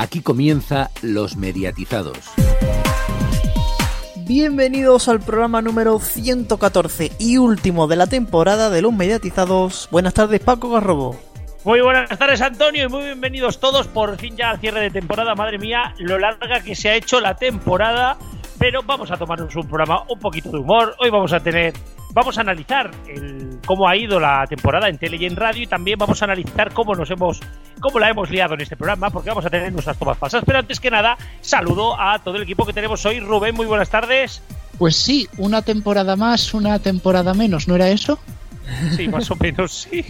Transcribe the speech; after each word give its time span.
Aquí 0.00 0.22
comienza 0.22 0.88
Los 1.02 1.36
Mediatizados. 1.36 2.16
Bienvenidos 4.16 5.08
al 5.10 5.20
programa 5.20 5.60
número 5.60 5.98
114 5.98 7.12
y 7.18 7.36
último 7.36 7.86
de 7.86 7.96
la 7.96 8.06
temporada 8.06 8.70
de 8.70 8.80
Los 8.80 8.94
Mediatizados. 8.94 9.90
Buenas 9.90 10.14
tardes, 10.14 10.40
Paco 10.40 10.70
Garrobo. 10.70 11.20
Muy 11.66 11.82
buenas 11.82 12.18
tardes, 12.18 12.40
Antonio, 12.40 12.86
y 12.86 12.88
muy 12.88 13.04
bienvenidos 13.04 13.60
todos 13.60 13.88
por 13.88 14.16
fin 14.16 14.38
ya 14.38 14.48
al 14.48 14.58
cierre 14.58 14.80
de 14.80 14.90
temporada. 14.90 15.34
Madre 15.34 15.58
mía, 15.58 15.94
lo 15.98 16.18
larga 16.18 16.62
que 16.62 16.74
se 16.74 16.88
ha 16.88 16.94
hecho 16.94 17.20
la 17.20 17.36
temporada. 17.36 18.16
Pero 18.58 18.82
vamos 18.82 19.10
a 19.10 19.18
tomarnos 19.18 19.54
un 19.54 19.68
programa 19.68 20.04
un 20.08 20.18
poquito 20.18 20.50
de 20.50 20.60
humor. 20.60 20.96
Hoy 20.98 21.10
vamos 21.10 21.34
a 21.34 21.40
tener, 21.40 21.74
vamos 22.12 22.38
a 22.38 22.40
analizar 22.40 22.90
el, 23.08 23.58
cómo 23.66 23.88
ha 23.88 23.96
ido 23.96 24.18
la 24.20 24.46
temporada 24.46 24.88
en 24.88 24.98
tele 24.98 25.16
y 25.18 25.26
en 25.26 25.36
radio 25.36 25.62
y 25.62 25.66
también 25.66 25.98
vamos 25.98 26.20
a 26.22 26.24
analizar 26.24 26.72
cómo 26.72 26.94
nos 26.94 27.10
hemos, 27.10 27.40
cómo 27.80 27.98
la 27.98 28.10
hemos 28.10 28.30
liado 28.30 28.54
en 28.54 28.60
este 28.60 28.76
programa, 28.76 29.10
porque 29.10 29.30
vamos 29.30 29.46
a 29.46 29.50
tener 29.50 29.72
nuestras 29.72 29.98
tomas 29.98 30.18
falsas. 30.18 30.42
Pero 30.44 30.58
antes 30.58 30.80
que 30.80 30.90
nada, 30.90 31.16
saludo 31.40 32.00
a 32.00 32.18
todo 32.18 32.36
el 32.36 32.42
equipo 32.42 32.66
que 32.66 32.72
tenemos 32.72 33.04
hoy. 33.06 33.20
Rubén, 33.20 33.54
muy 33.54 33.66
buenas 33.66 33.90
tardes. 33.90 34.42
Pues 34.78 34.96
sí, 34.96 35.28
una 35.36 35.62
temporada 35.62 36.16
más, 36.16 36.54
una 36.54 36.78
temporada 36.78 37.34
menos, 37.34 37.68
¿no 37.68 37.74
era 37.76 37.88
eso? 37.90 38.18
Sí, 38.96 39.08
más 39.08 39.30
o 39.30 39.36
menos, 39.36 39.88
sí. 39.90 40.04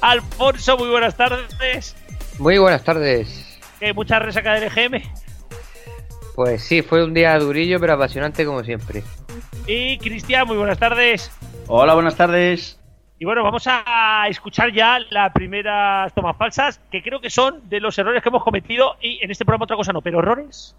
Alfonso, 0.00 0.78
muy 0.78 0.88
buenas 0.88 1.16
tardes. 1.16 1.96
Muy 2.38 2.58
buenas 2.58 2.84
tardes. 2.84 3.58
Eh, 3.80 3.92
¿Mucha 3.92 4.18
resaca 4.18 4.54
del 4.54 4.64
EGM? 4.64 5.02
Pues 6.34 6.62
sí, 6.62 6.82
fue 6.82 7.04
un 7.04 7.12
día 7.12 7.38
durillo 7.38 7.78
pero 7.80 7.94
apasionante 7.94 8.44
como 8.46 8.62
siempre. 8.62 9.02
Y 9.66 9.98
Cristian, 9.98 10.46
muy 10.46 10.56
buenas 10.56 10.78
tardes. 10.78 11.30
Hola, 11.68 11.94
buenas 11.94 12.16
tardes. 12.16 12.80
Y 13.18 13.24
bueno, 13.26 13.44
vamos 13.44 13.66
a 13.66 14.24
escuchar 14.28 14.72
ya 14.72 14.98
las 15.10 15.32
primeras 15.32 16.12
tomas 16.14 16.36
falsas, 16.36 16.80
que 16.90 17.02
creo 17.02 17.20
que 17.20 17.28
son 17.28 17.68
de 17.68 17.78
los 17.78 17.98
errores 17.98 18.22
que 18.22 18.30
hemos 18.30 18.42
cometido 18.42 18.96
y 19.00 19.22
en 19.22 19.30
este 19.30 19.44
programa 19.44 19.64
otra 19.64 19.76
cosa 19.76 19.92
no, 19.92 20.00
pero 20.00 20.20
errores. 20.20 20.74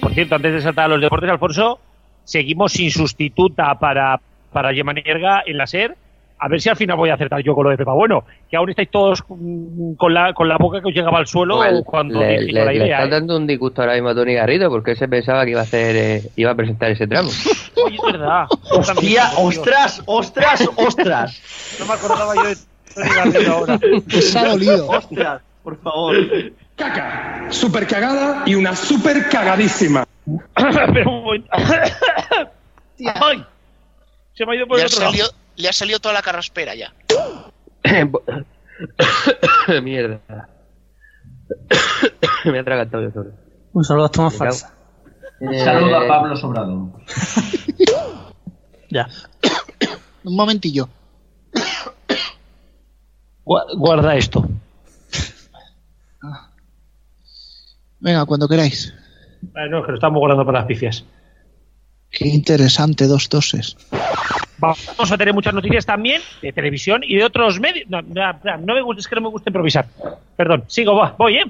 Por 0.00 0.14
cierto, 0.14 0.36
antes 0.36 0.52
de 0.52 0.62
saltar 0.62 0.86
a 0.86 0.88
los 0.88 1.00
deportes, 1.00 1.28
Alfonso, 1.28 1.80
seguimos 2.24 2.72
sin 2.72 2.90
sustituta 2.90 3.78
para, 3.78 4.20
para 4.52 4.72
Gemma 4.72 4.92
Nierga 4.92 5.42
en 5.44 5.58
la 5.58 5.66
SER. 5.66 5.96
A 6.42 6.48
ver 6.48 6.60
si 6.60 6.68
al 6.70 6.76
final 6.76 6.96
voy 6.96 7.10
a 7.10 7.14
acertar 7.14 7.42
yo 7.42 7.54
con 7.54 7.64
lo 7.64 7.70
de 7.70 7.76
Pepa 7.76 7.92
Bueno, 7.92 8.24
que 8.50 8.56
aún 8.56 8.70
estáis 8.70 8.90
todos 8.90 9.22
mm, 9.28 9.92
con 9.94 10.14
la, 10.14 10.32
con 10.32 10.48
la 10.48 10.56
boca 10.56 10.80
que 10.80 10.88
os 10.88 10.94
llegaba 10.94 11.18
al 11.18 11.26
suelo 11.26 11.60
cuando 11.84 12.18
le, 12.20 12.40
le- 12.40 12.52
la 12.52 12.64
le 12.72 12.76
idea. 12.76 12.96
está 12.96 13.04
¿eh? 13.08 13.10
dando 13.20 13.36
un 13.36 13.46
disgusto 13.46 13.82
ahora 13.82 13.92
mismo 13.94 14.08
a 14.08 14.14
Tony 14.14 14.32
Garrido 14.34 14.70
porque 14.70 14.92
él 14.92 14.96
se 14.96 15.06
pensaba 15.06 15.44
que 15.44 15.50
iba 15.50 15.60
a 15.60 15.64
hacer 15.64 15.96
eh, 15.96 16.22
iba 16.36 16.50
a 16.52 16.54
presentar 16.54 16.90
ese 16.90 17.06
tramo. 17.06 17.28
Oye, 17.84 17.96
es 17.96 18.12
verdad. 18.12 18.46
Hostia, 18.70 19.30
ostras, 19.36 20.02
ostras, 20.06 20.68
ostras. 20.76 21.76
No 21.78 21.86
me 21.86 21.92
acordaba 21.92 22.34
yo 22.34 22.42
de 22.44 22.56
Tony 22.94 23.08
Garrido 23.14 23.52
ahora. 23.52 23.78
Pues 24.10 24.34
ha 24.36 24.48
dolido. 24.48 24.88
Ostras, 24.88 25.42
por 25.62 25.78
favor. 25.82 26.16
caca, 26.76 27.46
super 27.50 27.86
cagada 27.86 28.44
y 28.46 28.54
una 28.54 28.74
super 28.74 29.28
cagadísima. 29.28 30.06
Pero 30.94 31.10
un 31.10 31.22
momento. 31.24 31.48
¡Ay! 33.20 33.44
Se 34.34 34.46
me 34.46 34.52
ha 34.52 34.56
ido 34.56 34.66
por 34.66 34.76
Le 34.78 34.84
el 34.84 34.86
otro 34.92 35.00
lado. 35.10 35.30
Le 35.60 35.68
ha 35.68 35.72
salido 35.72 35.98
toda 36.00 36.14
la 36.14 36.22
carraspera 36.22 36.74
ya. 36.74 36.92
Mierda. 39.82 40.20
Me 42.44 42.58
ha 42.58 42.64
tragado 42.64 43.02
yo 43.02 43.10
solo. 43.12 43.30
Un 43.72 43.84
saludo 43.84 44.06
a 44.06 44.10
tomas 44.10 44.34
Cuidado. 44.34 44.56
falsas. 44.56 44.72
Saludo 45.64 45.96
a 45.96 46.04
Eh, 46.04 46.08
Pablo 46.08 46.36
Sobrado. 46.36 46.92
Ya. 48.92 49.06
Un 50.24 50.34
momentillo. 50.34 50.88
Gua- 53.44 53.66
Guarda 53.76 54.16
esto. 54.16 54.48
Venga, 58.00 58.24
cuando 58.24 58.48
queráis. 58.48 58.92
Ah, 59.54 59.66
no, 59.70 59.78
es 59.78 59.84
que 59.84 59.92
lo 59.92 59.94
estamos 59.98 60.18
guardando 60.18 60.44
para 60.44 60.58
las 60.60 60.66
pifias. 60.66 61.04
Qué 62.10 62.26
interesante, 62.28 63.06
dos 63.06 63.28
toses. 63.28 63.76
Vamos 64.60 65.12
a 65.12 65.16
tener 65.18 65.34
muchas 65.34 65.54
noticias 65.54 65.86
también 65.86 66.20
de 66.42 66.52
televisión 66.52 67.02
y 67.04 67.16
de 67.16 67.24
otros 67.24 67.58
medios. 67.60 67.88
No, 67.88 68.02
no, 68.02 68.32
no 68.58 68.74
me 68.74 68.82
gusta, 68.82 69.00
es 69.00 69.08
que 69.08 69.14
no 69.14 69.22
me 69.22 69.28
gusta 69.28 69.50
improvisar. 69.50 69.86
Perdón, 70.36 70.64
sigo, 70.68 70.94
va, 70.94 71.14
voy, 71.18 71.38
¿eh? 71.38 71.44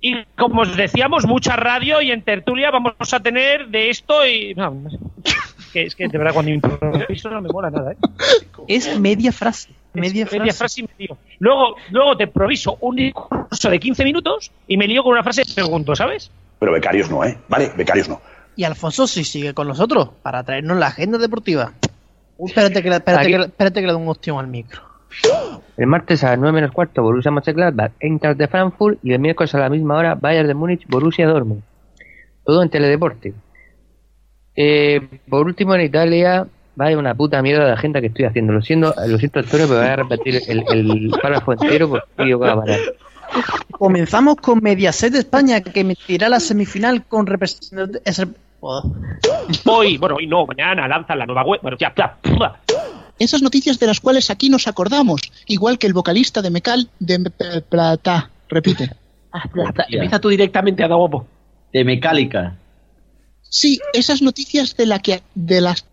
Y 0.00 0.22
como 0.36 0.62
os 0.62 0.76
decíamos, 0.76 1.26
mucha 1.26 1.56
radio 1.56 2.00
y 2.02 2.10
en 2.10 2.22
tertulia 2.22 2.70
vamos 2.70 2.94
a 3.12 3.20
tener 3.20 3.68
de 3.68 3.90
esto 3.90 4.26
y. 4.26 4.54
No. 4.54 4.82
Que 5.72 5.84
es 5.84 5.96
que 5.96 6.06
de 6.06 6.18
verdad 6.18 6.34
cuando 6.34 6.52
improviso 6.52 7.30
no 7.30 7.40
me 7.40 7.48
mola 7.48 7.70
nada, 7.70 7.92
¿eh? 7.92 7.96
Es 8.68 9.00
media 9.00 9.32
frase. 9.32 9.70
Es 9.70 10.00
Media 10.00 10.26
frase. 10.26 10.38
media 10.38 10.52
frase 10.52 10.80
y 10.80 10.84
me 10.84 10.90
lío. 10.98 11.16
Luego, 11.38 11.76
luego 11.90 12.16
te 12.16 12.24
improviso 12.24 12.76
un 12.80 12.96
discurso 12.96 13.70
de 13.70 13.80
15 13.80 14.04
minutos 14.04 14.52
y 14.68 14.76
me 14.76 14.86
lío 14.86 15.02
con 15.02 15.12
una 15.12 15.22
frase 15.22 15.42
de 15.42 15.50
segundo, 15.50 15.96
¿sabes? 15.96 16.30
Pero 16.58 16.72
becarios 16.72 17.10
no, 17.10 17.24
¿eh? 17.24 17.38
Vale, 17.48 17.72
becarios 17.76 18.08
no. 18.08 18.20
Y 18.56 18.64
Alfonso 18.64 19.06
sí 19.06 19.24
sigue 19.24 19.54
con 19.54 19.66
nosotros 19.66 20.10
para 20.22 20.44
traernos 20.44 20.76
la 20.78 20.88
agenda 20.88 21.18
deportiva. 21.18 21.72
Espérate 22.38 22.82
que, 22.82 22.90
le- 22.90 22.96
espérate, 22.96 23.26
que, 23.30 23.38
le- 23.38 23.44
espérate 23.46 23.80
que 23.80 23.86
le 23.86 23.92
doy 23.92 24.02
un 24.02 24.08
ostión 24.08 24.38
al 24.38 24.46
micro. 24.48 24.82
El 25.76 25.86
martes 25.86 26.24
a 26.24 26.30
las 26.30 26.38
9 26.38 26.52
menos 26.52 26.72
cuarto 26.72 27.02
Borussia 27.02 27.30
Mönchengladbach, 27.30 27.92
Eintracht 28.00 28.36
de 28.38 28.48
Frankfurt 28.48 28.98
y 29.02 29.12
el 29.12 29.20
miércoles 29.20 29.54
a 29.54 29.58
la 29.58 29.68
misma 29.68 29.96
hora 29.96 30.14
Bayern 30.16 30.48
de 30.48 30.54
Múnich, 30.54 30.86
Borussia 30.88 31.26
Dortmund. 31.28 31.62
Todo 32.44 32.62
en 32.62 32.68
teledeporte. 32.70 33.32
Eh, 34.56 35.00
por 35.28 35.46
último 35.46 35.74
en 35.74 35.82
Italia, 35.82 36.46
vaya 36.76 36.98
una 36.98 37.14
puta 37.14 37.40
mierda 37.42 37.66
de 37.66 37.72
agenda 37.72 38.00
que 38.00 38.08
estoy 38.08 38.24
haciendo. 38.24 38.52
Lo 38.52 38.62
siento, 38.62 38.92
lo 39.06 39.18
siento 39.18 39.38
Antonio, 39.40 39.66
pero 39.68 39.80
voy 39.80 39.88
a 39.88 39.96
repetir 39.96 40.40
el, 40.48 40.64
el 40.68 41.10
párrafo 41.22 41.52
entero 41.52 41.88
porque 41.88 42.28
yo 42.28 42.38
voy 42.38 42.48
a 42.48 42.56
parar. 42.56 42.78
Comenzamos 43.70 44.36
con 44.36 44.60
Mediaset 44.62 45.14
España, 45.14 45.60
que 45.60 45.80
emitirá 45.80 46.28
la 46.28 46.38
semifinal 46.40 47.04
con 47.06 47.26
representantes. 47.26 48.02
Hoy, 49.66 49.98
bueno, 49.98 50.16
hoy 50.16 50.26
no, 50.26 50.46
mañana 50.46 50.88
lanzan 50.88 51.18
la 51.18 51.26
nueva 51.26 51.44
web. 51.44 51.60
Bueno, 51.62 51.76
ya, 51.78 51.92
ya. 51.96 52.16
ya. 52.24 52.60
Esas 53.18 53.42
noticias 53.42 53.78
de 53.78 53.86
las 53.86 54.00
cuales 54.00 54.30
aquí 54.30 54.48
nos 54.48 54.66
acordamos, 54.66 55.20
igual 55.46 55.78
que 55.78 55.86
el 55.86 55.92
vocalista 55.92 56.42
de 56.42 56.50
Mecal 56.50 56.88
de 56.98 57.30
Plata. 57.68 58.30
Repite. 58.48 58.90
Empieza 59.88 60.20
tú 60.20 60.28
directamente 60.28 60.82
a 60.82 60.88
dar 60.88 60.98
guapo. 60.98 61.26
De 61.72 61.84
Mecálica. 61.84 62.56
Sí, 63.42 63.80
esas 63.92 64.22
noticias 64.22 64.76
de 64.76 64.86
la 64.86 64.98
que 65.00 65.22
de 65.34 65.60
las 65.60 65.86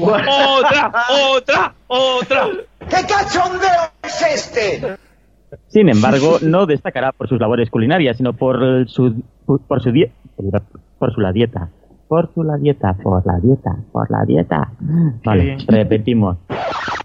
otra, 0.00 0.92
otra, 1.32 1.74
otra. 1.86 2.48
Sin 5.68 5.88
embargo, 5.88 6.38
no 6.42 6.66
destacará 6.66 7.12
por 7.12 7.28
sus 7.28 7.40
labores 7.40 7.70
culinarias, 7.70 8.16
sino 8.16 8.32
por 8.32 8.88
su 8.88 9.22
por 9.46 9.82
su 9.82 9.92
die- 9.92 10.12
por 11.04 11.14
su 11.14 11.20
la 11.20 11.32
dieta. 11.32 11.68
Por 12.08 12.32
su 12.32 12.42
la 12.42 12.56
dieta, 12.56 12.94
por 12.94 13.26
la 13.26 13.38
dieta, 13.38 13.76
por 13.92 14.10
la 14.10 14.24
dieta. 14.24 14.70
Vale, 15.22 15.58
repetimos. 15.68 16.38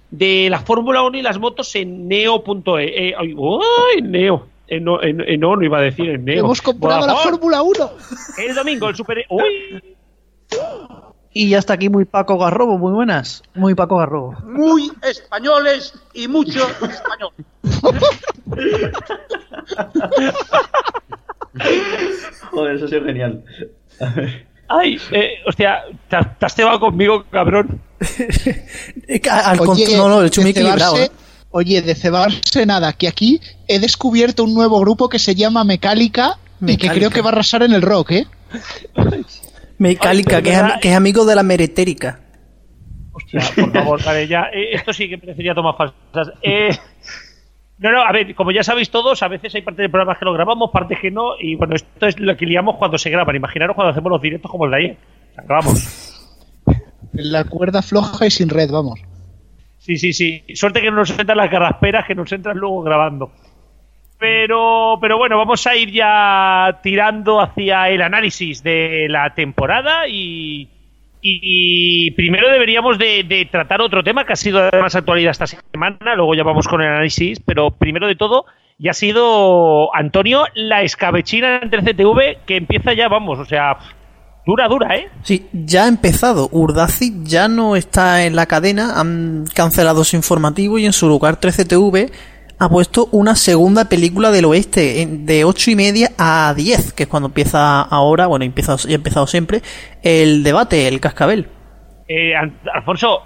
De 0.10 0.48
la 0.50 0.60
Fórmula 0.60 1.04
1 1.04 1.18
y 1.18 1.22
las 1.22 1.38
motos 1.38 1.76
en 1.76 2.08
neo.e. 2.08 3.10
Eh, 3.10 3.14
ay, 3.18 3.34
uy, 3.36 4.02
neo. 4.02 4.48
En, 4.68 4.88
en, 4.88 5.20
en 5.20 5.40
no, 5.42 5.58
no 5.58 5.66
iba 5.66 5.80
a 5.80 5.82
decir 5.82 6.10
en 6.12 6.24
neo. 6.24 6.46
hemos 6.46 6.62
comprado 6.62 7.06
la. 7.06 7.14
Fórmula 7.16 7.62
1. 7.62 7.90
El 8.38 8.56
domingo, 8.56 8.88
el 8.88 8.96
super. 8.96 9.26
Uy. 9.30 9.84
Y 11.34 11.50
ya 11.50 11.58
está 11.58 11.74
aquí 11.74 11.90
muy 11.90 12.06
Paco 12.06 12.38
Garrobo, 12.38 12.78
muy 12.78 12.94
buenas. 12.94 13.44
Muy 13.56 13.76
Paco 13.76 13.98
Garrobo. 13.98 14.32
Muy 14.46 14.90
españoles 15.02 15.94
y 16.14 16.30
mucho 16.30 16.62
español. 16.70 17.34
Joder, 22.52 22.76
eso 22.76 22.86
ha 22.86 22.88
sido 22.88 23.04
genial. 23.04 23.44
Ay, 24.72 25.00
eh, 25.12 25.30
hostia, 25.48 25.80
te, 26.10 26.16
has- 26.16 26.38
te 26.38 26.46
has 26.46 26.54
cebado 26.56 26.80
conmigo, 26.80 27.26
cabrón. 27.32 27.82
Al 29.32 29.58
contra- 29.58 29.98
no, 29.98 30.10
no, 30.10 30.22
he 30.24 30.28
hecho 30.28 30.42
de 30.42 30.46
muy 30.46 30.52
equilibrado. 30.52 30.96
cebarse- 30.96 31.06
¿eh? 31.08 31.12
Oye, 31.52 31.82
de 31.82 31.96
cebarse 31.96 32.66
nada, 32.68 32.94
que 32.94 33.08
aquí 33.08 33.42
he 33.68 33.80
descubierto 33.80 34.44
un 34.44 34.54
nuevo 34.54 34.80
grupo 34.80 35.10
que 35.10 35.18
se 35.18 35.34
llama 35.34 35.64
Mecálica 35.64 36.38
y 36.62 36.78
que 36.78 36.90
creo 36.90 37.10
que 37.10 37.22
va 37.22 37.30
a 37.30 37.34
arrasar 37.34 37.64
en 37.64 37.74
el 37.74 37.82
rock, 37.82 38.12
¿eh? 38.12 38.28
Mecálica, 39.80 40.38
Ay, 40.38 40.44
que, 40.44 40.50
es, 40.52 40.56
¿verdad? 40.58 40.74
am- 40.74 40.80
que 40.82 40.90
es 40.92 40.96
amigo 40.96 41.26
de 41.26 41.36
la 41.36 41.44
meretérica. 41.44 42.20
Hostia, 43.14 43.42
por 43.56 43.74
favor, 43.74 44.04
vale, 44.06 44.28
ya. 44.28 44.44
eh, 44.54 44.70
esto 44.74 44.94
sí 44.94 45.10
que 45.10 45.18
merecería 45.18 45.56
tomar 45.56 45.76
falsas. 45.78 46.34
Eh, 46.44 46.70
no, 47.80 47.92
no, 47.94 48.02
a 48.02 48.12
ver, 48.12 48.36
como 48.36 48.52
ya 48.52 48.62
sabéis 48.62 48.92
todos, 48.92 49.24
a 49.24 49.30
veces 49.30 49.56
hay 49.56 49.62
partes 49.62 49.84
del 49.84 49.92
programa 49.92 50.20
que 50.20 50.26
lo 50.26 50.34
grabamos, 50.34 50.70
partes 50.70 51.00
que 51.00 51.12
no, 51.12 51.40
y 51.40 51.56
bueno, 51.56 51.76
esto 51.76 52.08
es 52.08 52.20
lo 52.20 52.36
que 52.36 52.46
liamos 52.46 52.76
cuando 52.76 52.98
se 52.98 53.10
graban. 53.10 53.36
Imaginaros 53.36 53.74
cuando 53.74 53.92
hacemos 53.92 54.12
los 54.12 54.22
directos 54.22 54.52
como 54.52 54.66
el 54.66 54.72
de 54.72 54.78
ayer. 54.78 54.98
O 55.32 55.34
sea, 55.36 55.44
grabamos. 55.46 56.16
La 57.14 57.46
cuerda 57.46 57.82
floja 57.82 58.26
y 58.26 58.32
sin 58.32 58.50
red, 58.50 58.70
vamos. 58.70 59.00
Sí, 59.78 59.98
sí, 59.98 60.12
sí. 60.12 60.44
Suerte 60.54 60.82
que 60.82 60.92
no 60.92 60.98
nos 60.98 61.18
entran 61.18 61.38
las 61.38 61.50
carrasperas 61.50 62.06
que 62.06 62.16
nos 62.16 62.32
entran 62.34 62.58
luego 62.58 62.82
grabando. 62.82 63.32
Pero, 64.20 64.98
pero 65.00 65.18
bueno, 65.18 65.38
vamos 65.38 65.66
a 65.66 65.76
ir 65.78 65.92
ya 65.92 66.82
tirando 66.84 67.40
hacia 67.40 67.90
el 67.90 68.02
análisis 68.02 68.62
de 68.62 69.08
la 69.10 69.34
temporada 69.34 70.06
y, 70.10 70.68
Y 71.22 72.12
primero 72.12 72.50
deberíamos 72.50 72.98
de, 72.98 73.48
tratar 73.52 73.82
otro 73.82 74.04
tema 74.04 74.26
que 74.26 74.34
ha 74.34 74.38
sido 74.38 74.70
de 74.70 74.80
más 74.80 74.96
actualidad 74.96 75.32
esta 75.32 75.48
semana, 75.48 76.16
luego 76.16 76.34
ya 76.34 76.44
vamos 76.44 76.68
con 76.68 76.82
el 76.82 76.88
análisis, 76.88 77.40
pero 77.42 77.72
primero 77.72 78.08
de 78.08 78.16
todo, 78.16 78.46
ya 78.78 78.92
ha 78.92 78.94
sido 78.94 79.94
Antonio 79.94 80.46
la 80.56 80.82
escabechina 80.82 81.60
entre 81.62 81.82
CTV 81.82 82.46
que 82.46 82.56
empieza 82.56 82.94
ya, 82.94 83.10
vamos, 83.10 83.38
o 83.38 83.46
sea, 83.46 83.78
dura, 84.46 84.70
dura, 84.70 84.96
¿eh? 84.96 85.10
Sí, 85.24 85.48
ya 85.52 85.84
ha 85.84 85.88
empezado. 85.90 86.48
Urdaci 86.52 87.24
ya 87.24 87.50
no 87.50 87.76
está 87.76 88.26
en 88.26 88.38
la 88.38 88.46
cadena, 88.46 89.00
han 89.00 89.46
cancelado 89.54 90.06
su 90.06 90.16
informativo 90.16 90.80
y 90.80 90.86
en 90.86 90.94
su 90.94 91.10
lugar 91.10 91.42
13TV 91.42 92.12
ha 92.60 92.70
puesto 92.70 93.08
una 93.12 93.36
segunda 93.36 93.86
película 93.86 94.32
del 94.32 94.46
oeste 94.46 95.02
en- 95.02 95.26
de 95.26 95.46
ocho 95.46 95.72
y 95.72 95.76
media 95.76 96.10
a 96.18 96.54
10, 96.56 96.94
que 96.94 97.04
es 97.04 97.10
cuando 97.10 97.28
empieza 97.28 97.82
ahora, 97.82 98.28
bueno, 98.28 98.44
empieza, 98.46 98.76
ya 98.76 98.92
ha 98.92 98.96
empezado 98.96 99.28
siempre, 99.28 99.62
el 100.04 100.44
debate, 100.44 100.88
el 100.88 101.00
cascabel. 101.00 101.48
Eh, 102.08 102.34
Alfonso, 102.74 103.22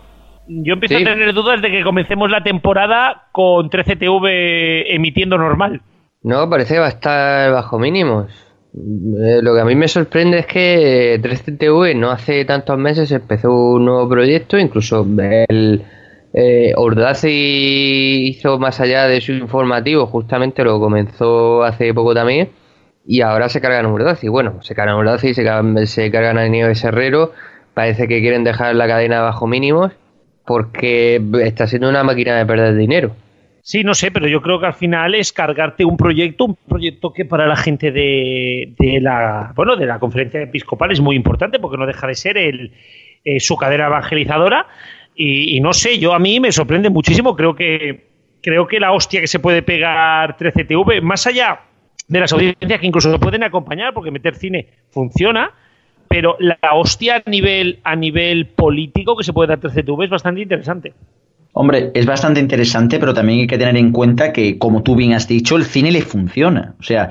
yo 0.48 0.74
empiezo 0.74 0.98
Sí. 0.98 1.04
a 1.04 1.06
tener 1.08 1.34
dudas 1.34 1.62
de 1.62 1.72
que 1.72 1.84
comencemos 1.84 2.30
la 2.30 2.44
temporada 2.44 3.24
con 3.32 3.70
13TV 3.70 4.94
emitiendo 4.94 5.38
normal. 5.38 5.82
No, 6.22 6.50
parece 6.50 6.76
que 6.76 6.80
va 6.80 6.86
a 6.88 6.90
estar 6.90 7.52
bajo 7.52 7.80
mínimos. 7.80 8.28
Eh, 8.76 9.40
lo 9.42 9.54
que 9.54 9.62
a 9.62 9.66
mí 9.66 9.76
me 9.76 9.88
sorprende 9.88 10.40
es 10.40 10.46
que 10.48 11.20
3TV 11.22 11.94
no 11.96 12.12
hace 12.12 12.44
tantos 12.46 12.78
meses 12.78 13.12
empezó 13.12 13.52
un 13.52 13.86
nuevo 13.86 14.10
proyecto, 14.10 14.58
incluso 14.58 15.06
el 15.48 15.84
eh, 16.34 16.74
Ordazi 16.76 18.28
hizo 18.28 18.58
más 18.58 18.80
allá 18.80 19.08
de 19.08 19.22
su 19.22 19.34
informativo, 19.34 20.08
justamente 20.08 20.64
lo 20.64 20.80
comenzó 20.80 21.64
hace 21.64 21.94
poco 21.94 22.14
también, 22.14 22.50
y 23.06 23.22
ahora 23.22 23.50
se 23.50 23.62
cargan 23.62 23.86
a 23.86 23.94
Ordazi. 23.94 24.28
Bueno, 24.28 24.62
se 24.64 24.74
cargan 24.74 24.96
a 24.96 24.98
Ordazi, 24.98 25.34
se 25.34 25.44
cargan, 25.44 25.86
se 25.86 26.10
cargan 26.10 26.38
a 26.38 26.48
Nieves 26.48 26.84
Herrero, 26.84 27.34
parece 27.74 28.08
que 28.08 28.22
quieren 28.22 28.44
dejar 28.44 28.76
la 28.76 28.88
cadena 28.88 29.22
bajo 29.22 29.48
mínimos 29.48 29.92
porque 30.46 31.22
está 31.44 31.68
siendo 31.68 31.90
una 31.90 32.04
máquina 32.04 32.38
de 32.38 32.46
perder 32.46 32.76
dinero. 32.76 33.16
Sí, 33.62 33.86
no 33.86 33.94
sé, 33.94 34.12
pero 34.12 34.28
yo 34.28 34.42
creo 34.42 34.60
que 34.60 34.66
al 34.66 34.74
final 34.74 35.16
es 35.16 35.32
cargarte 35.32 35.86
un 35.86 35.96
proyecto, 35.96 36.44
un 36.44 36.58
proyecto 36.68 37.14
que 37.14 37.24
para 37.24 37.48
la 37.48 37.56
gente 37.56 37.92
de, 37.92 38.74
de 38.78 39.00
la 39.00 39.54
bueno 39.56 39.78
de 39.78 39.86
la 39.86 40.00
conferencia 40.00 40.42
episcopal 40.42 40.92
es 40.92 41.00
muy 41.00 41.16
importante 41.16 41.60
porque 41.60 41.78
no 41.78 41.86
deja 41.86 42.06
de 42.06 42.16
ser 42.16 42.38
el, 42.38 42.74
eh, 43.24 43.40
su 43.40 43.56
cadena 43.56 43.88
evangelizadora 43.88 44.68
y, 45.16 45.60
no 45.60 45.74
sé, 45.74 46.00
yo 46.00 46.14
a 46.14 46.20
mí 46.20 46.40
me 46.40 46.52
sorprende 46.52 46.90
muchísimo, 46.90 47.36
creo 47.36 47.56
que 47.56 48.12
creo 48.42 48.68
que 48.68 48.80
la 48.80 48.92
hostia 48.92 49.22
que 49.22 49.28
se 49.28 49.40
puede 49.40 49.62
pegar 49.62 50.38
13TV, 50.38 51.02
más 51.02 51.26
allá 51.28 51.62
de 52.08 52.20
las 52.20 52.34
audiencias 52.34 52.80
que 52.80 52.88
incluso 52.88 53.12
se 53.12 53.20
pueden 53.20 53.44
acompañar 53.44 53.94
porque 53.94 54.12
meter 54.12 54.36
cine 54.36 54.68
funciona, 54.90 55.52
pero 56.10 56.36
la 56.40 56.58
hostia 56.74 57.24
a 57.26 57.30
nivel 57.30 57.80
a 57.84 57.96
nivel 57.96 58.48
político 58.48 59.16
que 59.16 59.24
se 59.24 59.32
puede 59.34 59.50
dar 59.50 59.62
13TV 59.62 60.06
es 60.06 60.10
bastante 60.10 60.42
interesante. 60.42 60.94
Hombre, 61.54 61.92
es 61.94 62.06
bastante 62.08 62.40
interesante, 62.40 63.00
pero 63.00 63.14
también 63.14 63.42
hay 63.42 63.48
que 63.48 63.60
tener 63.60 63.78
en 63.78 63.92
cuenta 63.92 64.34
que, 64.34 64.58
como 64.58 64.82
tú 64.82 64.96
bien 64.96 65.14
has 65.14 65.28
dicho, 65.28 65.56
el 65.56 65.66
cine 65.66 65.92
le 65.92 66.02
funciona. 66.02 66.74
O 66.80 66.84
sea, 66.84 67.10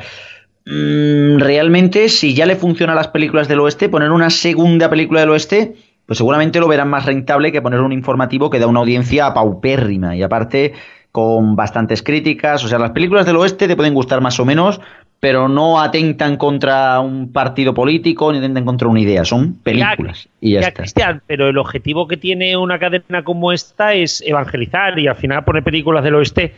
mm, 0.67 1.39
realmente, 1.39 2.09
si 2.09 2.35
ya 2.35 2.45
le 2.45 2.57
funciona 2.57 2.93
a 2.93 2.97
las 2.97 3.09
películas 3.09 3.47
del 3.47 3.61
oeste, 3.61 3.89
poner 3.89 4.11
una 4.11 4.31
segunda 4.31 4.91
película 4.91 5.21
del 5.21 5.31
oeste, 5.31 5.77
pues 6.07 6.19
seguramente 6.19 6.61
lo 6.61 6.69
verán 6.69 6.91
más 6.91 7.07
rentable 7.07 7.53
que 7.53 7.63
poner 7.63 7.81
un 7.81 7.93
informativo 7.93 8.51
que 8.51 8.59
da 8.59 8.67
una 8.67 8.81
audiencia 8.81 9.33
paupérrima. 9.35 10.17
Y 10.17 10.23
aparte, 10.23 10.75
con 11.13 11.55
bastantes 11.55 12.03
críticas. 12.03 12.65
O 12.65 12.69
sea, 12.69 12.79
las 12.79 12.91
películas 12.91 13.27
del 13.27 13.37
oeste 13.37 13.69
te 13.69 13.77
pueden 13.77 13.95
gustar 13.95 14.21
más 14.21 14.41
o 14.41 14.45
menos, 14.45 14.81
pero 15.21 15.49
no 15.49 15.81
atentan 15.81 16.37
contra 16.37 16.99
un 17.01 17.31
partido 17.33 17.75
político 17.75 18.33
ni 18.33 18.39
atentan 18.39 18.65
contra 18.65 18.89
una 18.89 19.01
idea. 19.01 19.25
Son 19.25 19.55
películas. 19.55 20.29
y 20.41 20.55
ya, 20.55 20.63
Ya, 20.63 20.69
está. 20.69 20.83
Cristian, 20.83 21.23
pero 21.27 21.49
el 21.49 21.59
objetivo 21.59 22.09
que 22.09 22.17
tiene 22.17 22.57
una 22.57 22.79
cadena 22.79 23.23
como 23.23 23.53
esta 23.53 23.95
es 23.95 24.23
evangelizar 24.27 24.99
y 24.99 25.07
al 25.07 25.17
final 25.17 25.45
poner 25.45 25.63
películas 25.63 26.03
del 26.03 26.15
oeste, 26.17 26.55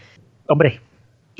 hombre, 0.46 0.80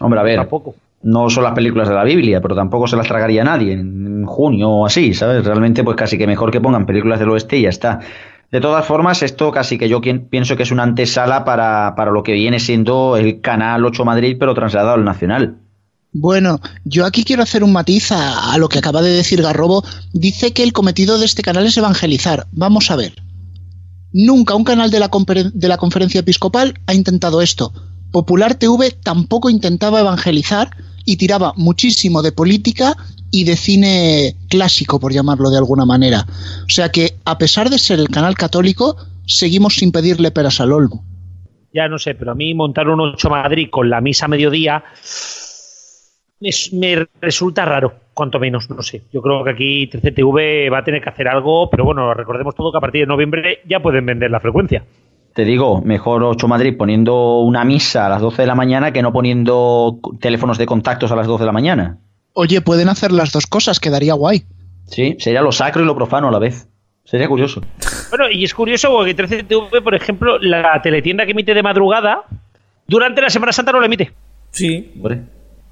Hombre, 0.00 0.20
a 0.20 0.22
ver. 0.24 0.36
tampoco. 0.36 0.74
No 1.04 1.28
son 1.30 1.44
las 1.44 1.52
películas 1.52 1.88
de 1.88 1.94
la 1.94 2.02
Biblia, 2.02 2.40
pero 2.40 2.56
tampoco 2.56 2.86
se 2.86 2.96
las 2.96 3.06
tragaría 3.06 3.44
nadie 3.44 3.74
en 3.74 4.24
junio 4.24 4.70
o 4.70 4.86
así, 4.86 5.14
¿sabes? 5.14 5.44
Realmente, 5.44 5.84
pues 5.84 5.96
casi 5.96 6.18
que 6.18 6.26
mejor 6.26 6.50
que 6.50 6.60
pongan 6.60 6.86
películas 6.86 7.20
del 7.20 7.30
oeste 7.30 7.58
y 7.58 7.62
ya 7.62 7.68
está. 7.68 8.00
De 8.50 8.60
todas 8.60 8.86
formas, 8.86 9.22
esto 9.22 9.50
casi 9.52 9.78
que 9.78 9.88
yo 9.88 10.00
pienso 10.00 10.56
que 10.56 10.62
es 10.62 10.70
una 10.70 10.82
antesala 10.82 11.44
para, 11.44 11.94
para 11.94 12.10
lo 12.10 12.22
que 12.22 12.32
viene 12.32 12.58
siendo 12.58 13.16
el 13.16 13.40
Canal 13.40 13.84
8 13.84 14.04
Madrid, 14.04 14.36
pero 14.40 14.54
trasladado 14.54 14.94
al 14.94 15.04
Nacional. 15.04 15.58
Bueno, 16.12 16.60
yo 16.84 17.04
aquí 17.04 17.24
quiero 17.24 17.42
hacer 17.42 17.64
un 17.64 17.72
matiz 17.72 18.12
a, 18.12 18.52
a 18.52 18.58
lo 18.58 18.68
que 18.68 18.78
acaba 18.78 19.02
de 19.02 19.10
decir 19.10 19.42
Garrobo. 19.42 19.84
Dice 20.12 20.52
que 20.52 20.62
el 20.62 20.72
cometido 20.72 21.18
de 21.18 21.26
este 21.26 21.42
canal 21.42 21.66
es 21.66 21.76
evangelizar. 21.76 22.46
Vamos 22.52 22.90
a 22.90 22.96
ver. 22.96 23.14
Nunca 24.12 24.54
un 24.54 24.64
canal 24.64 24.90
de 24.90 25.00
la, 25.00 25.10
de 25.52 25.68
la 25.68 25.76
conferencia 25.76 26.20
episcopal 26.20 26.74
ha 26.86 26.94
intentado 26.94 27.42
esto. 27.42 27.72
Popular 28.12 28.54
TV 28.54 28.92
tampoco 28.92 29.50
intentaba 29.50 29.98
evangelizar 29.98 30.70
y 31.04 31.16
tiraba 31.16 31.52
muchísimo 31.56 32.22
de 32.22 32.32
política 32.32 32.96
y 33.30 33.44
de 33.44 33.56
cine 33.56 34.36
clásico, 34.48 35.00
por 35.00 35.12
llamarlo 35.12 35.50
de 35.50 35.58
alguna 35.58 35.84
manera. 35.84 36.24
O 36.66 36.70
sea 36.70 36.90
que, 36.90 37.14
a 37.24 37.36
pesar 37.38 37.68
de 37.70 37.78
ser 37.78 37.98
el 37.98 38.08
canal 38.08 38.34
católico, 38.36 38.96
seguimos 39.26 39.74
sin 39.74 39.90
pedirle 39.90 40.30
peras 40.30 40.60
al 40.60 40.72
olmo. 40.72 41.04
Ya 41.72 41.88
no 41.88 41.98
sé, 41.98 42.14
pero 42.14 42.30
a 42.30 42.34
mí 42.36 42.54
montar 42.54 42.88
un 42.88 43.00
8 43.00 43.28
Madrid 43.28 43.68
con 43.70 43.90
la 43.90 44.00
misa 44.00 44.26
a 44.26 44.28
mediodía 44.28 44.84
es- 46.40 46.72
me 46.72 47.06
resulta 47.20 47.64
raro, 47.64 47.94
cuanto 48.12 48.38
menos, 48.38 48.68
no 48.70 48.82
sé. 48.82 49.02
Yo 49.12 49.20
creo 49.22 49.42
que 49.42 49.50
aquí 49.50 49.86
13TV 49.88 50.70
va 50.70 50.78
a 50.78 50.84
tener 50.84 51.02
que 51.02 51.08
hacer 51.08 51.26
algo, 51.26 51.68
pero 51.70 51.84
bueno, 51.84 52.14
recordemos 52.14 52.54
todo 52.54 52.70
que 52.70 52.78
a 52.78 52.80
partir 52.80 53.00
de 53.02 53.06
noviembre 53.06 53.60
ya 53.68 53.80
pueden 53.80 54.06
vender 54.06 54.30
la 54.30 54.40
frecuencia. 54.40 54.84
Te 55.34 55.44
digo, 55.44 55.82
mejor 55.82 56.22
8 56.22 56.46
Madrid 56.46 56.76
poniendo 56.78 57.40
una 57.40 57.64
misa 57.64 58.06
a 58.06 58.08
las 58.08 58.22
12 58.22 58.42
de 58.42 58.46
la 58.46 58.54
mañana 58.54 58.92
que 58.92 59.02
no 59.02 59.12
poniendo 59.12 59.98
teléfonos 60.20 60.58
de 60.58 60.66
contactos 60.66 61.10
a 61.10 61.16
las 61.16 61.26
12 61.26 61.42
de 61.42 61.46
la 61.46 61.52
mañana. 61.52 61.98
Oye, 62.34 62.60
pueden 62.60 62.88
hacer 62.88 63.10
las 63.10 63.32
dos 63.32 63.46
cosas, 63.46 63.80
quedaría 63.80 64.14
guay. 64.14 64.44
Sí, 64.86 65.16
sería 65.18 65.42
lo 65.42 65.50
sacro 65.50 65.82
y 65.82 65.86
lo 65.86 65.96
profano 65.96 66.28
a 66.28 66.30
la 66.30 66.38
vez. 66.38 66.68
Sería 67.04 67.26
curioso. 67.26 67.60
Bueno, 68.10 68.30
y 68.30 68.44
es 68.44 68.54
curioso 68.54 68.90
porque 68.90 69.16
13TV, 69.16 69.82
por 69.82 69.94
ejemplo, 69.96 70.38
la 70.38 70.80
teletienda 70.80 71.24
que 71.24 71.32
emite 71.32 71.52
de 71.52 71.62
madrugada, 71.64 72.22
durante 72.86 73.20
la 73.20 73.28
Semana 73.28 73.52
Santa 73.52 73.72
no 73.72 73.80
la 73.80 73.86
emite. 73.86 74.12
Sí. 74.50 74.92
Hombre. 74.96 75.22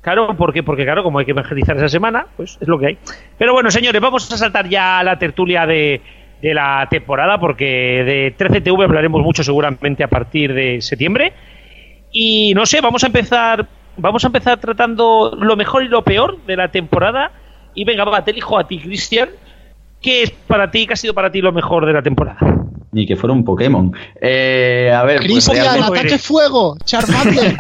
Claro, 0.01 0.37
¿por 0.37 0.53
qué? 0.53 0.65
Porque 0.65 0.83
claro, 0.83 1.05
como 1.05 1.21
hay 1.21 1.25
que 1.25 1.31
evangelizar 1.31 1.77
esa 1.77 1.89
semana, 1.89 2.27
pues 2.37 2.59
es 2.61 2.67
lo 2.67 2.81
que 2.81 2.87
hay. 2.87 2.99
Pero 3.39 3.53
bueno, 3.53 3.71
señores, 3.71 4.01
vamos 4.03 4.31
a 4.33 4.37
saltar 4.37 4.69
ya 4.69 4.99
a 4.99 5.05
la 5.05 5.17
tertulia 5.17 5.65
de, 5.65 6.01
de 6.43 6.55
la 6.55 6.87
temporada, 6.91 7.39
porque 7.39 7.65
de 7.65 8.35
13TV 8.37 8.85
hablaremos 8.85 9.23
mucho 9.23 9.45
seguramente 9.45 10.03
a 10.03 10.09
partir 10.09 10.53
de 10.53 10.83
septiembre. 10.83 11.33
Y 12.11 12.53
no 12.55 12.67
sé, 12.67 12.81
vamos 12.81 13.05
a 13.05 13.07
empezar, 13.07 13.67
vamos 13.97 14.25
a 14.25 14.27
empezar 14.27 14.59
tratando 14.59 15.39
lo 15.41 15.57
mejor 15.57 15.85
y 15.85 15.89
lo 15.89 16.03
peor 16.03 16.45
de 16.45 16.57
la 16.57 16.69
temporada. 16.69 17.31
Y 17.75 17.85
venga, 17.85 18.05
va, 18.05 18.25
te 18.25 18.33
elijo 18.33 18.59
a 18.59 18.67
ti, 18.67 18.79
Cristian. 18.81 19.31
¿Qué 20.03 20.25
es 20.25 20.31
para 20.33 20.71
ti, 20.71 20.87
qué 20.87 20.95
ha 20.95 20.97
sido 20.97 21.15
para 21.15 21.31
ti 21.31 21.41
lo 21.41 21.53
mejor 21.53 21.87
de 21.87 21.93
la 21.93 22.03
temporada? 22.03 22.41
Ni 22.91 23.07
que 23.07 23.15
fuera 23.15 23.33
un 23.33 23.45
Pokémon. 23.45 23.95
Eh, 24.21 24.93
a 24.93 25.05
ver, 25.05 25.19
pues 25.19 25.47
Cristian, 25.47 25.65
realmente- 25.65 26.01
ataque 26.01 26.19
fuego, 26.19 26.77
Charmander. 26.85 27.57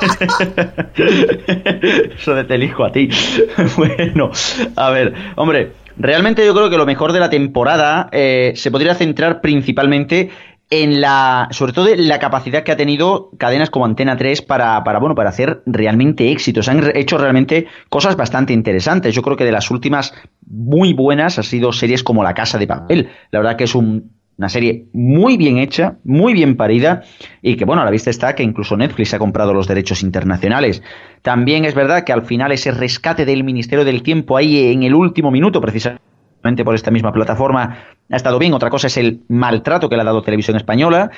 Eso 2.16 2.34
de 2.34 2.44
te 2.44 2.54
elijo 2.56 2.84
a 2.84 2.90
ti. 2.90 3.08
bueno, 3.76 4.32
a 4.76 4.90
ver, 4.90 5.14
hombre, 5.36 5.70
realmente 6.02 6.44
yo 6.44 6.54
creo 6.54 6.68
que 6.68 6.76
lo 6.76 6.86
mejor 6.86 7.12
de 7.12 7.20
la 7.20 7.30
temporada 7.30 8.08
eh, 8.12 8.52
se 8.56 8.70
podría 8.70 8.94
centrar 8.94 9.40
principalmente 9.40 10.30
en 10.68 11.00
la, 11.00 11.48
sobre 11.50 11.72
todo 11.72 11.88
en 11.88 12.08
la 12.08 12.18
capacidad 12.18 12.62
que 12.62 12.72
ha 12.72 12.76
tenido 12.76 13.30
cadenas 13.38 13.70
como 13.70 13.84
Antena 13.84 14.16
3 14.16 14.42
para, 14.42 14.82
para, 14.84 14.98
bueno, 14.98 15.14
para 15.14 15.28
hacer 15.28 15.62
realmente 15.66 16.32
éxitos. 16.32 16.68
Han 16.68 16.96
hecho 16.96 17.18
realmente 17.18 17.66
cosas 17.90 18.16
bastante 18.16 18.52
interesantes. 18.54 19.14
Yo 19.14 19.22
creo 19.22 19.36
que 19.36 19.44
de 19.44 19.52
las 19.52 19.70
últimas 19.70 20.14
muy 20.46 20.94
buenas 20.94 21.38
ha 21.38 21.42
sido 21.42 21.72
series 21.72 22.02
como 22.02 22.24
La 22.24 22.34
Casa 22.34 22.58
de 22.58 22.66
Papel. 22.66 23.10
La 23.30 23.40
verdad 23.40 23.56
que 23.56 23.64
es 23.64 23.74
un, 23.74 24.12
una 24.38 24.48
serie 24.48 24.86
muy 24.92 25.36
bien 25.36 25.58
hecha, 25.58 25.96
muy 26.04 26.32
bien 26.32 26.56
parida 26.56 27.02
y 27.42 27.56
que, 27.56 27.64
bueno, 27.64 27.82
a 27.82 27.84
la 27.84 27.90
vista 27.90 28.10
está 28.10 28.34
que 28.34 28.42
incluso 28.42 28.76
Netflix 28.76 29.14
ha 29.14 29.18
comprado 29.18 29.52
los 29.54 29.68
derechos 29.68 30.02
internacionales. 30.02 30.82
También 31.22 31.64
es 31.64 31.74
verdad 31.74 32.04
que 32.04 32.12
al 32.12 32.22
final 32.22 32.50
ese 32.52 32.70
rescate 32.72 33.24
del 33.24 33.44
Ministerio 33.44 33.84
del 33.84 34.02
Tiempo 34.02 34.36
ahí 34.36 34.72
en 34.72 34.82
el 34.82 34.94
último 34.94 35.30
minuto, 35.30 35.60
precisamente 35.60 36.64
por 36.64 36.74
esta 36.74 36.90
misma 36.90 37.12
plataforma, 37.12 37.78
ha 38.10 38.16
estado 38.16 38.38
bien. 38.38 38.54
Otra 38.54 38.70
cosa 38.70 38.88
es 38.88 38.96
el 38.96 39.20
maltrato 39.28 39.88
que 39.88 39.96
le 39.96 40.02
ha 40.02 40.06
dado 40.06 40.22
Televisión 40.22 40.56
Española. 40.56 41.10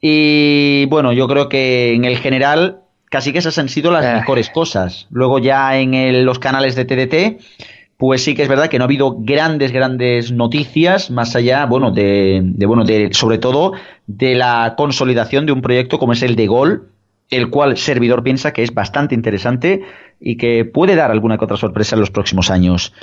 Y 0.00 0.86
bueno, 0.86 1.12
yo 1.12 1.26
creo 1.28 1.48
que 1.48 1.94
en 1.94 2.04
el 2.04 2.18
general 2.18 2.80
casi 3.10 3.32
que 3.32 3.38
esas 3.38 3.56
han 3.58 3.68
sido 3.68 3.90
las 3.90 4.04
mejores 4.14 4.50
cosas. 4.50 5.06
Luego 5.10 5.38
ya 5.38 5.78
en 5.78 5.94
el- 5.94 6.24
los 6.24 6.38
canales 6.38 6.76
de 6.76 6.84
TDT, 6.84 7.38
pues 7.98 8.22
sí 8.22 8.34
que 8.34 8.42
es 8.42 8.48
verdad 8.48 8.68
que 8.68 8.78
no 8.78 8.84
ha 8.84 8.86
habido 8.86 9.16
grandes, 9.18 9.72
grandes 9.72 10.30
noticias, 10.30 11.10
más 11.10 11.34
allá, 11.34 11.66
bueno, 11.66 11.90
de, 11.90 12.40
de, 12.42 12.66
bueno, 12.66 12.84
de, 12.84 13.10
sobre 13.12 13.38
todo 13.38 13.72
de 14.06 14.36
la 14.36 14.74
consolidación 14.76 15.46
de 15.46 15.52
un 15.52 15.62
proyecto 15.62 15.98
como 15.98 16.12
es 16.12 16.22
el 16.22 16.36
de 16.36 16.46
Gol, 16.46 16.88
el 17.28 17.50
cual 17.50 17.76
servidor 17.76 18.22
piensa 18.22 18.52
que 18.52 18.62
es 18.62 18.72
bastante 18.72 19.16
interesante 19.16 19.82
y 20.20 20.36
que 20.36 20.64
puede 20.64 20.94
dar 20.94 21.10
alguna 21.10 21.38
que 21.38 21.44
otra 21.44 21.56
sorpresa 21.56 21.96
en 21.96 22.00
los 22.00 22.10
próximos 22.10 22.50
años. 22.50 22.94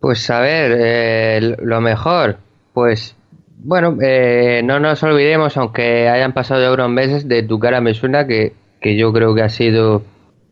Pues 0.00 0.28
a 0.30 0.40
ver, 0.40 0.76
eh, 0.78 1.56
lo 1.62 1.80
mejor, 1.80 2.38
pues 2.74 3.14
Bueno, 3.60 3.98
eh, 4.02 4.62
no 4.64 4.78
nos 4.80 5.02
olvidemos, 5.02 5.56
aunque 5.56 6.08
hayan 6.08 6.32
pasado 6.32 6.60
ya 6.60 6.72
unos 6.72 6.90
meses, 6.90 7.28
de 7.28 7.42
tu 7.42 7.58
cara 7.58 7.80
me 7.80 7.94
suena 7.94 8.26
que, 8.26 8.52
que 8.80 8.96
yo 8.96 9.12
creo 9.12 9.34
que 9.34 9.42
ha 9.42 9.48
sido 9.48 10.02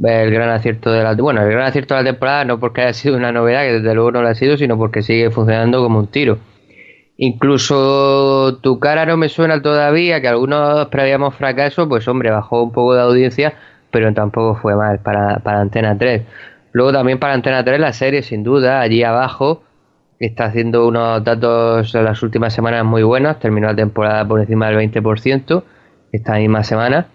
el 0.02 0.30
gran 0.30 0.50
acierto 0.50 0.92
de 0.92 1.02
la 1.02 1.14
bueno 1.14 1.42
el 1.42 1.50
gran 1.50 1.66
acierto 1.66 1.94
de 1.94 2.02
la 2.02 2.10
temporada 2.10 2.44
no 2.44 2.60
porque 2.60 2.82
haya 2.82 2.92
sido 2.92 3.16
una 3.16 3.32
novedad 3.32 3.62
que 3.62 3.72
desde 3.74 3.94
luego 3.94 4.12
no 4.12 4.22
lo 4.22 4.28
ha 4.28 4.34
sido 4.34 4.56
sino 4.56 4.76
porque 4.76 5.02
sigue 5.02 5.30
funcionando 5.30 5.82
como 5.82 5.98
un 5.98 6.06
tiro. 6.08 6.38
Incluso 7.18 8.58
tu 8.60 8.78
cara 8.78 9.06
no 9.06 9.16
me 9.16 9.30
suena 9.30 9.62
todavía 9.62 10.20
que 10.20 10.28
algunos 10.28 10.88
prevíamos 10.88 11.34
fracaso 11.34 11.88
pues 11.88 12.06
hombre 12.08 12.30
bajó 12.30 12.62
un 12.62 12.72
poco 12.72 12.94
de 12.94 13.00
audiencia 13.00 13.54
pero 13.90 14.12
tampoco 14.12 14.56
fue 14.56 14.76
mal 14.76 14.98
para, 14.98 15.38
para 15.38 15.60
Antena 15.60 15.96
3 15.96 16.22
luego 16.72 16.92
también 16.92 17.18
para 17.18 17.32
Antena 17.32 17.64
3 17.64 17.80
la 17.80 17.94
serie 17.94 18.22
sin 18.22 18.42
duda 18.42 18.80
allí 18.80 19.02
abajo 19.02 19.62
está 20.18 20.46
haciendo 20.46 20.86
unos 20.86 21.24
datos 21.24 21.94
en 21.94 22.04
las 22.04 22.22
últimas 22.22 22.52
semanas 22.52 22.84
muy 22.84 23.02
buenos 23.02 23.38
terminó 23.38 23.68
la 23.68 23.76
temporada 23.76 24.28
por 24.28 24.40
encima 24.40 24.68
del 24.68 24.92
20% 24.92 25.62
esta 26.12 26.34
misma 26.34 26.64
semana 26.64 27.06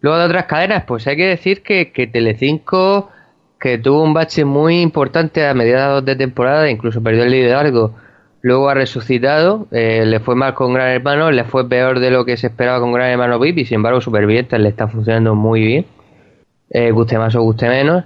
Luego 0.00 0.18
de 0.18 0.24
otras 0.24 0.46
cadenas, 0.46 0.84
pues 0.84 1.06
hay 1.06 1.16
que 1.16 1.26
decir 1.26 1.62
que, 1.62 1.92
que 1.92 2.06
Telecinco, 2.06 3.10
que 3.60 3.78
tuvo 3.78 4.02
un 4.02 4.14
bache 4.14 4.44
muy 4.44 4.80
importante 4.80 5.46
a 5.46 5.54
mediados 5.54 6.04
de 6.04 6.16
temporada, 6.16 6.70
incluso 6.70 7.02
perdió 7.02 7.24
el 7.24 7.30
liderazgo, 7.30 7.94
luego 8.40 8.70
ha 8.70 8.74
resucitado, 8.74 9.68
eh, 9.70 10.04
le 10.06 10.20
fue 10.20 10.34
mal 10.34 10.54
con 10.54 10.72
Gran 10.72 10.88
Hermano, 10.88 11.30
le 11.30 11.44
fue 11.44 11.68
peor 11.68 12.00
de 12.00 12.10
lo 12.10 12.24
que 12.24 12.36
se 12.36 12.46
esperaba 12.46 12.80
con 12.80 12.92
Gran 12.92 13.10
Hermano 13.10 13.38
VIP 13.38 13.58
y 13.58 13.64
sin 13.66 13.76
embargo 13.76 14.00
Supervivientes 14.00 14.58
le 14.58 14.70
está 14.70 14.88
funcionando 14.88 15.34
muy 15.34 15.62
bien, 15.62 15.86
eh, 16.70 16.90
guste 16.90 17.18
más 17.18 17.34
o 17.34 17.42
guste 17.42 17.68
menos. 17.68 18.04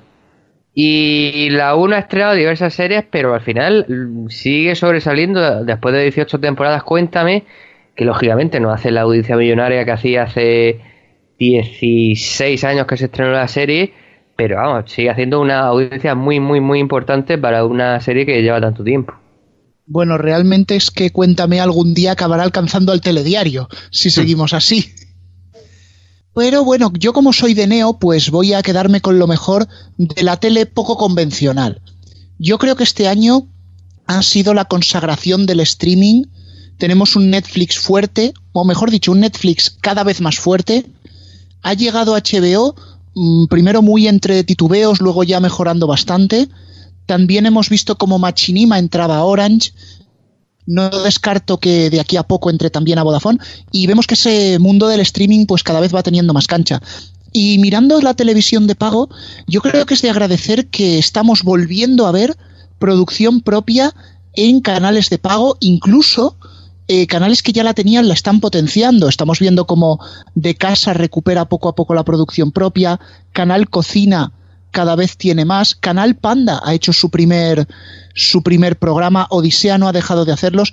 Y 0.77 1.51
la 1.51 1.77
1 1.77 1.95
ha 1.95 1.99
estrenado 2.01 2.35
diversas 2.35 2.75
series, 2.75 3.05
pero 3.09 3.33
al 3.33 3.41
final 3.41 3.87
mm, 3.89 4.29
sigue 4.29 4.75
sobresaliendo 4.75 5.65
después 5.65 5.95
de 5.95 6.03
18 6.03 6.41
temporadas. 6.41 6.83
Cuéntame 6.83 7.45
que 7.95 8.05
lógicamente 8.05 8.59
no 8.59 8.73
hace 8.73 8.91
la 8.91 9.03
audiencia 9.03 9.37
millonaria 9.37 9.85
que 9.85 9.93
hacía 9.93 10.25
hace 10.25 10.81
16 11.39 12.65
años 12.65 12.87
que 12.87 12.97
se 12.97 13.07
estrenó 13.07 13.33
la 13.33 13.49
serie, 13.49 13.93
pero 14.37 14.57
vamos, 14.57 14.91
sigue 14.91 15.11
haciendo 15.11 15.41
una 15.41 15.61
audiencia 15.61 16.15
muy, 16.15 16.41
muy, 16.41 16.61
muy 16.61 16.79
importante 16.79 17.39
para 17.39 17.65
una 17.65 18.01
serie 18.01 18.27
que 18.27 18.43
lleva 18.43 18.61
tanto 18.61 18.85
tiempo. 18.85 19.15
Bueno, 19.87 20.17
realmente 20.17 20.77
es 20.77 20.91
que 20.91 21.11
Cuéntame 21.11 21.61
algún 21.61 21.93
día 21.93 22.13
acabará 22.13 22.43
alcanzando 22.43 22.93
al 22.93 23.01
telediario, 23.01 23.69
si 23.91 24.11
seguimos 24.11 24.55
así. 24.55 24.95
Pero 26.35 26.65
bueno, 26.65 26.93
yo 26.99 27.13
como 27.13 27.33
soy 27.33 27.55
de 27.55 27.67
Neo, 27.67 27.99
pues 27.99 28.31
voy 28.31 28.55
a 28.55 28.63
quedarme 28.63 29.01
con 29.01 29.19
lo 29.19 29.27
mejor 29.27 29.69
de 29.99 30.23
la 30.25 30.39
tele 30.39 30.67
poco 30.67 30.97
convencional. 30.97 31.81
Yo 32.39 32.59
creo 32.59 32.75
que 32.75 32.83
este 32.83 33.07
año 33.07 33.47
ha 34.07 34.23
sido 34.23 34.53
la 34.53 34.65
consagración 34.65 35.47
del 35.47 35.61
streaming. 35.61 36.25
Tenemos 36.79 37.15
un 37.15 37.31
Netflix 37.31 37.79
fuerte, 37.79 38.35
o 38.53 38.65
mejor 38.65 38.91
dicho, 38.91 39.13
un 39.13 39.21
Netflix 39.21 39.71
cada 39.81 40.03
vez 40.03 40.21
más 40.21 40.41
fuerte, 40.41 40.85
ha 41.65 41.73
llegado 41.73 42.15
HBO, 42.15 42.77
mm, 43.15 43.47
primero 43.47 43.83
muy 43.83 44.07
entre 44.07 44.45
titubeos, 44.45 45.01
luego 45.01 45.25
ya 45.25 45.41
mejorando 45.41 45.87
bastante. 45.87 46.49
También 47.07 47.47
hemos 47.47 47.71
visto 47.71 47.97
como 47.97 48.19
Machinima 48.19 48.79
entraba 48.79 49.17
a 49.17 49.25
Orange. 49.25 49.73
No 50.67 50.89
descarto 50.91 51.59
que 51.59 51.91
de 51.91 52.01
aquí 52.01 52.17
a 52.17 52.23
poco 52.23 52.51
entre 52.51 52.71
también 52.71 52.99
a 52.99 53.03
Vodafone. 53.03 53.39
Y 53.73 53.87
vemos 53.87 54.07
que 54.07 54.15
ese 54.15 54.59
mundo 54.59 54.89
del 54.89 55.01
streaming 55.01 55.47
pues 55.47 55.63
cada 55.63 55.81
vez 55.81 55.95
va 55.95 56.03
teniendo 56.03 56.35
más 56.35 56.47
cancha. 56.47 56.83
Y 57.33 57.59
mirando 57.59 58.01
la 58.01 58.15
televisión 58.15 58.67
de 58.67 58.75
pago, 58.75 59.09
yo 59.47 59.61
creo 59.61 59.87
que 59.87 59.95
es 59.95 60.03
de 60.03 60.11
agradecer 60.11 60.69
que 60.69 60.99
estamos 60.99 61.43
volviendo 61.43 62.07
a 62.07 62.13
ver 62.13 62.37
producción 62.79 63.41
propia 63.41 63.95
en 64.35 64.61
canales 64.61 65.09
de 65.09 65.19
pago, 65.19 65.57
incluso 65.61 66.37
eh, 66.89 67.07
canales 67.07 67.43
que 67.43 67.53
ya 67.53 67.65
la 67.65 67.75
tenían 67.75 68.09
la 68.09 68.15
están 68.15 68.41
potenciando. 68.41 69.09
Estamos 69.09 69.39
viendo 69.39 69.67
cómo 69.67 70.01
De 70.35 70.55
Casa 70.55 70.93
recupera 70.93 71.47
poco 71.47 71.69
a 71.69 71.75
poco 71.75 71.95
la 71.95 72.05
producción 72.05 72.53
propia, 72.53 73.01
Canal 73.33 73.69
Cocina 73.69 74.33
cada 74.75 74.97
vez 74.97 75.17
tiene 75.17 75.45
más, 75.45 75.77
Canal 75.77 76.17
Panda 76.17 76.61
ha 76.65 76.75
hecho 76.75 76.93
su 76.93 77.09
primer 77.09 77.69
su 78.15 78.43
primer 78.43 78.77
programa, 78.77 79.27
Odisea 79.31 79.79
no 79.79 79.89
ha 79.89 79.93
dejado 79.93 80.25
de 80.25 80.33
hacerlos. 80.33 80.73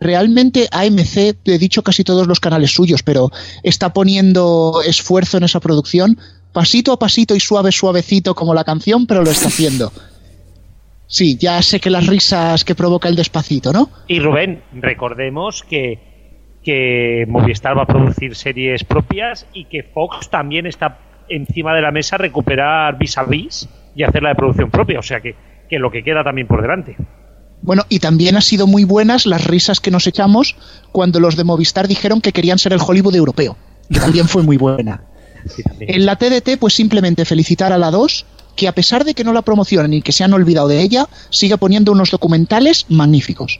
Realmente 0.00 0.68
AMC, 0.72 1.36
he 1.44 1.58
dicho 1.58 1.82
casi 1.82 2.04
todos 2.04 2.26
los 2.26 2.40
canales 2.40 2.72
suyos, 2.72 3.02
pero 3.02 3.30
está 3.62 3.92
poniendo 3.92 4.80
esfuerzo 4.84 5.36
en 5.36 5.44
esa 5.44 5.60
producción, 5.60 6.18
pasito 6.52 6.92
a 6.92 6.98
pasito 6.98 7.34
y 7.34 7.40
suave, 7.40 7.70
suavecito 7.72 8.34
como 8.34 8.54
la 8.54 8.64
canción, 8.64 9.06
pero 9.06 9.22
lo 9.22 9.30
está 9.30 9.48
haciendo. 9.48 9.92
Sí, 11.10 11.36
ya 11.36 11.60
sé 11.60 11.80
que 11.80 11.90
las 11.90 12.06
risas 12.06 12.64
que 12.64 12.76
provoca 12.76 13.08
el 13.08 13.16
despacito, 13.16 13.72
¿no? 13.72 13.90
Y 14.06 14.20
Rubén, 14.20 14.62
recordemos 14.72 15.64
que, 15.64 15.98
que 16.62 17.24
Movistar 17.26 17.76
va 17.76 17.82
a 17.82 17.86
producir 17.86 18.36
series 18.36 18.84
propias 18.84 19.44
y 19.52 19.64
que 19.64 19.82
Fox 19.82 20.30
también 20.30 20.66
está 20.66 20.98
encima 21.28 21.74
de 21.74 21.82
la 21.82 21.90
mesa 21.90 22.14
a 22.14 22.20
recuperar 22.20 22.96
vis 22.96 23.18
a 23.18 23.24
vis 23.24 23.68
y 23.96 24.04
hacer 24.04 24.22
la 24.22 24.28
de 24.28 24.34
producción 24.36 24.70
propia. 24.70 25.00
O 25.00 25.02
sea 25.02 25.20
que, 25.20 25.34
que 25.68 25.80
lo 25.80 25.90
que 25.90 26.04
queda 26.04 26.22
también 26.22 26.46
por 26.46 26.62
delante. 26.62 26.96
Bueno, 27.60 27.82
y 27.88 27.98
también 27.98 28.36
han 28.36 28.42
sido 28.42 28.68
muy 28.68 28.84
buenas 28.84 29.26
las 29.26 29.44
risas 29.44 29.80
que 29.80 29.90
nos 29.90 30.06
echamos 30.06 30.54
cuando 30.92 31.18
los 31.18 31.34
de 31.34 31.42
Movistar 31.42 31.88
dijeron 31.88 32.20
que 32.20 32.32
querían 32.32 32.60
ser 32.60 32.72
el 32.72 32.80
Hollywood 32.80 33.16
europeo. 33.16 33.56
Que 33.92 33.98
también 33.98 34.28
fue 34.28 34.44
muy 34.44 34.56
buena. 34.56 35.02
en 35.80 36.06
la 36.06 36.14
TDT, 36.14 36.56
pues 36.60 36.74
simplemente 36.74 37.24
felicitar 37.24 37.72
a 37.72 37.78
la 37.78 37.90
2 37.90 38.26
que 38.60 38.68
a 38.68 38.72
pesar 38.72 39.06
de 39.06 39.14
que 39.14 39.24
no 39.24 39.32
la 39.32 39.40
promocionan 39.40 39.94
y 39.94 40.02
que 40.02 40.12
se 40.12 40.22
han 40.22 40.34
olvidado 40.34 40.68
de 40.68 40.82
ella, 40.82 41.08
sigue 41.30 41.56
poniendo 41.56 41.92
unos 41.92 42.10
documentales 42.10 42.84
magníficos. 42.90 43.58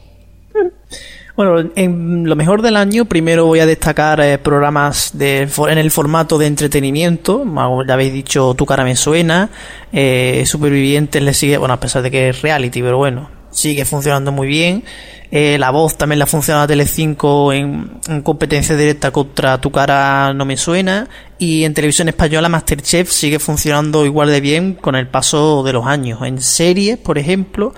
Bueno, 1.34 1.70
en 1.74 2.28
lo 2.28 2.36
mejor 2.36 2.60
del 2.60 2.76
año, 2.76 3.06
primero 3.06 3.46
voy 3.46 3.60
a 3.60 3.66
destacar 3.66 4.20
eh, 4.20 4.36
programas 4.36 5.12
de, 5.14 5.48
en 5.70 5.78
el 5.78 5.90
formato 5.90 6.36
de 6.36 6.48
entretenimiento. 6.48 7.46
Ya 7.88 7.94
habéis 7.94 8.12
dicho, 8.12 8.52
Tu 8.52 8.66
cara 8.66 8.84
me 8.84 8.94
suena. 8.94 9.48
Eh, 9.90 10.42
Supervivientes 10.44 11.22
le 11.22 11.32
sigue, 11.32 11.56
bueno, 11.56 11.72
a 11.72 11.80
pesar 11.80 12.02
de 12.02 12.10
que 12.10 12.28
es 12.28 12.42
reality, 12.42 12.82
pero 12.82 12.98
bueno, 12.98 13.30
sigue 13.50 13.84
funcionando 13.84 14.32
muy 14.32 14.48
bien. 14.48 14.84
Eh, 15.32 15.58
la 15.58 15.70
voz 15.70 15.96
también 15.96 16.18
la 16.18 16.26
funciona 16.26 16.66
Tele5 16.66 17.54
en, 17.54 17.90
en 18.08 18.22
competencia 18.22 18.76
directa 18.76 19.12
contra 19.12 19.60
Tu 19.60 19.70
cara 19.70 20.34
no 20.34 20.44
me 20.44 20.56
suena. 20.56 21.08
Y 21.38 21.64
en 21.64 21.74
televisión 21.74 22.08
española 22.08 22.48
Masterchef 22.48 23.10
sigue 23.10 23.38
funcionando 23.38 24.04
igual 24.04 24.30
de 24.30 24.40
bien 24.40 24.74
con 24.74 24.96
el 24.96 25.08
paso 25.08 25.62
de 25.62 25.72
los 25.72 25.86
años. 25.86 26.20
En 26.22 26.40
series, 26.40 26.98
por 26.98 27.16
ejemplo, 27.18 27.72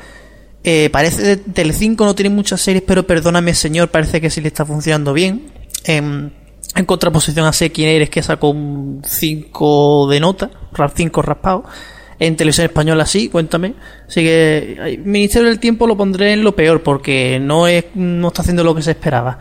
eh, 0.65 0.89
parece 0.91 1.23
que 1.23 1.37
Telecinco 1.37 2.05
no 2.05 2.15
tiene 2.15 2.31
muchas 2.31 2.61
series, 2.61 2.85
pero 2.87 3.07
perdóname 3.07 3.55
señor, 3.55 3.91
parece 3.91 4.21
que 4.21 4.31
sí 4.31 4.41
le 4.41 4.49
está 4.49 4.65
funcionando 4.65 5.13
bien. 5.13 5.53
en 5.85 6.33
contraposición 6.87 7.45
a 7.45 7.53
Sé 7.53 7.71
quién 7.71 7.91
eres, 7.91 8.09
que 8.09 8.23
sacó 8.23 8.49
un 8.49 9.03
5 9.05 10.09
de 10.09 10.21
nota, 10.21 10.51
5 10.95 11.23
raspado. 11.23 11.65
En 12.23 12.37
televisión 12.37 12.67
española 12.67 13.05
sí, 13.05 13.29
cuéntame. 13.29 13.75
Así 14.07 14.21
que 14.21 14.77
el 14.81 14.99
Ministerio 15.01 15.49
del 15.49 15.59
Tiempo 15.59 15.89
lo 15.89 15.97
pondré 15.97 16.33
en 16.33 16.45
lo 16.45 16.55
peor, 16.55 16.81
porque 16.81 17.41
no, 17.43 17.67
es, 17.67 17.87
no 17.97 18.29
está 18.29 18.43
haciendo 18.43 18.63
lo 18.63 18.77
que 18.77 18.83
se 18.83 18.93
esperaba. 18.93 19.41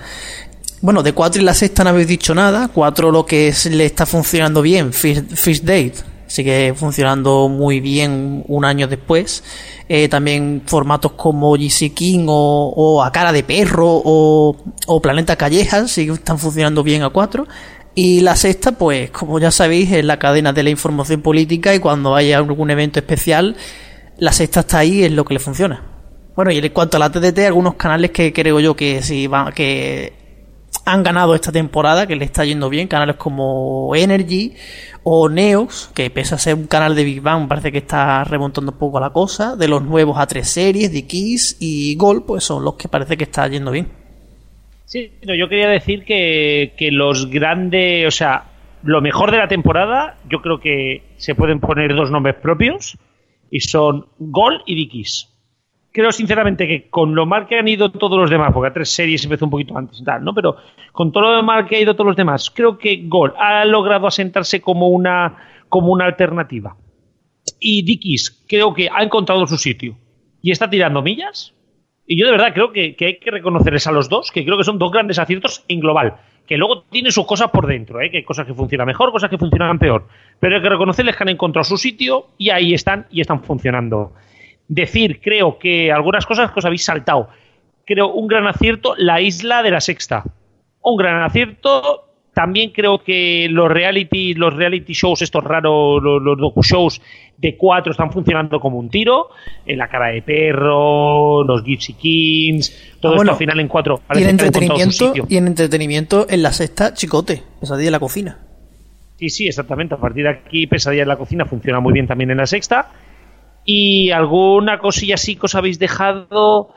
Bueno, 0.82 1.04
de 1.04 1.14
4 1.14 1.44
y 1.44 1.46
la 1.46 1.54
sexta 1.54 1.84
no 1.84 1.92
habéis 1.92 2.08
dicho 2.08 2.34
nada. 2.34 2.72
4 2.74 3.12
lo 3.12 3.24
que 3.24 3.54
le 3.70 3.86
está 3.86 4.08
funcionando 4.08 4.64
bien, 4.64 4.94
Fish, 4.94 5.62
Date. 5.62 5.94
Sigue 6.26 6.74
funcionando 6.74 7.50
muy 7.50 7.82
bien 7.82 8.44
un 8.48 8.66
año 8.66 8.88
después. 8.88 9.44
Eh, 9.88 10.10
también 10.10 10.64
formatos 10.66 11.12
como 11.12 11.52
GC 11.52 11.94
King 11.94 12.26
o, 12.30 13.04
A 13.04 13.12
Cara 13.12 13.32
de 13.32 13.44
Perro 13.44 14.02
o, 14.04 14.58
o 14.88 15.02
Planeta 15.04 15.36
Callejas 15.36 15.92
siguen 15.92 16.16
están 16.16 16.40
funcionando 16.40 16.82
bien 16.82 17.04
a 17.04 17.10
4. 17.10 17.46
Y 17.94 18.22
la 18.22 18.36
sexta, 18.36 18.72
pues, 18.74 19.12
como 19.12 19.40
ya 19.40 19.52
sabéis, 19.52 19.92
es 19.92 20.06
la 20.06 20.18
cadena 20.18 20.54
de 20.54 20.64
la 20.64 20.70
información 20.70 21.22
política 21.22 21.76
y 21.76 21.80
cuando 21.80 22.16
haya 22.16 22.38
algún 22.38 22.70
evento 22.72 23.00
especial, 23.00 23.58
la 24.18 24.32
sexta 24.32 24.62
está 24.62 24.80
ahí, 24.80 25.04
es 25.04 25.12
lo 25.12 25.26
que 25.26 25.34
le 25.34 25.40
funciona. 25.40 25.84
Bueno, 26.36 26.52
y 26.52 26.60
en 26.60 26.70
cuanto 26.70 26.98
a 26.98 27.00
la 27.00 27.12
TDT, 27.12 27.40
algunos 27.40 27.76
canales 27.76 28.12
que 28.12 28.32
creo 28.32 28.60
yo 28.62 28.76
que 28.76 29.02
sí 29.02 29.28
van, 29.28 29.52
que 29.52 30.14
han 30.86 31.04
ganado 31.04 31.36
esta 31.36 31.52
temporada, 31.52 32.08
que 32.08 32.16
le 32.16 32.26
está 32.26 32.46
yendo 32.46 32.70
bien, 32.70 32.88
canales 32.88 33.18
como 33.18 33.94
Energy 33.94 34.56
o 35.04 35.28
Neox, 35.28 35.90
que 35.94 36.10
pese 36.10 36.36
a 36.36 36.38
ser 36.38 36.56
un 36.56 36.68
canal 36.68 36.96
de 36.96 37.04
Big 37.04 37.22
Bang, 37.22 37.48
parece 37.50 37.72
que 37.72 37.80
está 37.80 38.24
remontando 38.24 38.72
un 38.72 38.78
poco 38.78 39.00
la 39.00 39.12
cosa, 39.12 39.58
de 39.58 39.68
los 39.68 39.84
nuevos 39.84 40.18
a 40.18 40.28
tres 40.28 40.50
series, 40.50 40.94
de 40.94 41.06
Kiss 41.06 41.58
y 41.60 41.96
Gol, 41.96 42.24
pues 42.26 42.46
son 42.46 42.64
los 42.64 42.76
que 42.76 42.88
parece 42.88 43.18
que 43.18 43.26
está 43.26 43.48
yendo 43.48 43.72
bien. 43.72 44.01
Sí, 44.92 45.10
no, 45.26 45.34
yo 45.34 45.48
quería 45.48 45.70
decir 45.70 46.04
que, 46.04 46.74
que 46.76 46.92
los 46.92 47.30
grandes, 47.30 48.06
o 48.06 48.12
sea, 48.12 48.44
lo 48.84 49.00
mejor 49.00 49.32
de 49.32 49.38
la 49.38 49.48
temporada, 49.48 50.18
yo 50.30 50.42
creo 50.42 50.60
que 50.60 51.14
se 51.16 51.34
pueden 51.34 51.62
poner 51.62 51.96
dos 51.96 52.12
nombres 52.12 52.36
propios 52.36 52.98
y 53.50 53.62
son 53.62 54.08
Gol 54.20 54.62
y 54.66 54.76
Dikis. 54.76 55.30
Creo 55.94 56.12
sinceramente 56.12 56.68
que 56.68 56.90
con 56.90 57.16
lo 57.16 57.26
mal 57.26 57.48
que 57.48 57.58
han 57.58 57.70
ido 57.70 57.90
todos 57.90 58.20
los 58.20 58.30
demás, 58.30 58.52
porque 58.54 58.68
a 58.68 58.74
tres 58.74 58.90
series 58.90 59.24
empezó 59.24 59.46
un 59.46 59.52
poquito 59.52 59.78
antes 59.78 60.02
y 60.02 60.04
tal, 60.04 60.26
¿no? 60.26 60.34
Pero 60.34 60.58
con 60.92 61.14
todo 61.14 61.38
lo 61.38 61.42
mal 61.42 61.66
que 61.68 61.78
ha 61.78 61.82
ido 61.82 61.94
todos 61.94 62.08
los 62.08 62.18
demás, 62.18 62.52
creo 62.52 62.78
que 62.78 63.04
Gol 63.06 63.34
ha 63.40 63.64
logrado 63.64 64.08
asentarse 64.08 64.60
como 64.60 64.90
una, 64.90 65.38
como 65.70 65.94
una 65.94 66.04
alternativa. 66.04 66.76
Y 67.62 67.84
Dikis 67.84 68.44
creo 68.46 68.74
que 68.74 68.90
ha 68.94 69.02
encontrado 69.02 69.48
su 69.48 69.58
sitio 69.58 69.96
y 70.42 70.52
está 70.52 70.70
tirando 70.70 71.02
millas 71.02 71.54
Y 72.12 72.18
yo 72.18 72.26
de 72.26 72.34
verdad 72.34 72.54
creo 72.54 72.74
que, 72.74 72.94
hay 73.00 73.20
que 73.20 73.32
reconocerles 73.32 73.88
a 73.88 73.92
los 73.94 74.10
dos, 74.10 74.32
que 74.32 74.44
creo 74.44 74.58
que 74.58 74.66
son 74.66 74.78
dos 74.78 74.92
grandes 74.92 75.18
aciertos 75.18 75.64
en 75.70 75.80
global. 75.80 76.16
Que 76.46 76.58
luego 76.58 76.82
tiene 76.90 77.10
sus 77.10 77.26
cosas 77.26 77.52
por 77.52 77.66
dentro, 77.66 78.02
¿eh? 78.02 78.12
que 78.12 78.18
hay 78.18 78.24
cosas 78.26 78.46
que 78.46 78.54
funcionan 78.54 78.86
mejor, 78.86 79.14
cosas 79.14 79.30
que 79.30 79.38
funcionan 79.38 79.80
peor. 79.80 80.10
Pero 80.38 80.58
hay 80.58 80.62
que 80.62 80.68
reconocerles 80.68 81.16
que 81.16 81.24
han 81.24 81.30
encontrado 81.30 81.64
su 81.64 81.78
sitio 81.78 82.26
y 82.38 82.50
ahí 82.50 82.74
están 82.74 83.08
y 83.12 83.22
están 83.22 83.42
funcionando. 83.42 84.12
Decir, 84.68 85.22
creo 85.22 85.58
que 85.58 85.90
algunas 85.90 86.26
cosas 86.26 86.52
que 86.52 86.60
os 86.60 86.66
habéis 86.66 86.84
saltado. 86.84 87.30
Creo 87.86 88.10
un 88.10 88.28
gran 88.28 88.46
acierto, 88.46 88.94
la 88.98 89.22
isla 89.22 89.64
de 89.64 89.72
la 89.72 89.80
sexta. 89.80 90.26
Un 90.82 90.98
gran 90.98 91.24
acierto, 91.24 92.10
también 92.34 92.72
creo 92.72 93.04
que 93.04 93.48
los 93.50 93.70
reality, 93.70 94.34
los 94.34 94.54
reality 94.54 94.94
shows, 94.94 95.22
estos 95.22 95.44
raros, 95.44 96.02
los, 96.02 96.22
los 96.22 96.38
docu-shows 96.38 97.02
de 97.38 97.58
cuatro 97.58 97.92
están 97.92 98.12
funcionando 98.12 98.60
como 98.60 98.78
un 98.78 98.90
tiro. 98.90 99.30
En 99.66 99.78
la 99.78 99.88
cara 99.90 100.08
de 100.08 100.22
perro, 100.22 101.44
los 101.44 101.64
Gypsy 101.64 101.94
Kings, 101.94 102.98
todo 103.02 103.14
Ah, 103.14 103.16
bueno, 103.16 103.32
esto 103.32 103.34
al 103.34 103.38
final 103.40 103.60
en 103.60 103.68
cuatro. 103.68 104.02
Y 104.14 104.24
en 104.24 104.30
entretenimiento, 104.30 105.14
y 105.28 105.38
en 105.38 105.48
entretenimiento 105.48 106.26
en 106.30 106.44
la 106.44 106.54
sexta, 106.54 106.94
chicote, 106.94 107.44
pesadilla 107.60 107.86
de 107.86 107.92
la 107.92 108.00
cocina. 108.00 108.40
Sí, 109.22 109.30
sí, 109.30 109.48
exactamente. 109.48 109.94
A 109.94 109.98
partir 109.98 110.24
de 110.24 110.30
aquí, 110.30 110.66
Pesadilla 110.66 111.04
en 111.04 111.08
la 111.08 111.18
cocina 111.18 111.46
funciona 111.46 111.80
muy 111.80 111.94
bien 111.94 112.08
también 112.08 112.32
en 112.32 112.38
la 112.38 112.48
sexta. 112.48 112.90
Y 113.64 114.10
alguna 114.10 114.80
cosilla 114.80 115.14
así 115.14 115.36
que 115.36 115.46
os 115.46 115.54
habéis 115.54 115.78
dejado. 115.78 116.74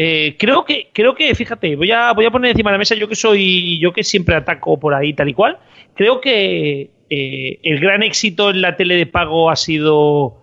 Eh, 0.00 0.36
creo 0.38 0.64
que, 0.64 0.90
creo 0.92 1.12
que, 1.16 1.34
fíjate, 1.34 1.74
voy 1.74 1.90
a, 1.90 2.12
voy 2.12 2.24
a 2.24 2.30
poner 2.30 2.52
encima 2.52 2.70
de 2.70 2.74
la 2.74 2.78
mesa, 2.78 2.94
yo 2.94 3.08
que 3.08 3.16
soy, 3.16 3.80
yo 3.80 3.92
que 3.92 4.04
siempre 4.04 4.36
ataco 4.36 4.78
por 4.78 4.94
ahí 4.94 5.12
tal 5.12 5.28
y 5.28 5.34
cual. 5.34 5.58
Creo 5.94 6.20
que 6.20 6.90
eh, 7.10 7.58
el 7.64 7.80
gran 7.80 8.04
éxito 8.04 8.50
en 8.50 8.60
la 8.60 8.76
tele 8.76 8.94
de 8.94 9.06
pago 9.06 9.50
ha 9.50 9.56
sido, 9.56 10.36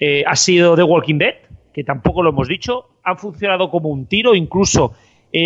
eh, 0.00 0.24
ha 0.26 0.34
sido 0.34 0.74
The 0.74 0.82
Walking 0.82 1.18
Dead, 1.18 1.34
que 1.72 1.84
tampoco 1.84 2.24
lo 2.24 2.30
hemos 2.30 2.48
dicho. 2.48 2.86
Han 3.04 3.16
funcionado 3.16 3.70
como 3.70 3.90
un 3.90 4.06
tiro, 4.06 4.34
incluso 4.34 4.92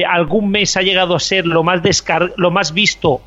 algún 0.08 0.48
mes 0.48 0.78
ha 0.78 0.80
llegado 0.80 1.14
a 1.14 1.20
ser 1.20 1.44
lo 1.44 1.62
más 1.62 1.82
descar 1.82 2.32
lo 2.38 2.50
más 2.50 2.72
visto 2.72 3.20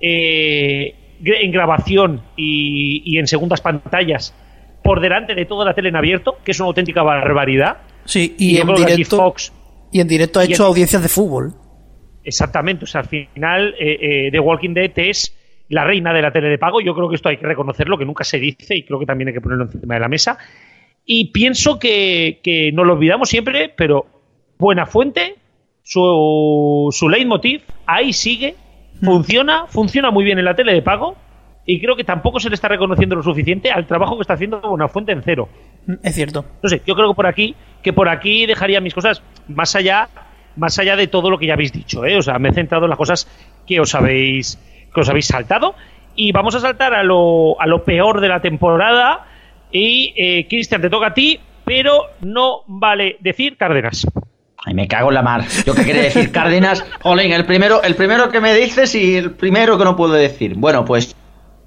eh, 0.00 0.94
en 1.22 1.52
grabación 1.52 2.22
y, 2.36 3.02
y 3.04 3.18
en 3.18 3.26
segundas 3.26 3.60
pantallas 3.60 4.34
por 4.82 5.00
delante 5.00 5.34
de 5.34 5.44
toda 5.44 5.66
la 5.66 5.74
tele 5.74 5.90
en 5.90 5.96
abierto, 5.96 6.38
que 6.42 6.52
es 6.52 6.60
una 6.60 6.68
auténtica 6.68 7.02
barbaridad. 7.02 7.76
Sí, 8.06 8.34
Y 8.38 8.56
y, 8.56 8.60
en 8.60 8.74
directo. 8.74 9.16
Fox- 9.18 9.52
Y 9.92 10.00
en 10.00 10.08
directo 10.08 10.40
ha 10.40 10.44
hecho 10.44 10.62
en- 10.64 10.68
audiencias 10.68 11.02
de 11.02 11.08
fútbol. 11.08 11.54
Exactamente, 12.24 12.84
o 12.84 12.86
sea, 12.86 13.00
al 13.02 13.06
final 13.08 13.74
eh, 13.78 14.26
eh, 14.26 14.28
The 14.30 14.40
Walking 14.40 14.74
Dead 14.74 14.92
es 14.96 15.34
la 15.70 15.84
reina 15.84 16.12
de 16.12 16.20
la 16.22 16.30
tele 16.32 16.48
de 16.48 16.58
pago. 16.58 16.80
Yo 16.80 16.94
creo 16.94 17.08
que 17.08 17.14
esto 17.14 17.28
hay 17.30 17.38
que 17.38 17.46
reconocerlo, 17.46 17.96
que 17.96 18.04
nunca 18.04 18.24
se 18.24 18.38
dice 18.38 18.76
y 18.76 18.82
creo 18.84 18.98
que 18.98 19.06
también 19.06 19.28
hay 19.28 19.34
que 19.34 19.40
ponerlo 19.40 19.64
encima 19.64 19.94
de 19.94 20.00
la 20.00 20.08
mesa. 20.08 20.36
Y 21.06 21.30
pienso 21.32 21.78
que, 21.78 22.40
que 22.42 22.70
nos 22.72 22.86
lo 22.86 22.92
olvidamos 22.94 23.30
siempre, 23.30 23.72
pero 23.74 24.06
Buena 24.58 24.84
Fuente, 24.84 25.36
su, 25.82 26.88
su 26.92 27.08
leitmotiv, 27.08 27.62
ahí 27.86 28.12
sigue, 28.12 28.56
funciona, 29.02 29.66
funciona 29.68 30.10
muy 30.10 30.24
bien 30.24 30.38
en 30.38 30.44
la 30.44 30.54
tele 30.54 30.74
de 30.74 30.82
pago 30.82 31.16
y 31.64 31.80
creo 31.80 31.96
que 31.96 32.04
tampoco 32.04 32.40
se 32.40 32.48
le 32.50 32.54
está 32.56 32.68
reconociendo 32.68 33.14
lo 33.16 33.22
suficiente 33.22 33.70
al 33.70 33.86
trabajo 33.86 34.16
que 34.16 34.22
está 34.22 34.34
haciendo 34.34 34.60
Buena 34.60 34.88
Fuente 34.88 35.12
en 35.12 35.22
cero. 35.22 35.48
Es 36.02 36.14
cierto. 36.14 36.44
No 36.62 36.68
sé, 36.68 36.82
yo 36.86 36.94
creo 36.94 37.08
que 37.08 37.14
por 37.14 37.26
aquí, 37.26 37.54
que 37.82 37.92
por 37.92 38.08
aquí 38.08 38.46
dejaría 38.46 38.80
mis 38.80 38.94
cosas 38.94 39.22
más 39.48 39.74
allá, 39.74 40.08
más 40.56 40.78
allá 40.78 40.96
de 40.96 41.06
todo 41.06 41.30
lo 41.30 41.38
que 41.38 41.46
ya 41.46 41.54
habéis 41.54 41.72
dicho, 41.72 42.04
¿eh? 42.04 42.16
O 42.16 42.22
sea, 42.22 42.38
me 42.38 42.50
he 42.50 42.52
centrado 42.52 42.84
en 42.84 42.90
las 42.90 42.98
cosas 42.98 43.28
que 43.66 43.80
os 43.80 43.94
habéis, 43.94 44.58
que 44.94 45.00
os 45.00 45.08
habéis 45.08 45.26
saltado. 45.26 45.74
Y 46.14 46.32
vamos 46.32 46.54
a 46.54 46.60
saltar 46.60 46.94
a 46.94 47.02
lo, 47.02 47.60
a 47.60 47.66
lo 47.66 47.84
peor 47.84 48.20
de 48.20 48.28
la 48.28 48.40
temporada. 48.40 49.26
Y 49.70 50.12
eh, 50.16 50.46
Cristian, 50.48 50.80
te 50.80 50.90
toca 50.90 51.08
a 51.08 51.14
ti, 51.14 51.38
pero 51.64 52.02
no 52.20 52.62
vale 52.66 53.16
decir 53.20 53.56
Cárdenas. 53.56 54.06
Ay, 54.64 54.74
me 54.74 54.88
cago 54.88 55.08
en 55.08 55.14
la 55.14 55.22
mar. 55.22 55.44
Yo 55.64 55.74
qué 55.74 55.84
quería 55.84 56.02
decir 56.02 56.32
Cárdenas. 56.32 56.84
Jolín, 57.00 57.32
el 57.32 57.46
primero, 57.46 57.82
el 57.82 57.94
primero 57.94 58.28
que 58.30 58.40
me 58.40 58.54
dices 58.54 58.94
y 58.94 59.16
el 59.16 59.30
primero 59.32 59.78
que 59.78 59.84
no 59.84 59.94
puedo 59.96 60.14
decir. 60.14 60.54
Bueno, 60.56 60.84
pues 60.84 61.14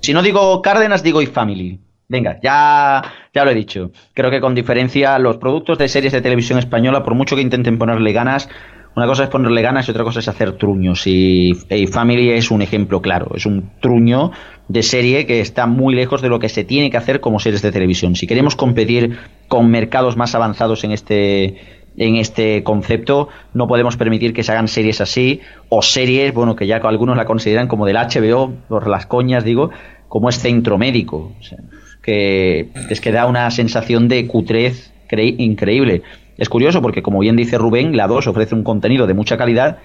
si 0.01 0.13
no 0.13 0.21
digo 0.21 0.61
Cárdenas, 0.61 1.01
digo 1.01 1.21
iFamily. 1.21 1.79
Venga, 2.12 2.38
ya, 2.43 3.02
ya 3.34 3.45
lo 3.45 3.52
he 3.52 3.56
dicho. 3.56 3.91
Creo 4.13 4.30
que 4.30 4.41
con 4.41 4.54
diferencia 4.54 5.17
los 5.17 5.38
productos 5.38 5.78
de 5.78 5.88
series 5.88 6.12
de 6.12 6.21
televisión 6.21 6.60
española, 6.60 7.04
por 7.04 7.15
mucho 7.15 7.38
que 7.38 7.41
intenten 7.41 7.78
ponerle 7.78 8.12
ganas, 8.12 8.50
una 8.97 9.08
cosa 9.08 9.24
es 9.24 9.30
ponerle 9.30 9.62
ganas 9.62 9.88
y 9.88 9.91
otra 9.91 10.04
cosa 10.04 10.19
es 10.19 10.28
hacer 10.28 10.58
truños. 10.58 11.08
Y 11.08 11.54
Family 11.89 12.32
es 12.32 12.52
un 12.52 12.62
ejemplo 12.62 13.02
claro. 13.02 13.32
Es 13.34 13.45
un 13.45 13.71
truño 13.80 14.32
de 14.67 14.84
serie 14.84 15.26
que 15.26 15.39
está 15.39 15.67
muy 15.67 15.95
lejos 15.95 16.21
de 16.21 16.28
lo 16.28 16.39
que 16.39 16.50
se 16.50 16.65
tiene 16.65 16.89
que 16.91 16.97
hacer 16.97 17.21
como 17.21 17.39
series 17.39 17.62
de 17.62 17.71
televisión. 17.71 18.17
Si 18.17 18.28
queremos 18.28 18.58
competir 18.58 19.17
con 19.47 19.71
mercados 19.71 20.17
más 20.17 20.36
avanzados 20.36 20.84
en 20.84 20.91
este 20.91 21.80
en 21.97 22.15
este 22.15 22.63
concepto 22.63 23.28
no 23.54 23.67
podemos 23.67 23.97
permitir 23.97 24.34
que 24.34 24.43
se 24.43 24.52
hagan 24.54 24.69
series 24.69 25.02
así 25.02 25.41
o 25.69 25.82
series, 25.82 26.34
bueno, 26.34 26.56
que 26.56 26.67
ya 26.67 26.78
algunos 26.78 27.15
la 27.15 27.26
consideran 27.26 27.67
como 27.67 27.86
del 27.86 27.97
HBO, 27.97 28.54
por 28.67 28.88
las 28.88 29.06
coñas 29.06 29.43
digo, 29.43 29.71
como 30.08 30.28
es 30.28 30.39
centro 30.39 30.78
médico. 30.78 31.34
O 31.39 31.43
sea, 31.43 31.60
que 32.01 32.69
es 32.89 33.01
que 33.01 33.11
da 33.11 33.25
una 33.27 33.49
sensación 33.51 34.07
de 34.07 34.27
cutrez 34.27 34.91
increíble. 35.17 36.03
Es 36.37 36.49
curioso 36.49 36.81
porque, 36.81 37.01
como 37.01 37.19
bien 37.19 37.35
dice 37.35 37.57
Rubén, 37.57 37.95
la 37.95 38.07
2 38.07 38.27
ofrece 38.27 38.55
un 38.55 38.63
contenido 38.63 39.07
de 39.07 39.13
mucha 39.13 39.37
calidad, 39.37 39.77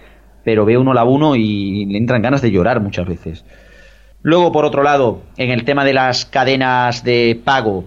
pero 0.44 0.64
ve 0.64 0.78
uno 0.78 0.94
la 0.94 1.04
1 1.04 1.36
y 1.36 1.86
le 1.86 1.98
entran 1.98 2.22
ganas 2.22 2.42
de 2.42 2.50
llorar 2.50 2.80
muchas 2.80 3.06
veces. 3.06 3.44
Luego, 4.22 4.52
por 4.52 4.64
otro 4.64 4.82
lado, 4.82 5.22
en 5.36 5.50
el 5.50 5.64
tema 5.64 5.84
de 5.84 5.92
las 5.92 6.24
cadenas 6.24 7.04
de 7.04 7.40
pago, 7.44 7.84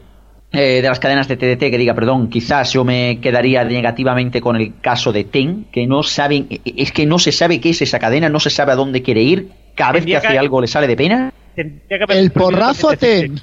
eh, 0.51 0.81
de 0.81 0.87
las 0.87 0.99
cadenas 0.99 1.27
de 1.27 1.37
TDT, 1.37 1.71
que 1.71 1.77
diga, 1.77 1.93
perdón, 1.93 2.29
quizás 2.29 2.73
yo 2.73 2.83
me 2.83 3.19
quedaría 3.21 3.63
negativamente 3.63 4.41
con 4.41 4.55
el 4.55 4.79
caso 4.79 5.11
de 5.11 5.23
TEN, 5.23 5.65
que 5.71 5.85
no 5.87 6.03
saben, 6.03 6.47
es 6.65 6.91
que 6.91 7.05
no 7.05 7.19
se 7.19 7.31
sabe 7.31 7.59
qué 7.59 7.69
es 7.69 7.81
esa 7.81 7.99
cadena, 7.99 8.29
no 8.29 8.39
se 8.39 8.49
sabe 8.49 8.71
a 8.71 8.75
dónde 8.75 9.01
quiere 9.01 9.21
ir, 9.21 9.49
cada 9.75 9.93
vez 9.93 10.05
que 10.05 10.17
hace 10.17 10.37
algo 10.37 10.61
le 10.61 10.67
sale 10.67 10.87
de 10.87 10.95
pena. 10.95 11.33
El 11.55 12.31
porrazo 12.31 12.89
a 12.89 12.95
TEN. 12.97 13.39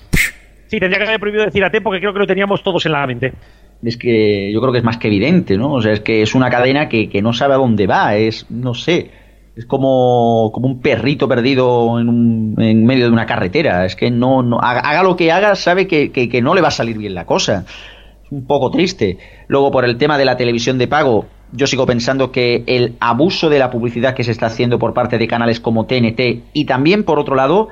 Sí, 0.67 0.79
tendría 0.81 0.99
que 0.99 1.05
haber 1.05 1.21
prohibido 1.21 1.45
decir 1.45 1.65
a 1.65 1.71
TEN 1.71 1.83
porque 1.83 2.01
creo 2.01 2.13
que 2.13 2.19
lo 2.19 2.27
teníamos 2.27 2.63
todos 2.63 2.85
en 2.87 2.93
la 2.93 3.07
mente. 3.07 3.33
Es 3.83 3.97
que 3.97 4.51
yo 4.53 4.61
creo 4.61 4.73
que 4.73 4.79
es 4.79 4.85
más 4.85 4.97
que 4.99 5.09
evidente, 5.09 5.57
¿no? 5.57 5.75
O 5.75 5.81
sea, 5.81 5.93
es 5.93 6.01
que 6.01 6.23
es 6.23 6.35
una 6.35 6.51
cadena 6.51 6.89
que, 6.89 7.09
que 7.09 7.23
no 7.23 7.33
sabe 7.33 7.55
a 7.55 7.59
dónde 7.59 7.87
va, 7.87 8.17
es, 8.17 8.47
no 8.51 8.75
sé, 8.75 9.11
es 9.57 9.65
como, 9.65 10.51
como 10.53 10.69
un 10.69 10.81
perrito 10.81 11.27
perdido 11.27 11.99
en, 11.99 12.11
un, 12.11 12.55
en 12.59 12.85
medio 12.85 13.07
de 13.07 13.11
una 13.11 13.25
carretera. 13.25 13.87
Es 13.87 13.97
que 13.97 14.11
no, 14.11 14.43
no 14.43 14.59
haga, 14.61 15.03
lo 15.03 15.17
que 15.17 15.33
haga, 15.33 15.55
sabe 15.55 15.87
que, 15.87 16.13
que, 16.13 16.43
no 16.43 16.55
le 16.55 16.61
va 16.61 16.69
a 16.69 16.73
salir 16.73 16.99
bien 16.99 17.15
la 17.15 17.25
cosa. 17.25 17.65
Es 18.23 18.31
un 18.31 18.47
poco 18.47 18.71
triste. 18.71 19.17
Luego, 19.49 19.71
por 19.71 19.87
el 19.87 19.97
tema 19.97 20.19
de 20.19 20.27
la 20.27 20.37
televisión 20.37 20.77
de 20.77 20.89
pago, 20.89 21.25
yo 21.53 21.67
sigo 21.67 21.87
pensando 21.87 22.31
que 22.31 22.65
el 22.67 22.97
abuso 23.01 23.49
de 23.49 23.59
la 23.59 23.71
publicidad 23.71 24.15
que 24.15 24.25
se 24.25 24.33
está 24.33 24.47
haciendo 24.47 24.79
por 24.79 24.93
parte 24.93 25.17
de 25.17 25.27
canales 25.27 25.59
como 25.59 25.87
TNT 25.87 26.43
y 26.53 26.67
también, 26.67 27.05
por 27.05 27.19
otro 27.19 27.35
lado, 27.35 27.69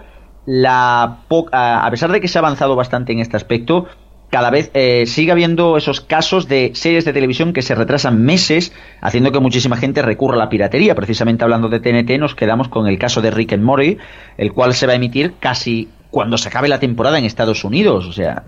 la 0.47 1.19
a 1.53 1.89
pesar 1.91 2.13
de 2.13 2.21
que 2.21 2.29
se 2.29 2.39
ha 2.39 2.41
avanzado 2.41 2.77
bastante 2.77 3.13
en 3.13 3.21
este 3.21 3.37
aspecto, 3.37 3.87
cada 4.35 4.51
vez 4.51 4.73
eh, 4.75 5.07
sigue 5.07 5.31
habiendo 5.31 5.77
esos 5.77 6.01
casos 6.01 6.49
de 6.49 6.73
series 6.75 7.05
de 7.05 7.13
televisión 7.13 7.53
que 7.53 7.63
se 7.63 7.77
retrasan 7.77 8.21
meses, 8.21 8.73
haciendo 9.01 9.31
que 9.31 9.39
muchísima 9.39 9.77
gente 9.77 10.03
recurra 10.03 10.35
a 10.35 10.39
la 10.39 10.49
piratería. 10.49 10.97
Precisamente 10.97 11.45
hablando 11.45 11.69
de 11.69 11.79
TNT, 11.79 12.19
nos 12.19 12.35
quedamos 12.35 12.67
con 12.67 12.89
el 12.89 12.99
caso 12.99 13.23
de 13.23 13.31
Rick 13.31 13.53
and 13.53 13.63
Morty, 13.63 13.97
el 14.37 14.53
cual 14.53 14.75
se 14.75 14.89
va 14.89 14.95
a 14.95 14.97
emitir 14.97 15.35
casi 15.39 15.89
cuando 16.11 16.37
se 16.37 16.49
acabe 16.49 16.67
la 16.67 16.81
temporada 16.81 17.17
en 17.17 17.25
Estados 17.25 17.63
Unidos. 17.63 18.07
O 18.07 18.13
sea, 18.13 18.43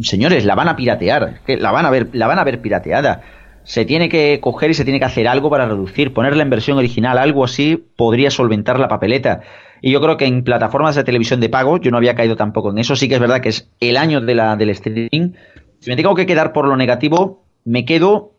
señores, 0.00 0.46
la 0.46 0.54
van 0.54 0.68
a 0.68 0.76
piratear, 0.76 1.40
que 1.44 1.58
la 1.58 1.70
van 1.70 1.84
a 1.84 1.90
ver, 1.90 2.08
la 2.14 2.26
van 2.26 2.38
a 2.38 2.44
ver 2.44 2.62
pirateada. 2.62 3.20
Se 3.62 3.84
tiene 3.84 4.08
que 4.08 4.40
coger 4.40 4.70
y 4.70 4.74
se 4.74 4.84
tiene 4.84 5.00
que 5.00 5.04
hacer 5.04 5.28
algo 5.28 5.50
para 5.50 5.66
reducir, 5.66 6.14
ponerla 6.14 6.42
en 6.42 6.50
versión 6.50 6.78
original, 6.78 7.18
algo 7.18 7.44
así 7.44 7.76
podría 7.76 8.30
solventar 8.30 8.78
la 8.78 8.88
papeleta. 8.88 9.42
Y 9.82 9.92
yo 9.92 10.00
creo 10.00 10.16
que 10.16 10.26
en 10.26 10.44
plataformas 10.44 10.94
de 10.94 11.04
televisión 11.04 11.40
de 11.40 11.48
pago, 11.48 11.78
yo 11.78 11.90
no 11.90 11.96
había 11.96 12.14
caído 12.14 12.36
tampoco 12.36 12.70
en 12.70 12.78
eso, 12.78 12.96
sí 12.96 13.08
que 13.08 13.14
es 13.14 13.20
verdad 13.20 13.40
que 13.40 13.48
es 13.48 13.70
el 13.80 13.96
año 13.96 14.20
de 14.20 14.34
la, 14.34 14.56
del 14.56 14.70
streaming. 14.70 15.32
Si 15.80 15.90
me 15.90 15.96
tengo 15.96 16.14
que 16.14 16.26
quedar 16.26 16.52
por 16.52 16.66
lo 16.66 16.76
negativo, 16.76 17.44
me 17.64 17.84
quedo 17.84 18.32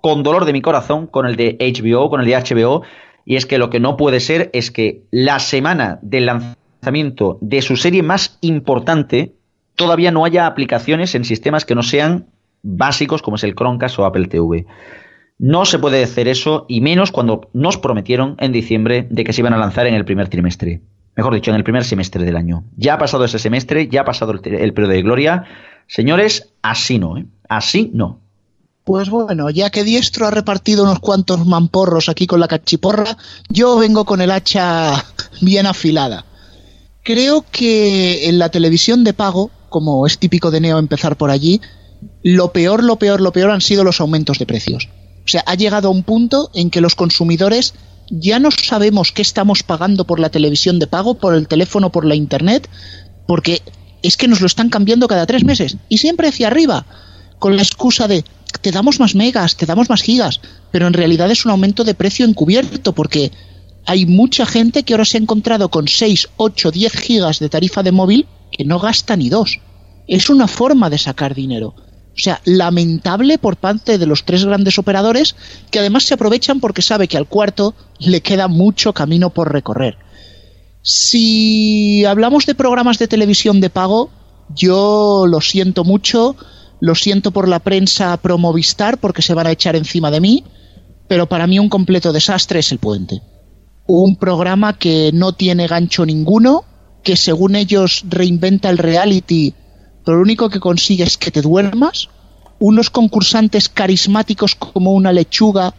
con 0.00 0.22
dolor 0.22 0.44
de 0.44 0.52
mi 0.52 0.62
corazón 0.62 1.06
con 1.06 1.26
el 1.26 1.36
de 1.36 1.56
HBO, 1.60 2.08
con 2.08 2.20
el 2.20 2.26
de 2.26 2.36
HBO, 2.36 2.82
y 3.24 3.36
es 3.36 3.44
que 3.44 3.58
lo 3.58 3.68
que 3.68 3.80
no 3.80 3.96
puede 3.96 4.20
ser 4.20 4.48
es 4.52 4.70
que 4.70 5.02
la 5.10 5.38
semana 5.38 5.98
del 6.02 6.26
lanzamiento 6.26 7.38
de 7.40 7.60
su 7.60 7.76
serie 7.76 8.02
más 8.02 8.38
importante 8.40 9.34
todavía 9.74 10.10
no 10.10 10.24
haya 10.24 10.46
aplicaciones 10.46 11.14
en 11.14 11.24
sistemas 11.24 11.64
que 11.64 11.74
no 11.74 11.82
sean 11.82 12.26
básicos 12.62 13.22
como 13.22 13.36
es 13.36 13.44
el 13.44 13.54
Chromecast 13.54 13.98
o 13.98 14.04
Apple 14.04 14.26
TV. 14.26 14.66
No 15.38 15.64
se 15.64 15.78
puede 15.78 16.02
hacer 16.02 16.26
eso, 16.26 16.66
y 16.68 16.80
menos 16.80 17.12
cuando 17.12 17.48
nos 17.52 17.78
prometieron 17.78 18.34
en 18.40 18.50
diciembre 18.50 19.06
de 19.08 19.22
que 19.22 19.32
se 19.32 19.40
iban 19.40 19.54
a 19.54 19.58
lanzar 19.58 19.86
en 19.86 19.94
el 19.94 20.04
primer 20.04 20.28
trimestre. 20.28 20.82
Mejor 21.14 21.34
dicho, 21.34 21.52
en 21.52 21.56
el 21.56 21.62
primer 21.62 21.84
semestre 21.84 22.24
del 22.24 22.36
año. 22.36 22.64
Ya 22.76 22.94
ha 22.94 22.98
pasado 22.98 23.24
ese 23.24 23.38
semestre, 23.38 23.88
ya 23.88 24.00
ha 24.00 24.04
pasado 24.04 24.32
el, 24.32 24.40
el 24.54 24.74
periodo 24.74 24.92
de 24.92 25.02
gloria. 25.02 25.44
Señores, 25.86 26.48
así 26.62 26.98
no, 26.98 27.18
¿eh? 27.18 27.26
Así 27.48 27.90
no. 27.94 28.20
Pues 28.82 29.10
bueno, 29.10 29.48
ya 29.50 29.70
que 29.70 29.84
Diestro 29.84 30.26
ha 30.26 30.32
repartido 30.32 30.82
unos 30.82 30.98
cuantos 30.98 31.46
mamporros 31.46 32.08
aquí 32.08 32.26
con 32.26 32.40
la 32.40 32.48
cachiporra, 32.48 33.16
yo 33.48 33.78
vengo 33.78 34.04
con 34.04 34.20
el 34.20 34.32
hacha 34.32 35.04
bien 35.40 35.66
afilada. 35.66 36.24
Creo 37.04 37.44
que 37.50 38.28
en 38.28 38.40
la 38.40 38.48
televisión 38.48 39.04
de 39.04 39.12
pago, 39.12 39.50
como 39.68 40.04
es 40.06 40.18
típico 40.18 40.50
de 40.50 40.60
Neo 40.60 40.78
empezar 40.78 41.16
por 41.16 41.30
allí, 41.30 41.60
lo 42.22 42.52
peor, 42.52 42.82
lo 42.82 42.96
peor, 42.96 43.20
lo 43.20 43.32
peor 43.32 43.50
han 43.50 43.60
sido 43.60 43.84
los 43.84 44.00
aumentos 44.00 44.38
de 44.38 44.46
precios 44.46 44.88
O 45.28 45.30
sea, 45.30 45.44
ha 45.44 45.56
llegado 45.56 45.88
a 45.88 45.90
un 45.90 46.04
punto 46.04 46.50
en 46.54 46.70
que 46.70 46.80
los 46.80 46.94
consumidores 46.94 47.74
ya 48.08 48.38
no 48.38 48.50
sabemos 48.50 49.12
qué 49.12 49.20
estamos 49.20 49.62
pagando 49.62 50.06
por 50.06 50.20
la 50.20 50.30
televisión 50.30 50.78
de 50.78 50.86
pago, 50.86 51.18
por 51.18 51.34
el 51.34 51.46
teléfono, 51.46 51.92
por 51.92 52.06
la 52.06 52.14
internet, 52.14 52.66
porque 53.26 53.60
es 54.02 54.16
que 54.16 54.26
nos 54.26 54.40
lo 54.40 54.46
están 54.46 54.70
cambiando 54.70 55.06
cada 55.06 55.26
tres 55.26 55.44
meses 55.44 55.76
y 55.90 55.98
siempre 55.98 56.28
hacia 56.28 56.46
arriba, 56.46 56.86
con 57.38 57.56
la 57.56 57.62
excusa 57.62 58.08
de 58.08 58.24
te 58.62 58.70
damos 58.70 59.00
más 59.00 59.14
megas, 59.14 59.54
te 59.54 59.66
damos 59.66 59.90
más 59.90 60.00
gigas, 60.00 60.40
pero 60.70 60.86
en 60.86 60.94
realidad 60.94 61.30
es 61.30 61.44
un 61.44 61.50
aumento 61.50 61.84
de 61.84 61.92
precio 61.92 62.24
encubierto 62.24 62.94
porque 62.94 63.30
hay 63.84 64.06
mucha 64.06 64.46
gente 64.46 64.82
que 64.82 64.94
ahora 64.94 65.04
se 65.04 65.18
ha 65.18 65.20
encontrado 65.20 65.68
con 65.68 65.88
6, 65.88 66.26
8, 66.38 66.70
10 66.70 66.92
gigas 66.94 67.38
de 67.38 67.50
tarifa 67.50 67.82
de 67.82 67.92
móvil 67.92 68.26
que 68.50 68.64
no 68.64 68.78
gasta 68.78 69.14
ni 69.14 69.28
dos. 69.28 69.60
Es 70.06 70.30
una 70.30 70.48
forma 70.48 70.88
de 70.88 70.96
sacar 70.96 71.34
dinero. 71.34 71.74
O 72.18 72.20
sea, 72.20 72.40
lamentable 72.44 73.38
por 73.38 73.56
parte 73.56 73.96
de 73.96 74.06
los 74.06 74.24
tres 74.24 74.44
grandes 74.44 74.76
operadores 74.76 75.36
que 75.70 75.78
además 75.78 76.02
se 76.02 76.14
aprovechan 76.14 76.58
porque 76.58 76.82
sabe 76.82 77.06
que 77.06 77.16
al 77.16 77.28
cuarto 77.28 77.76
le 78.00 78.22
queda 78.22 78.48
mucho 78.48 78.92
camino 78.92 79.30
por 79.30 79.52
recorrer. 79.52 79.96
Si 80.82 82.04
hablamos 82.04 82.44
de 82.44 82.56
programas 82.56 82.98
de 82.98 83.06
televisión 83.06 83.60
de 83.60 83.70
pago, 83.70 84.10
yo 84.52 85.26
lo 85.28 85.40
siento 85.40 85.84
mucho, 85.84 86.34
lo 86.80 86.96
siento 86.96 87.30
por 87.30 87.46
la 87.46 87.60
prensa 87.60 88.16
pro 88.16 88.36
Movistar 88.36 88.98
porque 88.98 89.22
se 89.22 89.34
van 89.34 89.46
a 89.46 89.52
echar 89.52 89.76
encima 89.76 90.10
de 90.10 90.20
mí, 90.20 90.44
pero 91.06 91.28
para 91.28 91.46
mí 91.46 91.60
un 91.60 91.68
completo 91.68 92.12
desastre 92.12 92.58
es 92.58 92.72
el 92.72 92.78
puente. 92.78 93.22
Un 93.86 94.16
programa 94.16 94.76
que 94.76 95.12
no 95.14 95.34
tiene 95.34 95.68
gancho 95.68 96.04
ninguno, 96.04 96.64
que 97.04 97.14
según 97.14 97.54
ellos 97.54 98.02
reinventa 98.08 98.70
el 98.70 98.78
reality 98.78 99.54
pero 100.08 100.16
lo 100.16 100.22
único 100.22 100.48
que 100.48 100.58
consigue 100.58 101.04
es 101.04 101.18
que 101.18 101.30
te 101.30 101.42
duermas, 101.42 102.08
unos 102.60 102.88
concursantes 102.88 103.68
carismáticos 103.68 104.54
como 104.54 104.92
una 104.94 105.12
lechuga, 105.12 105.74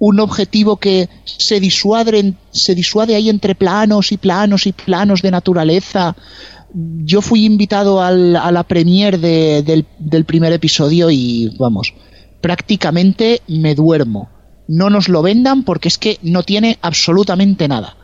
un 0.00 0.18
objetivo 0.18 0.78
que 0.78 1.08
se 1.24 1.60
disuade, 1.60 2.34
se 2.50 2.74
disuade 2.74 3.14
ahí 3.14 3.28
entre 3.30 3.54
planos 3.54 4.10
y 4.10 4.16
planos 4.16 4.66
y 4.66 4.72
planos 4.72 5.22
de 5.22 5.30
naturaleza. 5.30 6.16
Yo 6.74 7.22
fui 7.22 7.44
invitado 7.44 8.02
al, 8.02 8.34
a 8.34 8.50
la 8.50 8.64
premier 8.64 9.20
de, 9.20 9.62
del, 9.62 9.86
del 10.00 10.24
primer 10.24 10.52
episodio 10.52 11.08
y 11.08 11.54
vamos, 11.56 11.94
prácticamente 12.40 13.40
me 13.46 13.76
duermo. 13.76 14.30
No 14.66 14.90
nos 14.90 15.08
lo 15.08 15.22
vendan 15.22 15.62
porque 15.62 15.86
es 15.86 15.96
que 15.96 16.18
no 16.22 16.42
tiene 16.42 16.76
absolutamente 16.82 17.68
nada. 17.68 17.96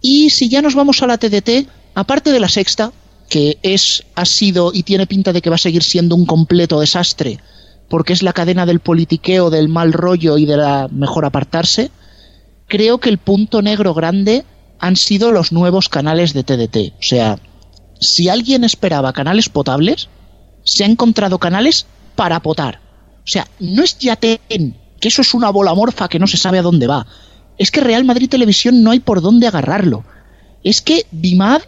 Y 0.00 0.30
si 0.30 0.48
ya 0.48 0.60
nos 0.62 0.74
vamos 0.74 1.00
a 1.00 1.06
la 1.06 1.16
TDT, 1.16 1.68
aparte 1.94 2.32
de 2.32 2.40
la 2.40 2.48
sexta, 2.48 2.90
que 3.30 3.58
es, 3.62 4.04
ha 4.16 4.26
sido 4.26 4.72
y 4.74 4.82
tiene 4.82 5.06
pinta 5.06 5.32
de 5.32 5.40
que 5.40 5.48
va 5.48 5.54
a 5.54 5.58
seguir 5.58 5.84
siendo 5.84 6.16
un 6.16 6.26
completo 6.26 6.80
desastre, 6.80 7.38
porque 7.88 8.12
es 8.12 8.22
la 8.22 8.32
cadena 8.32 8.66
del 8.66 8.80
politiqueo, 8.80 9.50
del 9.50 9.68
mal 9.68 9.92
rollo 9.92 10.36
y 10.36 10.44
de 10.44 10.56
la 10.56 10.88
mejor 10.90 11.24
apartarse, 11.24 11.90
creo 12.66 12.98
que 12.98 13.08
el 13.08 13.18
punto 13.18 13.62
negro 13.62 13.94
grande 13.94 14.44
han 14.80 14.96
sido 14.96 15.30
los 15.30 15.52
nuevos 15.52 15.88
canales 15.88 16.34
de 16.34 16.42
TDT. 16.42 16.94
O 16.98 17.02
sea, 17.02 17.38
si 18.00 18.28
alguien 18.28 18.64
esperaba 18.64 19.12
canales 19.12 19.48
potables, 19.48 20.08
se 20.64 20.82
ha 20.82 20.88
encontrado 20.88 21.38
canales 21.38 21.86
para 22.16 22.40
potar. 22.40 22.80
O 23.18 23.28
sea, 23.28 23.46
no 23.60 23.84
es 23.84 23.96
Yaten, 23.98 24.76
que 24.98 25.08
eso 25.08 25.22
es 25.22 25.34
una 25.34 25.50
bola 25.50 25.74
morfa 25.74 26.08
que 26.08 26.18
no 26.18 26.26
se 26.26 26.36
sabe 26.36 26.58
a 26.58 26.62
dónde 26.62 26.88
va. 26.88 27.06
Es 27.58 27.70
que 27.70 27.80
Real 27.80 28.04
Madrid 28.04 28.28
Televisión 28.28 28.82
no 28.82 28.90
hay 28.90 28.98
por 28.98 29.20
dónde 29.20 29.46
agarrarlo. 29.46 30.04
Es 30.64 30.80
que 30.80 31.06
Bimad 31.12 31.62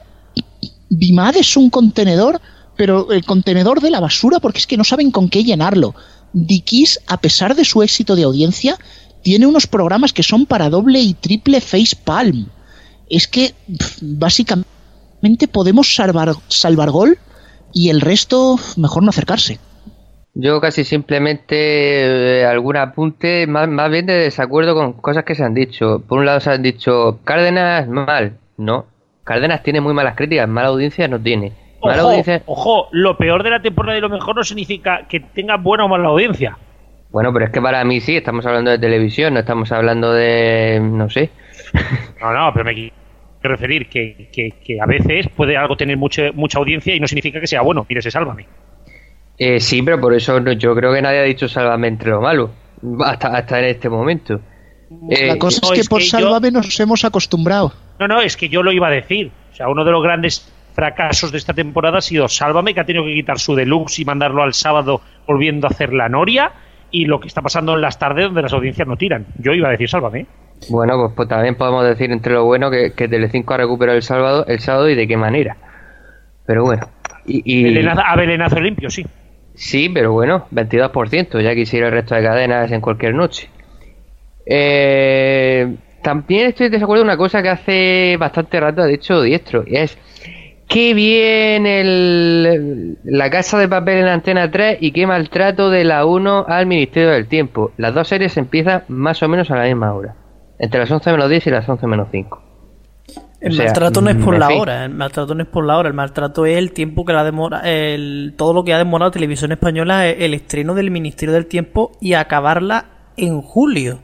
Bimad 0.95 1.39
es 1.39 1.57
un 1.57 1.71
contenedor, 1.71 2.39
pero 2.77 3.13
el 3.13 3.25
contenedor 3.25 3.81
de 3.81 3.91
la 3.91 3.99
basura 3.99 4.41
porque 4.41 4.59
es 4.59 4.67
que 4.67 4.77
no 4.77 4.85
saben 4.85 5.11
con 5.11 5.31
qué 5.31 5.43
llenarlo. 5.43 5.95
Dikis, 6.35 7.01
a 7.07 7.17
pesar 7.17 7.55
de 7.55 7.65
su 7.65 7.83
éxito 7.83 8.15
de 8.15 8.25
audiencia, 8.25 8.77
tiene 9.23 9.47
unos 9.47 9.67
programas 9.67 10.13
que 10.13 10.23
son 10.23 10.45
para 10.45 10.69
doble 10.69 11.01
y 11.01 11.15
triple 11.15 11.63
face 11.63 11.97
palm. 11.97 12.49
Es 13.09 13.27
que 13.27 13.55
básicamente 14.03 15.49
podemos 15.51 15.95
salvar, 15.95 16.35
salvar 16.49 16.91
gol 16.91 17.17
y 17.73 17.89
el 17.89 18.03
resto 18.03 18.59
mejor 18.77 19.03
no 19.03 19.09
acercarse. 19.09 19.59
Yo 20.35 20.61
casi 20.61 20.85
simplemente 20.85 22.41
eh, 22.41 22.45
algún 22.45 22.77
apunte, 22.77 23.47
más, 23.47 23.67
más 23.67 23.91
bien 23.91 24.05
de 24.05 24.15
desacuerdo 24.15 24.75
con 24.75 24.93
cosas 24.93 25.25
que 25.25 25.35
se 25.35 25.43
han 25.43 25.55
dicho. 25.55 26.03
Por 26.07 26.19
un 26.19 26.27
lado 26.27 26.41
se 26.41 26.51
han 26.51 26.63
dicho, 26.63 27.19
Cárdenas 27.25 27.89
mal, 27.89 28.37
no. 28.59 28.92
Cárdenas 29.25 29.63
tiene 29.63 29.81
muy 29.81 29.95
malas 29.95 30.17
críticas, 30.17 30.49
mala 30.49 30.69
audiencia 30.69 31.07
no 31.09 31.21
tiene. 31.21 31.53
Mala 31.83 31.99
Ojo, 32.03 32.09
audiencia... 32.09 32.43
ojo, 32.47 32.89
lo 32.93 33.17
peor 33.17 33.43
de 33.43 33.51
la 33.51 33.61
temporada 33.63 33.99
y 33.99 34.01
lo 34.01 34.09
mejor 34.09 34.37
no 34.37 34.45
significa 34.45 35.07
que 35.09 35.21
tenga 35.21 35.57
buena 35.57 35.85
o 35.85 35.89
mala 35.89 36.09
audiencia. 36.09 36.57
Bueno, 37.11 37.33
pero 37.33 37.45
es 37.47 37.51
que 37.51 37.61
para 37.61 37.85
mí 37.85 38.01
sí, 38.01 38.17
estamos 38.17 38.47
hablando 38.47 38.71
de 38.71 38.79
televisión, 38.79 39.35
no 39.35 39.41
estamos 39.41 39.71
hablando 39.73 40.13
de... 40.13 40.81
no 40.83 41.09
sé. 41.11 41.31
No, 42.21 42.33
no, 42.33 42.53
pero 42.53 42.65
me 42.65 42.75
quiero 42.75 42.93
referir 43.43 43.89
que, 43.89 44.29
que, 44.33 44.51
que 44.65 44.81
a 44.81 44.87
veces 44.87 45.27
puede 45.37 45.57
algo 45.57 45.77
tener 45.77 45.97
mucha 45.97 46.31
mucha 46.33 46.59
audiencia 46.61 46.95
y 46.95 47.01
no 47.01 47.09
significa 47.09 47.41
que 47.41 47.49
sea 47.49 47.63
bueno. 47.63 47.85
Mire, 47.89 48.01
se 48.01 48.11
sálvame. 48.13 48.47
Eh, 49.39 49.59
sí, 49.59 49.83
pero 49.83 50.01
por 50.01 50.15
eso 50.15 50.39
no- 50.39 50.53
yo 50.53 50.75
creo 50.77 50.93
que 50.95 51.03
nadie 51.03 51.19
ha 51.19 51.23
dicho 51.25 51.49
sálvame 51.49 51.89
entre 51.89 52.11
lo 52.11 52.21
malo, 52.21 52.51
hasta, 53.05 53.37
hasta 53.37 53.59
en 53.59 53.65
este 53.65 53.89
momento. 53.89 54.41
Eh, 55.11 55.27
la 55.27 55.39
cosa 55.39 55.61
no, 55.63 55.69
es 55.69 55.75
que 55.75 55.81
es 55.81 55.89
por 55.89 55.99
que 56.01 56.05
yo- 56.07 56.11
Sálvame 56.11 56.51
nos 56.51 56.79
hemos 56.81 57.05
acostumbrado. 57.05 57.73
No, 57.99 58.09
no, 58.09 58.21
es 58.21 58.37
que 58.37 58.49
yo 58.49 58.63
lo 58.63 58.73
iba 58.73 58.89
a 58.89 58.91
decir. 58.91 59.31
O 59.53 59.55
sea, 59.55 59.69
uno 59.69 59.85
de 59.85 59.91
los 59.93 60.03
grandes 60.03 60.53
fracasos 60.75 61.31
de 61.33 61.39
esta 61.39 61.53
temporada 61.55 61.99
ha 61.99 62.01
sido 62.01 62.29
Sálvame, 62.29 62.73
que 62.75 62.81
ha 62.81 62.85
tenido 62.85 63.05
que 63.05 63.13
quitar 63.15 63.39
su 63.39 63.55
deluxe 63.55 64.01
y 64.01 64.05
mandarlo 64.05 64.43
al 64.43 64.55
sábado 64.55 65.01
volviendo 65.27 65.67
a 65.67 65.71
hacer 65.71 65.93
la 65.93 66.09
Noria. 66.09 66.53
Y 66.91 67.07
lo 67.07 67.21
que 67.21 67.29
está 67.29 67.41
pasando 67.43 67.75
en 67.75 67.81
las 67.81 67.99
tardes 67.99 68.27
donde 68.27 68.43
las 68.43 68.53
audiencias 68.53 68.87
no 68.87 68.97
tiran. 68.97 69.27
Yo 69.39 69.53
iba 69.53 69.69
a 69.69 69.71
decir 69.73 69.89
Sálvame. 69.89 70.27
Bueno, 70.69 70.97
pues, 70.99 71.13
pues 71.17 71.29
también 71.29 71.57
podemos 71.57 71.85
decir 71.85 72.11
entre 72.13 72.35
lo 72.35 72.45
bueno 72.45 72.71
que, 72.71 72.93
que 72.93 73.09
Telecinco 73.09 73.55
ha 73.55 73.57
recuperado 73.59 73.97
el 73.97 74.03
sábado, 74.03 74.45
el 74.47 74.61
sábado 74.61 74.89
y 74.91 74.95
de 74.95 75.09
qué 75.09 75.17
manera. 75.17 75.57
Pero 76.47 76.65
bueno. 76.65 76.87
Y, 77.27 77.43
y- 77.45 77.65
Belena- 77.65 78.03
a 78.07 78.17
Belenazo 78.17 78.61
limpio, 78.61 78.91
sí. 78.91 79.05
Sí, 79.55 79.89
pero 79.91 80.13
bueno, 80.13 80.47
22%, 80.51 81.41
ya 81.41 81.55
quisiera 81.55 81.87
el 81.89 81.93
resto 81.93 82.15
de 82.15 82.23
cadenas 82.23 82.71
en 82.73 82.81
cualquier 82.81 83.15
noche. 83.15 83.49
Eh, 84.47 85.77
también 86.03 86.49
estoy 86.49 86.67
de 86.67 86.71
desacuerdo 86.71 87.03
en 87.03 87.09
una 87.09 87.17
cosa 87.17 87.43
que 87.43 87.49
hace 87.49 88.17
bastante 88.19 88.61
rato 88.61 88.83
ha 88.83 88.87
dicho 88.87 89.23
Diestro, 89.23 89.65
y 89.67 89.77
es 89.77 89.97
qué 90.69 90.95
bien 90.95 91.67
el, 91.67 92.99
la 93.05 93.31
casa 93.31 93.59
de 93.59 93.69
papel 93.69 93.99
en 93.99 94.09
Antena 94.09 94.51
3 94.51 94.79
y 94.81 94.93
qué 94.93 95.07
maltrato 95.07 95.71
de 95.71 95.85
la 95.85 96.05
1 96.07 96.47
al 96.49 96.67
Ministerio 96.67 97.11
del 97.11 97.29
Tiempo. 97.29 97.73
Las 97.77 97.95
dos 97.95 98.09
series 98.09 98.37
empiezan 98.37 98.83
más 98.89 99.23
o 99.23 99.29
menos 99.29 99.51
a 99.51 99.57
la 99.57 99.65
misma 99.65 99.93
hora, 99.95 100.17
entre 100.59 100.81
las 100.81 100.91
11 100.91 101.13
menos 101.13 101.31
10 101.31 101.47
y 101.47 101.51
las 101.51 101.69
11 101.69 101.87
menos 101.87 102.09
5. 102.11 102.43
El 103.41 103.53
O 103.53 103.55
sea, 103.55 103.65
maltrato 103.67 104.01
no 104.01 104.11
es 104.11 104.17
por 104.17 104.35
en 104.35 104.41
la 104.41 104.49
fin. 104.49 104.61
hora, 104.61 104.85
el 104.85 104.95
maltrato 104.95 105.35
no 105.35 105.43
es 105.43 105.49
por 105.49 105.67
la 105.67 105.77
hora, 105.77 105.89
el 105.89 105.95
maltrato 105.95 106.47
es 106.47 106.57
el 106.57 106.73
tiempo 106.73 107.05
que 107.05 107.13
la 107.13 107.25
demora, 107.25 107.61
el, 107.65 108.35
todo 108.37 108.53
lo 108.55 108.65
que 108.65 108.73
ha 108.73 108.79
demorado 108.79 109.11
Televisión 109.11 109.51
Española 109.51 110.07
el 110.07 110.33
estreno 110.33 110.75
del 110.75 110.91
Ministerio 110.93 111.35
del 111.35 111.47
Tiempo 111.47 111.93
y 112.01 112.15
acabarla 112.15 112.87
en 113.17 113.41
julio. 113.43 113.99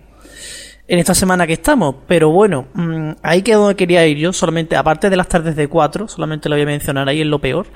En 0.87 0.99
esta 0.99 1.15
semana 1.15 1.47
que 1.47 1.53
estamos, 1.53 1.97
pero 2.07 2.31
bueno, 2.31 2.67
mm, 2.73 3.11
ahí 3.23 3.43
que 3.43 3.55
donde 3.55 3.77
quería 3.77 4.07
ir 4.07 4.17
yo, 4.17 4.33
solamente, 4.33 4.75
aparte 4.75 5.11
de 5.11 5.17
las 5.17 5.29
tardes 5.29 5.55
de 5.55 5.69
cuatro, 5.69 6.09
solamente 6.09 6.49
lo 6.49 6.55
voy 6.55 6.63
a 6.63 6.67
mencionar 6.67 7.09
ahí 7.09 7.21
en 7.21 7.31
lo 7.31 7.41
peor, 7.41 7.67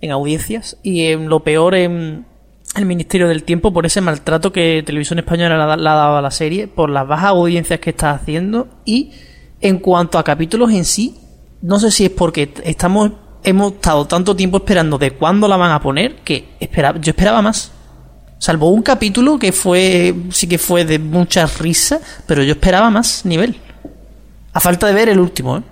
en 0.00 0.10
audiencias, 0.10 0.76
y 0.82 1.04
en 1.06 1.28
lo 1.28 1.40
peor 1.40 1.76
en 1.76 2.26
el 2.74 2.84
Ministerio 2.84 3.28
del 3.28 3.44
Tiempo 3.44 3.72
por 3.72 3.86
ese 3.86 4.00
maltrato 4.00 4.52
que 4.52 4.82
Televisión 4.84 5.18
Española 5.18 5.76
le 5.76 5.88
ha, 5.88 5.94
dado 5.94 6.16
a 6.16 6.22
la 6.22 6.30
serie, 6.30 6.66
por 6.66 6.90
las 6.90 7.06
bajas 7.06 7.30
audiencias 7.30 7.80
que 7.80 7.90
está 7.90 8.10
haciendo 8.10 8.68
y 8.84 9.12
en 9.60 9.78
cuanto 9.78 10.18
a 10.18 10.24
capítulos 10.24 10.72
en 10.72 10.84
sí, 10.84 11.16
no 11.62 11.78
sé 11.78 11.90
si 11.90 12.06
es 12.06 12.10
porque 12.10 12.52
estamos 12.64 13.12
hemos 13.42 13.74
estado 13.74 14.06
tanto 14.06 14.34
tiempo 14.34 14.58
esperando 14.58 14.98
de 14.98 15.12
cuándo 15.12 15.46
la 15.46 15.56
van 15.56 15.70
a 15.70 15.80
poner 15.80 16.16
que 16.16 16.48
esperaba, 16.58 17.00
yo 17.00 17.10
esperaba 17.10 17.42
más. 17.42 17.72
Salvo 18.38 18.70
un 18.70 18.82
capítulo 18.82 19.38
que 19.38 19.52
fue 19.52 20.14
sí 20.30 20.48
que 20.48 20.58
fue 20.58 20.84
de 20.84 20.98
mucha 20.98 21.46
risa, 21.46 22.00
pero 22.28 22.42
yo 22.42 22.52
esperaba 22.52 22.90
más 22.90 23.24
nivel. 23.24 23.56
A 24.52 24.60
falta 24.60 24.86
de 24.86 24.94
ver 24.94 25.08
el 25.08 25.18
último, 25.18 25.58
¿eh? 25.58 25.62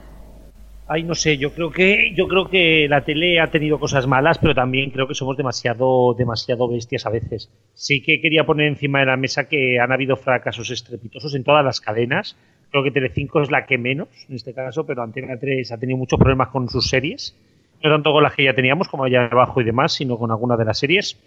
Ay, 0.86 1.02
no 1.02 1.14
sé, 1.14 1.38
yo 1.38 1.54
creo 1.54 1.70
que 1.70 2.12
yo 2.14 2.28
creo 2.28 2.48
que 2.48 2.86
la 2.88 3.04
tele 3.04 3.40
ha 3.40 3.50
tenido 3.50 3.78
cosas 3.78 4.06
malas, 4.06 4.38
pero 4.38 4.54
también 4.54 4.90
creo 4.90 5.08
que 5.08 5.14
somos 5.14 5.36
demasiado 5.36 6.14
demasiado 6.14 6.68
bestias 6.68 7.06
a 7.06 7.10
veces. 7.10 7.50
Sí 7.74 8.02
que 8.02 8.20
quería 8.20 8.44
poner 8.44 8.66
encima 8.66 9.00
de 9.00 9.06
la 9.06 9.16
mesa 9.16 9.48
que 9.48 9.78
han 9.80 9.92
habido 9.92 10.16
fracasos 10.16 10.70
estrepitosos 10.70 11.34
en 11.34 11.44
todas 11.44 11.64
las 11.64 11.80
cadenas. 11.80 12.36
Creo 12.70 12.82
que 12.82 12.90
Telecinco 12.90 13.40
es 13.40 13.50
la 13.50 13.64
que 13.64 13.78
menos 13.78 14.08
en 14.28 14.36
este 14.36 14.52
caso, 14.52 14.84
pero 14.84 15.02
Antena 15.02 15.38
3 15.38 15.72
ha 15.72 15.78
tenido 15.78 15.96
muchos 15.96 16.18
problemas 16.18 16.48
con 16.48 16.68
sus 16.68 16.88
series. 16.88 17.34
No 17.82 17.90
tanto 17.90 18.12
con 18.12 18.22
las 18.22 18.34
que 18.34 18.44
ya 18.44 18.54
teníamos, 18.54 18.88
como 18.88 19.04
allá 19.04 19.26
abajo 19.26 19.60
y 19.60 19.64
demás, 19.64 19.92
sino 19.92 20.18
con 20.18 20.30
alguna 20.30 20.56
de 20.56 20.64
las 20.64 20.78
series. 20.78 21.18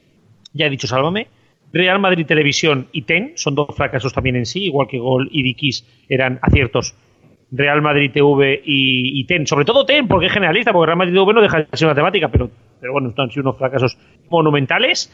Ya 0.57 0.65
he 0.65 0.69
dicho, 0.69 0.87
sálvame. 0.87 1.27
Real 1.71 1.99
Madrid 1.99 2.25
Televisión 2.25 2.87
y 2.91 3.03
TEN 3.03 3.33
son 3.35 3.55
dos 3.55 3.75
fracasos 3.75 4.13
también 4.13 4.35
en 4.35 4.45
sí, 4.45 4.65
igual 4.65 4.87
que 4.87 4.99
Gol 4.99 5.29
y 5.31 5.43
Dikis 5.43 5.85
eran 6.07 6.39
aciertos 6.41 6.95
Real 7.51 7.81
Madrid 7.81 8.11
TV 8.11 8.61
y, 8.63 9.23
TEN, 9.25 9.47
sobre 9.47 9.65
todo 9.65 9.85
TEN, 9.85 10.07
porque 10.07 10.27
es 10.27 10.33
generalista, 10.33 10.73
porque 10.73 10.87
Real 10.87 10.97
Madrid 10.97 11.13
TV 11.13 11.33
no 11.33 11.41
deja 11.41 11.59
de 11.59 11.67
ser 11.73 11.87
una 11.87 11.95
temática, 11.95 12.27
pero, 12.29 12.49
pero 12.79 12.93
bueno, 12.93 13.13
han 13.17 13.31
sido 13.31 13.43
unos 13.43 13.57
fracasos 13.57 13.97
monumentales. 14.29 15.11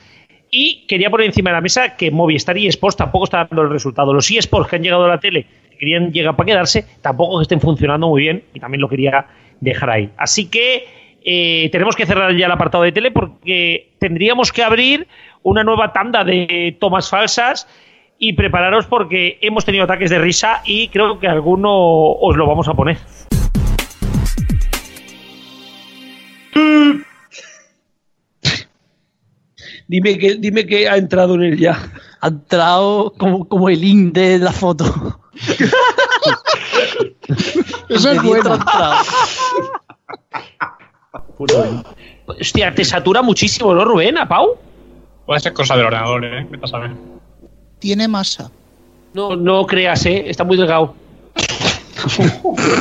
Y 0.50 0.86
quería 0.88 1.10
poner 1.10 1.28
encima 1.28 1.50
de 1.50 1.56
la 1.56 1.62
mesa 1.62 1.96
que 1.96 2.12
Movistar 2.12 2.58
y 2.58 2.68
Sports 2.68 2.98
tampoco 2.98 3.26
están 3.26 3.48
dando 3.50 3.64
el 3.64 3.70
resultado. 3.72 4.14
Los 4.14 4.30
eSports 4.30 4.70
que 4.70 4.76
han 4.76 4.84
llegado 4.84 5.06
a 5.06 5.08
la 5.08 5.20
tele, 5.20 5.48
que 5.72 5.78
querían 5.78 6.12
llegar 6.12 6.36
para 6.36 6.46
quedarse, 6.46 6.86
tampoco 7.02 7.42
estén 7.42 7.60
funcionando 7.60 8.08
muy 8.08 8.22
bien 8.22 8.44
y 8.54 8.60
también 8.60 8.82
lo 8.82 8.88
quería 8.88 9.26
dejar 9.60 9.90
ahí. 9.90 10.10
Así 10.18 10.50
que 10.50 10.86
eh, 11.26 11.70
tenemos 11.72 11.96
que 11.96 12.06
cerrar 12.06 12.36
ya 12.36 12.48
el 12.48 12.52
apartado 12.52 12.84
de 12.84 12.92
tele 12.92 13.12
porque 13.12 13.94
tendríamos 14.00 14.52
que 14.52 14.64
abrir 14.64 15.08
una 15.42 15.64
nueva 15.64 15.94
tanda 15.94 16.24
de 16.24 16.76
tomas 16.80 17.10
falsas 17.10 17.68
y 18.18 18.34
prepararos 18.34 18.86
porque 18.88 19.38
hemos 19.42 19.66
tenido 19.66 19.86
ataques 19.86 20.10
de 20.10 20.20
risa 20.20 20.62
y 20.66 20.90
creo 20.90 21.20
que 21.20 21.28
alguno 21.28 21.72
os 21.72 22.36
lo 22.36 22.46
vamos 22.48 22.68
a 22.68 22.74
poner. 22.74 22.98
Dime 29.86 30.18
que, 30.18 30.36
dime 30.36 30.66
que 30.66 30.88
ha 30.88 30.96
entrado 30.96 31.36
en 31.36 31.44
él 31.44 31.60
ya. 31.60 31.78
Ha 32.22 32.28
entrado 32.30 33.14
como, 33.18 33.48
como 33.48 33.68
el 33.70 33.84
IN 33.84 34.14
de 34.14 34.40
la 34.40 34.52
foto. 34.54 34.86
Eso 37.90 38.12
es 38.12 38.24
bueno. 38.24 38.60
Hostia, 42.26 42.74
te 42.74 42.86
satura 42.86 43.22
muchísimo, 43.22 43.74
¿no, 43.74 43.84
Rubén? 43.86 44.18
¿A 44.18 44.28
Pau? 44.28 44.58
Puede 45.26 45.40
ser 45.40 45.54
cosa 45.54 45.76
del 45.76 45.86
ordenador, 45.86 46.26
¿eh? 46.26 46.48
Vete 46.50 46.66
a 46.66 46.68
saber. 46.68 46.92
Tiene 47.80 48.08
masa. 48.08 48.50
No, 49.14 49.36
no 49.36 49.66
creas, 49.66 50.06
¿eh? 50.06 50.24
Está 50.28 50.44
muy 50.44 50.58
delgado. 50.58 50.96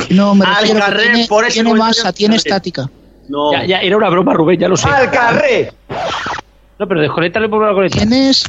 No, 0.09 0.35
me 0.35 0.45
refiero 0.45 0.75
que 0.75 0.81
Alcarré, 0.81 1.03
tiene, 1.03 1.27
por 1.27 1.45
ese 1.45 1.53
tiene 1.63 1.73
masa, 1.73 2.13
tiene 2.13 2.35
estática. 2.35 2.89
No. 3.29 3.51
Ya, 3.53 3.65
ya, 3.65 3.79
era 3.79 3.97
una 3.97 4.09
broma, 4.09 4.33
Rubén, 4.33 4.59
ya 4.59 4.67
lo 4.67 4.75
sé. 4.75 4.87
¡Alcarré! 4.89 5.71
No, 6.79 6.87
pero 6.87 7.01
desconéctale 7.01 7.47
por 7.47 7.61
una 7.61 7.73
conecta. 7.73 7.99
Tienes, 7.99 8.43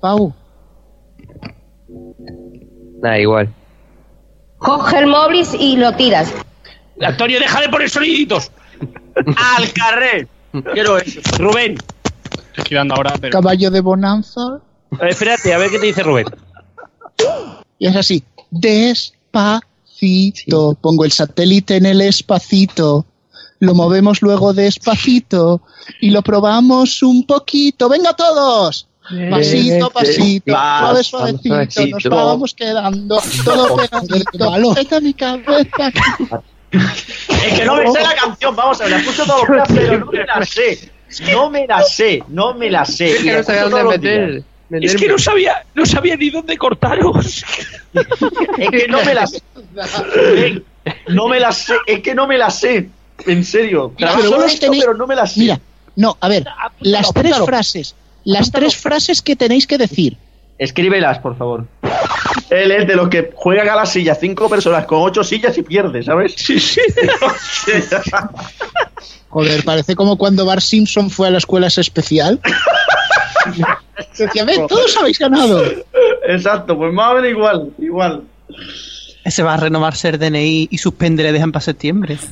Pau, 0.00 0.34
Da 3.02 3.18
igual. 3.18 3.48
Coge 4.58 4.98
el 4.98 5.06
móvil 5.06 5.44
y 5.58 5.76
lo 5.76 5.92
tiras. 5.94 6.32
Antonio, 7.00 7.40
deja 7.40 7.60
de 7.60 7.68
poner 7.68 7.90
soniditos. 7.90 8.50
¡Alcarré! 9.56 10.28
Quiero 10.72 10.98
eso. 10.98 11.20
Rubén, 11.38 11.76
Estoy 12.50 12.64
girando 12.68 12.94
ahora, 12.94 13.14
pero. 13.20 13.32
caballo 13.32 13.70
de 13.70 13.80
bonanza. 13.80 14.40
eh, 15.00 15.06
espérate, 15.08 15.52
a 15.54 15.58
ver 15.58 15.70
qué 15.70 15.78
te 15.78 15.86
dice 15.86 16.02
Rubén. 16.02 16.26
Y 17.78 17.86
es 17.86 17.96
así, 17.96 18.22
despacito. 18.50 19.62
Pongo 20.80 21.04
el 21.04 21.12
satélite 21.12 21.76
en 21.76 21.86
el 21.86 22.00
espacito. 22.02 23.06
Lo 23.60 23.74
movemos 23.74 24.20
luego 24.22 24.52
despacito 24.52 25.62
y 26.00 26.10
lo 26.10 26.22
probamos 26.22 27.02
un 27.02 27.24
poquito. 27.26 27.88
¡Venga 27.88 28.12
todos! 28.14 28.88
Pasito, 29.30 29.90
pasito, 29.90 30.52
suave, 30.52 31.02
suavecito, 31.02 32.08
nos 32.08 32.24
vamos 32.24 32.54
quedando 32.54 33.20
todo 33.44 33.76
pegadito. 33.76 34.76
Esta 34.76 35.00
mi 35.00 35.12
cabeza. 35.12 35.90
Es 37.46 37.58
que 37.58 37.64
no 37.64 37.76
me 37.76 37.90
sé 37.90 38.00
la 38.00 38.14
canción, 38.14 38.54
vamos 38.56 38.80
a 38.80 38.84
ver, 38.84 38.92
la 38.92 38.98
escucho 38.98 39.24
todos 39.24 39.48
los 39.48 39.68
días, 39.68 39.68
pero 39.74 39.98
no 39.98 40.06
me 40.12 40.24
la 40.24 40.44
sé. 40.46 40.90
No 41.32 41.50
me 41.50 41.66
la 41.66 41.82
sé, 41.82 42.22
no 42.28 42.54
me 42.54 42.70
la 42.70 42.84
sé. 42.84 43.10
Es 43.12 43.22
que 43.22 43.32
no 43.32 43.42
sabía 43.42 43.62
dónde 43.68 43.84
meter. 43.98 44.42
Es 44.80 44.96
que 44.96 45.08
no 45.08 45.18
sabía, 45.18 45.64
no 45.74 45.84
sabía 45.84 46.16
ni 46.16 46.30
dónde 46.30 46.56
cortaros. 46.56 47.44
Es 48.58 48.70
que 48.70 48.86
no 48.88 49.04
me 49.04 49.12
la 49.14 49.26
sé. 49.26 49.42
No 51.08 51.28
me 51.28 51.38
la 51.40 51.52
sé, 51.52 51.74
es 51.86 52.00
que 52.00 52.14
no 52.14 52.26
me 52.26 52.38
la 52.38 52.50
sé. 52.50 52.88
En 53.26 53.44
serio. 53.44 53.92
Pero 53.98 54.12
en 54.12 54.48
esto, 54.48 54.66
tenéis- 54.66 54.80
pero 54.80 54.94
no 54.96 55.06
me 55.06 55.14
la 55.14 55.26
sé. 55.26 55.40
Mira, 55.40 55.60
no, 55.96 56.16
a 56.20 56.28
ver, 56.28 56.44
las 56.80 57.12
tres 57.12 57.32
apúntalo. 57.32 57.46
frases, 57.46 57.94
las 58.24 58.50
tres 58.50 58.76
frases 58.76 59.20
que 59.20 59.36
tenéis 59.36 59.66
que 59.66 59.76
decir. 59.78 60.16
Escríbelas, 60.58 61.18
por 61.18 61.36
favor. 61.36 61.66
Él 62.50 62.70
es 62.70 62.86
de 62.86 62.96
los 62.96 63.08
que 63.08 63.32
juegan 63.34 63.68
a 63.68 63.76
la 63.76 63.86
silla 63.86 64.14
cinco 64.14 64.48
personas 64.48 64.86
con 64.86 65.02
ocho 65.02 65.24
sillas 65.24 65.56
y 65.56 65.62
pierde, 65.62 66.02
¿sabes? 66.02 66.34
Sí, 66.36 66.60
sí. 66.60 66.80
Joder, 69.28 69.64
parece 69.64 69.96
como 69.96 70.18
cuando 70.18 70.44
Bart 70.44 70.60
Simpson 70.60 71.08
fue 71.08 71.28
a 71.28 71.30
la 71.30 71.38
escuela 71.38 71.68
especial. 71.68 72.38
Decía, 74.18 74.44
"Ven, 74.44 74.66
todos 74.66 74.94
habéis 74.98 75.18
ganado. 75.18 75.64
Exacto, 76.26 76.76
pues 76.76 76.92
más 76.92 77.12
o 77.12 77.14
menos 77.14 77.30
igual, 77.30 77.70
igual. 77.78 78.22
Ese 79.24 79.42
va 79.42 79.54
a 79.54 79.56
renovarse 79.56 80.10
el 80.10 80.18
DNI 80.18 80.68
y 80.70 80.78
suspende 80.78 81.22
le 81.22 81.32
dejan 81.32 81.52
para 81.52 81.62
septiembre. 81.62 82.18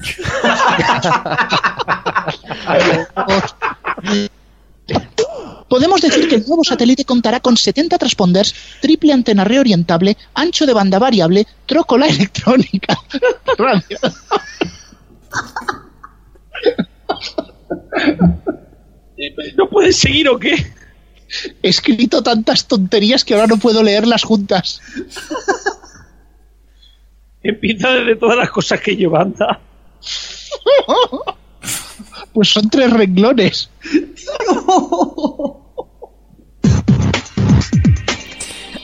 Podemos 5.71 6.01
decir 6.01 6.29
que 6.29 6.35
el 6.35 6.45
nuevo 6.49 6.65
satélite 6.65 7.05
contará 7.05 7.39
con 7.39 7.57
70 7.57 7.97
transponders, 7.97 8.53
triple 8.81 9.13
antena 9.13 9.45
reorientable, 9.45 10.17
ancho 10.35 10.67
de 10.67 10.73
banda 10.73 10.99
variable, 10.99 11.47
trócola 11.65 12.09
electrónica. 12.09 12.99
Radio. 13.57 13.99
¿No 19.57 19.71
puedes 19.71 19.97
seguir 19.97 20.29
o 20.29 20.41
qué? 20.41 20.57
He 21.63 21.69
escrito 21.69 22.21
tantas 22.21 22.67
tonterías 22.67 23.25
que 23.25 23.35
ahora 23.35 23.47
no 23.47 23.59
puedo 23.59 23.85
leerlas 23.85 24.25
juntas. 24.25 24.81
Empieza 27.45 27.91
desde 27.91 28.17
todas 28.17 28.37
las 28.37 28.51
cosas 28.51 28.81
que 28.81 28.97
lleva, 28.97 29.23
anda. 29.23 29.61
Pues 32.33 32.49
son 32.49 32.71
tres 32.71 32.93
renglones. 32.93 33.71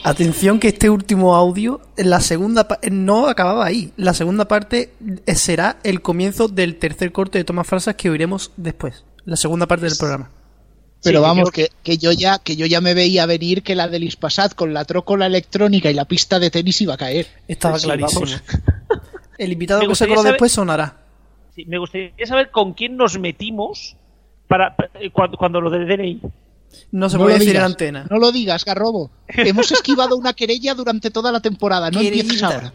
Atención 0.07 0.61
que 0.61 0.69
este 0.69 0.89
último 0.89 1.35
audio, 1.35 1.81
la 1.97 2.21
segunda 2.21 2.65
no 2.89 3.27
acababa 3.27 3.65
ahí. 3.65 3.91
La 3.97 4.13
segunda 4.13 4.47
parte 4.47 4.93
eh, 5.25 5.35
será 5.35 5.79
el 5.83 6.01
comienzo 6.01 6.47
del 6.47 6.77
tercer 6.77 7.11
corte 7.11 7.39
de 7.39 7.43
tomas 7.43 7.67
falsas 7.67 7.95
que 7.95 8.09
oiremos 8.09 8.53
después. 8.55 9.03
La 9.25 9.35
segunda 9.35 9.65
parte 9.67 9.85
del 9.85 9.97
programa. 9.97 10.31
Pero 11.03 11.19
Sí, 11.19 11.23
vamos, 11.23 11.51
que, 11.51 11.71
que 11.83 11.97
yo 11.97 12.13
ya, 12.13 12.39
que 12.39 12.55
yo 12.55 12.65
ya 12.65 12.79
me 12.79 12.93
veía 12.93 13.25
venir 13.25 13.63
que 13.63 13.75
la 13.75 13.89
del 13.89 14.05
Ispasat 14.05 14.55
con 14.55 14.73
la 14.73 14.85
trócola 14.85 15.25
electrónica 15.25 15.91
y 15.91 15.93
la 15.93 16.05
pista 16.05 16.39
de 16.39 16.51
tenis 16.51 16.79
iba 16.79 16.93
a 16.93 16.97
caer. 16.97 17.27
Estaba 17.49 17.77
Sí, 17.77 17.87
clarísimo. 17.87 18.21
vamos. 18.21 18.43
El 19.37 19.51
invitado 19.51 19.85
que 19.85 19.93
se 19.93 20.07
coló 20.07 20.23
después 20.23 20.53
sonará. 20.53 20.95
Sí, 21.53 21.65
me 21.65 21.79
gustaría 21.79 22.25
saber 22.25 22.49
con 22.49 22.73
quién 22.73 22.95
nos 22.95 23.19
metimos 23.19 23.97
para, 24.47 24.73
eh, 25.01 25.11
cuando, 25.11 25.37
cuando 25.37 25.59
lo 25.59 25.69
del 25.69 25.85
DNI. 25.85 26.21
No 26.91 27.09
se 27.09 27.17
No 27.17 27.23
puede 27.23 27.35
lo 27.35 27.39
decir 27.39 27.55
en 27.55 27.61
digas. 27.61 27.71
antena. 27.71 28.05
No 28.09 28.17
lo 28.17 28.31
digas, 28.31 28.63
Garrobo. 28.65 29.11
Hemos 29.27 29.71
esquivado 29.71 30.15
una 30.17 30.33
querella 30.33 30.73
durante 30.73 31.11
toda 31.11 31.31
la 31.31 31.39
temporada. 31.41 31.89
No 31.91 31.99
empieces 31.99 32.41
ahora. 32.43 32.73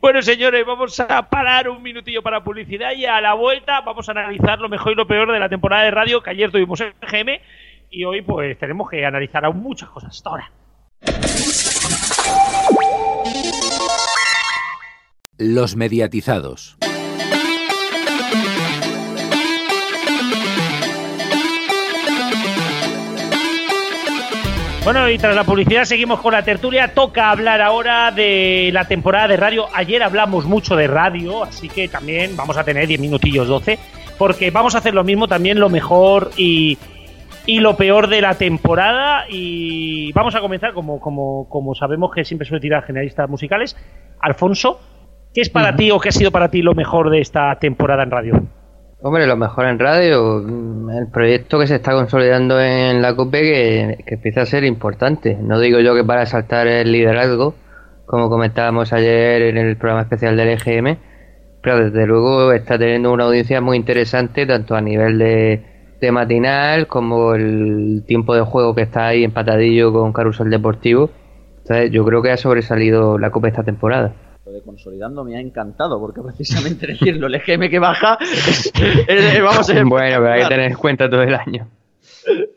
Bueno, 0.00 0.20
señores, 0.22 0.64
vamos 0.66 0.98
a 0.98 1.28
parar 1.30 1.68
un 1.68 1.80
minutillo 1.82 2.22
para 2.22 2.42
publicidad 2.42 2.90
y 2.96 3.04
a 3.06 3.20
la 3.20 3.34
vuelta 3.34 3.80
vamos 3.82 4.08
a 4.08 4.12
analizar 4.12 4.58
lo 4.58 4.68
mejor 4.68 4.92
y 4.92 4.96
lo 4.96 5.06
peor 5.06 5.30
de 5.32 5.38
la 5.38 5.48
temporada 5.48 5.84
de 5.84 5.92
radio 5.92 6.20
que 6.22 6.30
ayer 6.30 6.50
tuvimos 6.50 6.80
en 6.80 6.92
GM 7.00 7.40
y 7.90 8.04
hoy 8.04 8.22
pues 8.22 8.58
tenemos 8.58 8.90
que 8.90 9.04
analizar 9.06 9.44
aún 9.44 9.58
muchas 9.58 9.88
cosas 9.90 10.10
hasta 10.10 10.30
ahora. 10.30 10.50
Los 15.38 15.76
mediatizados. 15.76 16.76
Bueno, 24.84 25.08
y 25.08 25.16
tras 25.16 25.36
la 25.36 25.44
publicidad 25.44 25.84
seguimos 25.84 26.20
con 26.20 26.32
la 26.32 26.42
tertulia. 26.42 26.92
Toca 26.92 27.30
hablar 27.30 27.60
ahora 27.60 28.10
de 28.10 28.70
la 28.72 28.88
temporada 28.88 29.28
de 29.28 29.36
radio. 29.36 29.66
Ayer 29.72 30.02
hablamos 30.02 30.44
mucho 30.44 30.74
de 30.74 30.88
radio, 30.88 31.44
así 31.44 31.68
que 31.68 31.86
también 31.86 32.36
vamos 32.36 32.56
a 32.56 32.64
tener 32.64 32.88
10 32.88 32.98
minutillos 32.98 33.46
12, 33.46 33.78
porque 34.18 34.50
vamos 34.50 34.74
a 34.74 34.78
hacer 34.78 34.92
lo 34.92 35.04
mismo 35.04 35.28
también, 35.28 35.60
lo 35.60 35.68
mejor 35.68 36.32
y, 36.36 36.78
y 37.46 37.60
lo 37.60 37.76
peor 37.76 38.08
de 38.08 38.22
la 38.22 38.34
temporada. 38.34 39.24
Y 39.28 40.12
vamos 40.14 40.34
a 40.34 40.40
comenzar, 40.40 40.72
como, 40.72 40.98
como, 40.98 41.48
como 41.48 41.76
sabemos 41.76 42.12
que 42.12 42.24
siempre 42.24 42.48
suele 42.48 42.60
tirar 42.60 42.82
generalistas 42.82 43.30
musicales. 43.30 43.76
Alfonso, 44.18 44.80
¿qué 45.32 45.42
es 45.42 45.48
para 45.48 45.76
ti 45.76 45.92
o 45.92 46.00
qué 46.00 46.08
ha 46.08 46.12
sido 46.12 46.32
para 46.32 46.50
ti 46.50 46.60
lo 46.60 46.74
mejor 46.74 47.08
de 47.10 47.20
esta 47.20 47.56
temporada 47.60 48.02
en 48.02 48.10
radio? 48.10 48.42
Hombre, 49.04 49.26
lo 49.26 49.36
mejor 49.36 49.66
en 49.66 49.80
radio, 49.80 50.38
el 50.38 51.08
proyecto 51.08 51.58
que 51.58 51.66
se 51.66 51.74
está 51.74 51.92
consolidando 51.92 52.60
en 52.60 53.02
la 53.02 53.16
COPE 53.16 53.40
que, 53.42 54.04
que 54.06 54.14
empieza 54.14 54.42
a 54.42 54.46
ser 54.46 54.62
importante. 54.62 55.36
No 55.42 55.58
digo 55.58 55.80
yo 55.80 55.92
que 55.96 56.04
para 56.04 56.24
saltar 56.24 56.68
el 56.68 56.92
liderazgo, 56.92 57.54
como 58.06 58.30
comentábamos 58.30 58.92
ayer 58.92 59.42
en 59.42 59.56
el 59.56 59.76
programa 59.76 60.02
especial 60.02 60.36
del 60.36 60.50
EGM, 60.50 60.98
pero 61.62 61.90
desde 61.90 62.06
luego 62.06 62.52
está 62.52 62.78
teniendo 62.78 63.12
una 63.12 63.24
audiencia 63.24 63.60
muy 63.60 63.76
interesante, 63.76 64.46
tanto 64.46 64.76
a 64.76 64.80
nivel 64.80 65.18
de, 65.18 65.62
matinal 66.12 66.86
como 66.86 67.34
el 67.34 68.04
tiempo 68.06 68.36
de 68.36 68.42
juego 68.42 68.74
que 68.74 68.82
está 68.82 69.08
ahí 69.08 69.24
empatadillo 69.24 69.92
con 69.92 70.12
Carusel 70.12 70.48
Deportivo. 70.48 71.10
Entonces, 71.62 71.90
yo 71.90 72.04
creo 72.04 72.22
que 72.22 72.30
ha 72.30 72.36
sobresalido 72.36 73.18
la 73.18 73.30
COPE 73.30 73.48
esta 73.48 73.64
temporada. 73.64 74.12
De 74.52 74.62
consolidando 74.62 75.24
me 75.24 75.36
ha 75.36 75.40
encantado, 75.40 75.98
porque 75.98 76.20
precisamente 76.22 76.86
decirlo, 76.92 77.26
el 77.26 77.34
EGM 77.36 77.68
que 77.70 77.78
baja, 77.78 78.18
es- 78.20 78.72
es- 79.08 79.42
vamos 79.42 79.68
a 79.70 79.72
Bueno, 79.84 79.88
pero 80.20 80.32
hay 80.32 80.42
que 80.42 80.48
tener 80.48 80.70
en 80.70 80.76
cuenta 80.76 81.08
todo 81.08 81.22
el 81.22 81.34
año. 81.34 81.66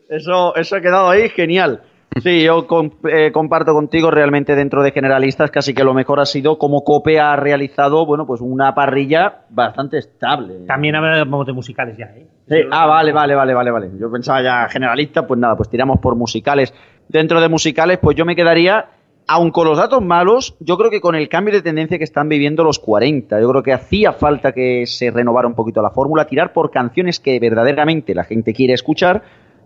Eso, 0.08 0.54
eso 0.56 0.76
ha 0.76 0.80
quedado 0.80 1.08
ahí 1.10 1.28
genial. 1.30 1.82
Sí, 2.22 2.44
yo 2.44 2.66
eh, 3.10 3.30
comparto 3.30 3.74
contigo 3.74 4.10
realmente 4.10 4.54
dentro 4.54 4.82
de 4.82 4.90
generalistas 4.90 5.50
casi 5.50 5.74
que 5.74 5.84
lo 5.84 5.92
mejor 5.92 6.18
ha 6.18 6.24
sido 6.24 6.56
como 6.56 6.82
Cope 6.82 7.20
ha 7.20 7.36
realizado, 7.36 8.06
bueno, 8.06 8.26
pues 8.26 8.40
una 8.40 8.74
parrilla 8.74 9.40
bastante 9.50 9.98
estable. 9.98 10.64
También 10.66 10.94
hablamos 10.96 11.46
de 11.46 11.52
musicales 11.52 11.98
ya, 11.98 12.06
¿eh? 12.06 12.26
Sí, 12.48 12.56
ah, 12.70 12.86
vale, 12.86 13.12
vale, 13.12 13.34
vale, 13.34 13.52
vale, 13.52 13.70
vale. 13.70 13.90
Yo 14.00 14.10
pensaba 14.10 14.40
ya 14.42 14.66
generalista, 14.70 15.26
pues 15.26 15.38
nada, 15.38 15.56
pues 15.56 15.68
tiramos 15.68 15.98
por 16.00 16.14
musicales. 16.16 16.72
Dentro 17.08 17.38
de 17.40 17.48
musicales, 17.50 17.98
pues 17.98 18.16
yo 18.16 18.24
me 18.24 18.34
quedaría, 18.34 18.86
aun 19.26 19.50
con 19.50 19.66
los 19.66 19.78
datos 19.78 20.02
malos, 20.02 20.56
yo 20.60 20.76
creo 20.78 20.90
que 20.90 21.00
con 21.00 21.14
el 21.14 21.28
cambio 21.28 21.54
de 21.54 21.62
tendencia 21.62 21.98
que 21.98 22.04
están 22.04 22.28
viviendo 22.28 22.62
los 22.62 22.78
40, 22.78 23.40
yo 23.40 23.50
creo 23.50 23.62
que 23.62 23.72
hacía 23.72 24.12
falta 24.12 24.52
que 24.52 24.86
se 24.86 25.10
renovara 25.10 25.48
un 25.48 25.54
poquito 25.54 25.82
la 25.82 25.90
fórmula, 25.90 26.26
tirar 26.26 26.52
por 26.52 26.70
canciones 26.70 27.18
que 27.18 27.38
verdaderamente 27.40 28.14
la 28.14 28.24
gente 28.24 28.52
quiere 28.52 28.74
escuchar 28.74 29.22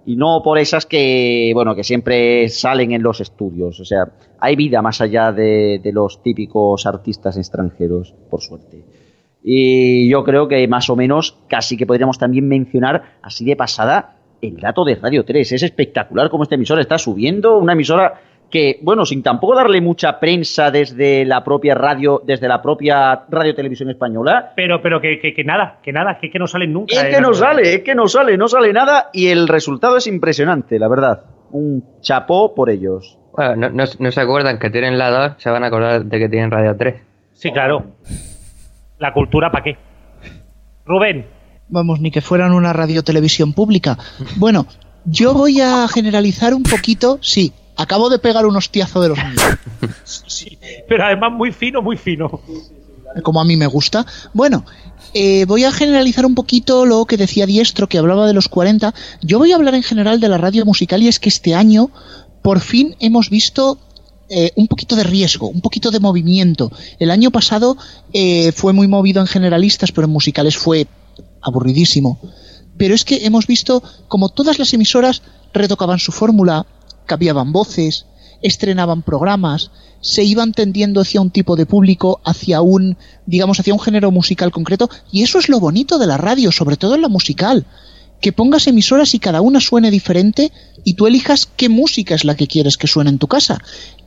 y 0.06 0.16
no 0.16 0.40
por 0.42 0.58
esas 0.58 0.86
que, 0.86 1.50
bueno, 1.54 1.74
que 1.74 1.84
siempre 1.84 2.48
salen 2.48 2.92
en 2.92 3.02
los 3.02 3.20
estudios. 3.20 3.78
O 3.80 3.84
sea, 3.84 4.06
hay 4.38 4.56
vida 4.56 4.80
más 4.80 5.00
allá 5.02 5.30
de, 5.30 5.78
de 5.82 5.92
los 5.92 6.22
típicos 6.22 6.86
artistas 6.86 7.36
extranjeros, 7.36 8.14
por 8.30 8.40
suerte. 8.40 8.82
Y 9.42 10.08
yo 10.10 10.24
creo 10.24 10.48
que 10.48 10.66
más 10.68 10.88
o 10.88 10.96
menos 10.96 11.38
casi 11.48 11.76
que 11.76 11.86
podríamos 11.86 12.18
también 12.18 12.48
mencionar 12.48 13.18
así 13.22 13.44
de 13.44 13.56
pasada 13.56 14.16
el 14.40 14.56
dato 14.56 14.84
de 14.84 14.96
Radio 14.96 15.24
3. 15.24 15.52
Es 15.52 15.62
espectacular 15.62 16.30
cómo 16.30 16.44
esta 16.44 16.54
emisora 16.54 16.80
está 16.80 16.98
subiendo, 16.98 17.58
una 17.58 17.74
emisora 17.74 18.20
que, 18.50 18.78
bueno, 18.82 19.06
sin 19.06 19.22
tampoco 19.22 19.54
darle 19.54 19.80
mucha 19.80 20.18
prensa 20.20 20.70
desde 20.70 21.24
la 21.24 21.42
propia 21.44 21.74
radio, 21.74 22.20
desde 22.24 22.48
la 22.48 22.60
propia 22.60 23.22
radio 23.28 23.54
televisión 23.54 23.90
española, 23.90 24.52
Pero, 24.56 24.82
pero 24.82 25.00
que, 25.00 25.18
que, 25.20 25.32
que 25.32 25.44
nada, 25.44 25.78
que 25.82 25.92
nada, 25.92 26.18
que, 26.20 26.30
que 26.30 26.38
no 26.38 26.46
salen 26.46 26.72
nunca. 26.72 26.94
es 26.94 27.04
eh, 27.04 27.10
que 27.10 27.20
no 27.20 27.32
sale, 27.32 27.74
es 27.74 27.82
que 27.82 27.94
no 27.94 28.08
sale, 28.08 28.36
no 28.36 28.48
sale 28.48 28.72
nada 28.72 29.10
y 29.12 29.28
el 29.28 29.46
resultado 29.48 29.96
es 29.96 30.06
impresionante, 30.06 30.78
la 30.78 30.88
verdad. 30.88 31.22
Un 31.52 31.84
chapó 32.00 32.54
por 32.54 32.70
ellos. 32.70 33.16
Bueno, 33.36 33.56
no, 33.56 33.70
no- 33.70 33.84
no 33.98 34.10
se 34.10 34.20
acuerdan 34.20 34.58
que 34.58 34.70
tienen 34.70 34.98
la 34.98 35.10
2, 35.10 35.32
se 35.38 35.50
van 35.50 35.64
a 35.64 35.68
acordar 35.68 36.04
de 36.04 36.18
que 36.18 36.28
tienen 36.28 36.50
Radio 36.50 36.76
3. 36.76 36.94
Sí, 37.32 37.50
claro. 37.52 37.84
La 38.98 39.12
cultura, 39.12 39.50
¿para 39.50 39.64
qué? 39.64 39.76
Rubén, 40.84 41.26
Vamos, 41.68 42.00
ni 42.00 42.10
que 42.10 42.20
fueran 42.20 42.52
una 42.52 42.72
radiotelevisión 42.72 43.52
pública. 43.52 43.96
Bueno, 44.36 44.66
yo 45.04 45.34
voy 45.34 45.60
a 45.60 45.86
generalizar 45.86 46.52
un 46.52 46.64
poquito. 46.64 47.18
Sí, 47.22 47.52
acabo 47.76 48.10
de 48.10 48.18
pegar 48.18 48.46
un 48.46 48.56
hostiazo 48.56 49.00
de 49.00 49.08
los 49.10 49.18
míos, 49.24 50.46
pero 50.88 51.04
además 51.04 51.32
muy 51.32 51.52
fino, 51.52 51.82
muy 51.82 51.96
fino. 51.96 52.40
como 53.22 53.40
a 53.40 53.44
mí 53.44 53.56
me 53.56 53.66
gusta. 53.66 54.06
Bueno, 54.32 54.64
eh, 55.14 55.44
voy 55.46 55.64
a 55.64 55.72
generalizar 55.72 56.24
un 56.24 56.34
poquito 56.34 56.86
lo 56.86 57.04
que 57.04 57.16
decía 57.16 57.46
Diestro, 57.46 57.88
que 57.88 57.98
hablaba 57.98 58.26
de 58.26 58.32
los 58.32 58.48
40. 58.48 58.94
Yo 59.22 59.38
voy 59.38 59.52
a 59.52 59.56
hablar 59.56 59.74
en 59.74 59.82
general 59.82 60.20
de 60.20 60.28
la 60.28 60.38
radio 60.38 60.64
musical 60.64 61.02
y 61.02 61.08
es 61.08 61.18
que 61.18 61.28
este 61.28 61.54
año 61.54 61.90
por 62.42 62.60
fin 62.60 62.96
hemos 63.00 63.28
visto 63.28 63.78
eh, 64.28 64.52
un 64.54 64.68
poquito 64.68 64.94
de 64.94 65.02
riesgo, 65.02 65.48
un 65.48 65.60
poquito 65.60 65.90
de 65.90 65.98
movimiento. 65.98 66.70
El 67.00 67.10
año 67.10 67.32
pasado 67.32 67.76
eh, 68.12 68.52
fue 68.52 68.72
muy 68.72 68.86
movido 68.86 69.20
en 69.20 69.26
generalistas, 69.26 69.90
pero 69.90 70.06
en 70.06 70.12
musicales 70.12 70.56
fue 70.56 70.86
aburridísimo. 71.42 72.20
Pero 72.76 72.94
es 72.94 73.04
que 73.04 73.26
hemos 73.26 73.48
visto 73.48 73.82
como 74.06 74.28
todas 74.28 74.60
las 74.60 74.72
emisoras 74.72 75.22
retocaban 75.52 75.98
su 75.98 76.12
fórmula, 76.12 76.64
cambiaban 77.10 77.50
voces, 77.50 78.06
estrenaban 78.40 79.02
programas, 79.02 79.72
se 80.00 80.22
iban 80.22 80.52
tendiendo 80.52 81.00
hacia 81.00 81.20
un 81.20 81.30
tipo 81.30 81.56
de 81.56 81.66
público, 81.66 82.20
hacia 82.24 82.62
un, 82.62 82.96
digamos, 83.26 83.58
hacia 83.58 83.74
un 83.74 83.80
género 83.80 84.12
musical 84.12 84.52
concreto, 84.52 84.88
y 85.10 85.24
eso 85.24 85.40
es 85.40 85.48
lo 85.48 85.58
bonito 85.58 85.98
de 85.98 86.06
la 86.06 86.18
radio, 86.18 86.52
sobre 86.52 86.76
todo 86.76 86.94
en 86.94 87.02
la 87.02 87.08
musical, 87.08 87.66
que 88.20 88.30
pongas 88.30 88.68
emisoras 88.68 89.12
y 89.14 89.18
cada 89.18 89.40
una 89.40 89.58
suene 89.58 89.90
diferente 89.90 90.52
y 90.84 90.94
tú 90.94 91.08
elijas 91.08 91.48
qué 91.56 91.68
música 91.68 92.14
es 92.14 92.24
la 92.24 92.36
que 92.36 92.46
quieres 92.46 92.76
que 92.76 92.86
suene 92.86 93.10
en 93.10 93.18
tu 93.18 93.26
casa. 93.26 93.58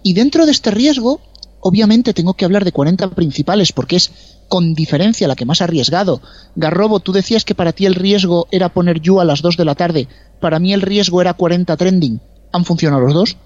Y 0.02 0.14
dentro 0.14 0.46
de 0.46 0.54
este 0.54 0.72
riesgo, 0.72 1.20
obviamente 1.60 2.14
tengo 2.14 2.36
que 2.36 2.46
hablar 2.46 2.64
de 2.64 2.72
40 2.72 3.10
principales 3.10 3.74
porque 3.74 3.98
es 3.98 4.12
con 4.48 4.76
diferencia 4.76 5.28
la 5.28 5.36
que 5.36 5.46
más 5.46 5.62
arriesgado. 5.62 6.22
Garrobo, 6.56 7.02
tú 7.02 7.12
decías 7.12 7.44
que 7.44 7.56
para 7.56 7.74
ti 7.74 7.86
el 7.86 7.96
riesgo 7.96 8.48
era 8.52 8.70
poner 8.70 9.02
You 9.02 9.20
a 9.20 9.26
las 9.26 9.42
2 9.42 9.58
de 9.58 9.66
la 9.66 9.76
tarde. 9.76 10.08
Para 10.40 10.60
mí 10.60 10.72
el 10.74 10.82
riesgo 10.82 11.20
era 11.20 11.34
40 11.34 11.76
trending. 11.76 12.22
Han 12.54 12.64
funcionado 12.66 13.02
los 13.02 13.14
dos. 13.14 13.38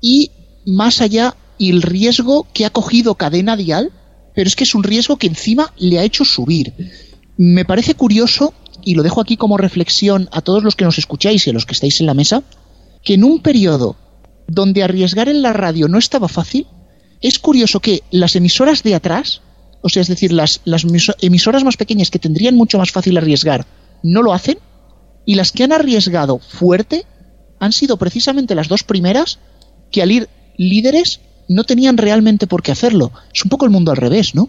Y 0.00 0.30
más 0.64 1.00
allá, 1.00 1.34
el 1.58 1.82
riesgo 1.82 2.46
que 2.52 2.64
ha 2.64 2.70
cogido 2.70 3.16
cadena 3.16 3.56
dial, 3.56 3.90
pero 4.34 4.46
es 4.46 4.54
que 4.54 4.64
es 4.64 4.74
un 4.76 4.84
riesgo 4.84 5.16
que 5.16 5.26
encima 5.26 5.72
le 5.76 5.98
ha 5.98 6.04
hecho 6.04 6.24
subir. 6.24 6.72
Me 7.36 7.64
parece 7.64 7.94
curioso, 7.94 8.54
y 8.84 8.94
lo 8.94 9.02
dejo 9.02 9.20
aquí 9.20 9.36
como 9.36 9.56
reflexión 9.56 10.28
a 10.30 10.40
todos 10.40 10.62
los 10.62 10.76
que 10.76 10.84
nos 10.84 10.98
escucháis 10.98 11.46
y 11.46 11.50
a 11.50 11.52
los 11.52 11.66
que 11.66 11.72
estáis 11.72 12.00
en 12.00 12.06
la 12.06 12.14
mesa, 12.14 12.44
que 13.02 13.14
en 13.14 13.24
un 13.24 13.40
periodo 13.40 13.96
donde 14.46 14.82
arriesgar 14.82 15.28
en 15.28 15.42
la 15.42 15.52
radio 15.52 15.88
no 15.88 15.98
estaba 15.98 16.28
fácil, 16.28 16.66
es 17.20 17.38
curioso 17.38 17.80
que 17.80 18.02
las 18.10 18.36
emisoras 18.36 18.82
de 18.82 18.94
atrás, 18.94 19.40
o 19.82 19.88
sea, 19.88 20.02
es 20.02 20.08
decir, 20.08 20.32
las, 20.32 20.60
las 20.64 20.84
emiso- 20.84 21.16
emisoras 21.20 21.64
más 21.64 21.76
pequeñas 21.76 22.10
que 22.10 22.18
tendrían 22.18 22.54
mucho 22.54 22.78
más 22.78 22.90
fácil 22.92 23.16
arriesgar, 23.16 23.66
no 24.02 24.22
lo 24.22 24.32
hacen, 24.32 24.58
y 25.26 25.34
las 25.34 25.50
que 25.52 25.64
han 25.64 25.72
arriesgado 25.72 26.38
fuerte 26.38 27.04
han 27.60 27.72
sido 27.72 27.96
precisamente 27.96 28.54
las 28.54 28.68
dos 28.68 28.84
primeras 28.84 29.38
que 29.90 30.02
al 30.02 30.12
ir 30.12 30.28
líderes 30.56 31.20
no 31.48 31.64
tenían 31.64 31.96
realmente 31.96 32.46
por 32.46 32.62
qué 32.62 32.72
hacerlo. 32.72 33.12
Es 33.32 33.44
un 33.44 33.48
poco 33.48 33.64
el 33.64 33.70
mundo 33.70 33.90
al 33.90 33.96
revés, 33.96 34.34
¿no? 34.34 34.48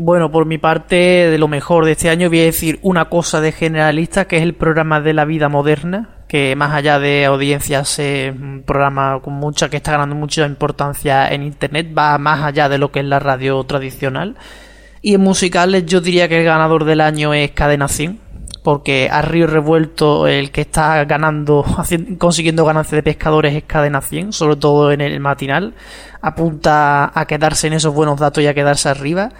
Bueno, 0.00 0.30
por 0.30 0.46
mi 0.46 0.58
parte, 0.58 0.94
de 0.94 1.38
lo 1.38 1.48
mejor 1.48 1.84
de 1.84 1.92
este 1.92 2.08
año 2.08 2.28
voy 2.28 2.38
a 2.38 2.44
decir 2.44 2.78
una 2.82 3.06
cosa 3.06 3.40
de 3.40 3.50
generalista, 3.50 4.26
que 4.26 4.36
es 4.36 4.44
el 4.44 4.54
programa 4.54 5.00
de 5.00 5.12
la 5.12 5.24
vida 5.24 5.48
moderna, 5.48 6.18
que 6.28 6.54
más 6.54 6.72
allá 6.72 7.00
de 7.00 7.24
audiencias 7.24 7.98
es 7.98 8.32
un 8.32 8.62
programa 8.64 9.20
con 9.20 9.34
mucha 9.34 9.68
que 9.68 9.78
está 9.78 9.90
ganando 9.90 10.14
mucha 10.14 10.46
importancia 10.46 11.28
en 11.32 11.42
internet, 11.42 11.88
va 11.98 12.16
más 12.18 12.44
allá 12.44 12.68
de 12.68 12.78
lo 12.78 12.92
que 12.92 13.00
es 13.00 13.06
la 13.06 13.18
radio 13.18 13.64
tradicional. 13.64 14.36
Y 15.02 15.14
en 15.14 15.20
musicales 15.20 15.84
yo 15.86 16.00
diría 16.00 16.28
que 16.28 16.38
el 16.38 16.44
ganador 16.44 16.84
del 16.84 17.00
año 17.00 17.34
es 17.34 17.50
Cadena 17.50 17.88
100, 17.88 18.20
porque 18.62 19.08
a 19.10 19.22
río 19.22 19.46
revuelto 19.46 20.26
el 20.26 20.50
que 20.50 20.62
está 20.62 21.04
ganando, 21.04 21.64
consiguiendo 22.18 22.64
ganancias 22.64 22.98
de 22.98 23.02
pescadores 23.02 23.54
es 23.54 23.64
Cadena 23.64 24.00
100, 24.00 24.32
sobre 24.32 24.56
todo 24.56 24.92
en 24.92 25.00
el 25.00 25.18
matinal. 25.20 25.74
Apunta 26.20 27.10
a 27.14 27.26
quedarse 27.26 27.66
en 27.68 27.74
esos 27.74 27.94
buenos 27.94 28.18
datos 28.18 28.42
y 28.42 28.46
a 28.46 28.54
quedarse 28.54 28.88
arriba. 28.88 29.30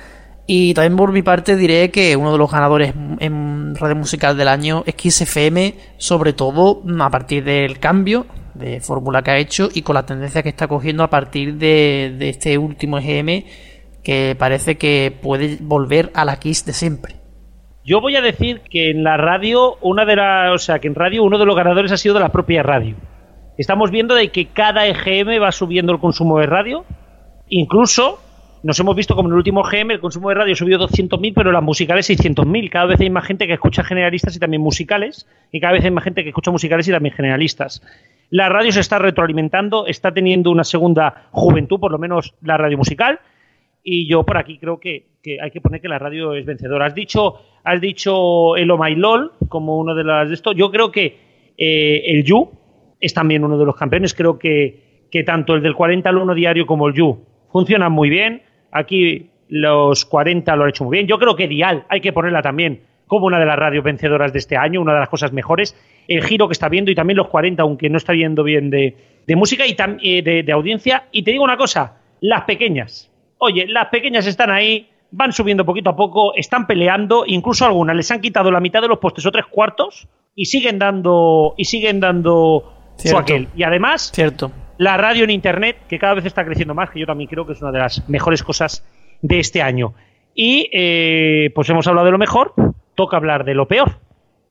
Y 0.46 0.72
también 0.72 0.96
por 0.96 1.12
mi 1.12 1.22
parte 1.22 1.56
diré 1.56 1.90
que 1.90 2.16
uno 2.16 2.32
de 2.32 2.38
los 2.38 2.50
ganadores 2.50 2.94
en 3.18 3.74
radio 3.74 3.96
musical 3.96 4.36
del 4.36 4.48
año 4.48 4.82
es 4.86 4.94
Kiss 4.94 5.20
FM, 5.20 5.74
sobre 5.98 6.32
todo 6.32 6.82
a 7.00 7.10
partir 7.10 7.44
del 7.44 7.78
cambio 7.78 8.26
de 8.54 8.80
fórmula 8.80 9.22
que 9.22 9.30
ha 9.30 9.36
hecho 9.36 9.68
y 9.72 9.82
con 9.82 9.94
la 9.94 10.06
tendencia 10.06 10.42
que 10.42 10.48
está 10.48 10.66
cogiendo 10.66 11.02
a 11.02 11.10
partir 11.10 11.54
de, 11.56 12.16
de 12.18 12.30
este 12.30 12.56
último 12.56 12.98
EGM 12.98 13.44
que 14.02 14.36
parece 14.38 14.78
que 14.78 15.14
puede 15.20 15.58
volver 15.60 16.10
a 16.14 16.24
la 16.24 16.38
Kiss 16.38 16.64
de 16.64 16.72
siempre. 16.72 17.17
Yo 17.88 18.02
voy 18.02 18.16
a 18.16 18.20
decir 18.20 18.60
que 18.68 18.90
en 18.90 19.02
la 19.02 19.16
radio, 19.16 19.78
una 19.80 20.04
de 20.04 20.14
las, 20.14 20.52
o 20.52 20.58
sea, 20.58 20.78
que 20.78 20.88
en 20.88 20.94
radio 20.94 21.24
uno 21.24 21.38
de 21.38 21.46
los 21.46 21.56
ganadores 21.56 21.90
ha 21.90 21.96
sido 21.96 22.12
de 22.12 22.20
la 22.20 22.28
propia 22.28 22.62
radio. 22.62 22.96
Estamos 23.56 23.90
viendo 23.90 24.14
de 24.14 24.28
que 24.28 24.44
cada 24.44 24.86
EGM 24.86 25.42
va 25.42 25.50
subiendo 25.52 25.90
el 25.94 25.98
consumo 25.98 26.38
de 26.38 26.44
radio. 26.44 26.84
Incluso 27.48 28.20
nos 28.62 28.78
hemos 28.78 28.94
visto 28.94 29.16
como 29.16 29.30
en 29.30 29.32
el 29.32 29.38
último 29.38 29.66
EGM 29.66 29.92
el 29.92 30.00
consumo 30.00 30.28
de 30.28 30.34
radio 30.34 30.54
subió 30.54 30.78
200.000, 30.78 31.32
pero 31.34 31.50
las 31.50 31.62
musicales 31.62 32.10
600.000. 32.10 32.68
Cada 32.68 32.84
vez 32.84 33.00
hay 33.00 33.08
más 33.08 33.24
gente 33.24 33.46
que 33.46 33.54
escucha 33.54 33.82
generalistas 33.82 34.36
y 34.36 34.38
también 34.38 34.60
musicales, 34.60 35.26
y 35.50 35.58
cada 35.58 35.72
vez 35.72 35.82
hay 35.82 35.90
más 35.90 36.04
gente 36.04 36.24
que 36.24 36.28
escucha 36.28 36.50
musicales 36.50 36.86
y 36.88 36.90
también 36.90 37.14
generalistas. 37.14 37.80
La 38.28 38.50
radio 38.50 38.70
se 38.70 38.80
está 38.80 38.98
retroalimentando, 38.98 39.86
está 39.86 40.12
teniendo 40.12 40.50
una 40.50 40.64
segunda 40.64 41.28
juventud, 41.30 41.80
por 41.80 41.90
lo 41.90 41.98
menos 41.98 42.34
la 42.42 42.58
radio 42.58 42.76
musical, 42.76 43.20
y 43.82 44.08
yo 44.08 44.24
por 44.24 44.36
aquí 44.36 44.58
creo 44.58 44.78
que, 44.78 45.06
que 45.22 45.40
hay 45.40 45.50
que 45.50 45.60
poner 45.60 45.80
que 45.80 45.88
la 45.88 45.98
radio 45.98 46.34
es 46.34 46.44
vencedora. 46.44 46.86
Has 46.86 46.94
dicho, 46.94 47.36
has 47.64 47.80
dicho 47.80 48.56
el 48.56 48.70
Oh 48.70 48.78
My 48.78 48.94
LOL 48.94 49.32
como 49.48 49.78
uno 49.78 49.94
de 49.94 50.04
las 50.04 50.28
de 50.28 50.34
esto. 50.34 50.52
Yo 50.52 50.70
creo 50.70 50.90
que 50.90 51.16
eh, 51.56 52.02
el 52.06 52.24
You 52.24 52.50
es 53.00 53.14
también 53.14 53.44
uno 53.44 53.58
de 53.58 53.64
los 53.64 53.76
campeones. 53.76 54.14
Creo 54.14 54.38
que, 54.38 55.06
que 55.10 55.24
tanto 55.24 55.54
el 55.54 55.62
del 55.62 55.74
40 55.74 56.08
al 56.08 56.16
1 56.18 56.34
diario 56.34 56.66
como 56.66 56.88
el 56.88 56.94
You 56.94 57.18
funcionan 57.50 57.92
muy 57.92 58.10
bien. 58.10 58.42
Aquí 58.70 59.30
los 59.48 60.04
40 60.04 60.54
lo 60.56 60.64
han 60.64 60.70
hecho 60.70 60.84
muy 60.84 60.98
bien. 60.98 61.06
Yo 61.06 61.18
creo 61.18 61.34
que 61.34 61.48
Dial 61.48 61.84
hay 61.88 62.00
que 62.00 62.12
ponerla 62.12 62.42
también 62.42 62.82
como 63.06 63.26
una 63.26 63.38
de 63.38 63.46
las 63.46 63.58
radios 63.58 63.82
vencedoras 63.82 64.32
de 64.32 64.38
este 64.38 64.56
año, 64.56 64.80
una 64.80 64.92
de 64.92 65.00
las 65.00 65.08
cosas 65.08 65.32
mejores. 65.32 65.74
El 66.06 66.22
giro 66.22 66.46
que 66.46 66.52
está 66.52 66.68
viendo 66.68 66.90
y 66.90 66.94
también 66.94 67.16
los 67.16 67.28
40, 67.28 67.62
aunque 67.62 67.88
no 67.88 67.96
está 67.96 68.12
viendo 68.12 68.44
bien 68.44 68.70
de, 68.70 68.94
de 69.26 69.36
música 69.36 69.64
y 69.66 69.74
eh, 70.02 70.22
de, 70.22 70.42
de 70.42 70.52
audiencia. 70.52 71.04
Y 71.10 71.22
te 71.22 71.32
digo 71.32 71.42
una 71.42 71.56
cosa, 71.56 71.96
las 72.20 72.42
pequeñas. 72.42 73.07
Oye, 73.38 73.66
las 73.68 73.88
pequeñas 73.88 74.26
están 74.26 74.50
ahí, 74.50 74.88
van 75.10 75.32
subiendo 75.32 75.64
poquito 75.64 75.90
a 75.90 75.96
poco, 75.96 76.34
están 76.34 76.66
peleando, 76.66 77.24
incluso 77.26 77.64
algunas 77.64 77.96
les 77.96 78.10
han 78.10 78.20
quitado 78.20 78.50
la 78.50 78.60
mitad 78.60 78.82
de 78.82 78.88
los 78.88 78.98
postes 78.98 79.24
o 79.26 79.30
tres 79.32 79.46
cuartos 79.46 80.08
y 80.34 80.46
siguen 80.46 80.78
dando 80.78 81.54
y 81.56 81.64
siguen 81.64 82.00
dando 82.00 82.72
su 82.96 83.02
Cierto. 83.02 83.18
aquel. 83.20 83.48
Y 83.56 83.62
además, 83.62 84.10
Cierto. 84.14 84.50
la 84.78 84.96
radio 84.96 85.24
en 85.24 85.30
internet, 85.30 85.76
que 85.88 85.98
cada 85.98 86.14
vez 86.14 86.24
está 86.24 86.44
creciendo 86.44 86.74
más, 86.74 86.90
que 86.90 87.00
yo 87.00 87.06
también 87.06 87.28
creo 87.30 87.46
que 87.46 87.52
es 87.52 87.62
una 87.62 87.72
de 87.72 87.78
las 87.78 88.08
mejores 88.08 88.42
cosas 88.42 88.84
de 89.22 89.38
este 89.38 89.62
año. 89.62 89.94
Y 90.34 90.68
eh, 90.72 91.50
pues 91.54 91.68
hemos 91.70 91.86
hablado 91.88 92.06
de 92.06 92.12
lo 92.12 92.18
mejor, 92.18 92.52
toca 92.94 93.16
hablar 93.16 93.44
de 93.44 93.54
lo 93.54 93.66
peor. 93.66 93.98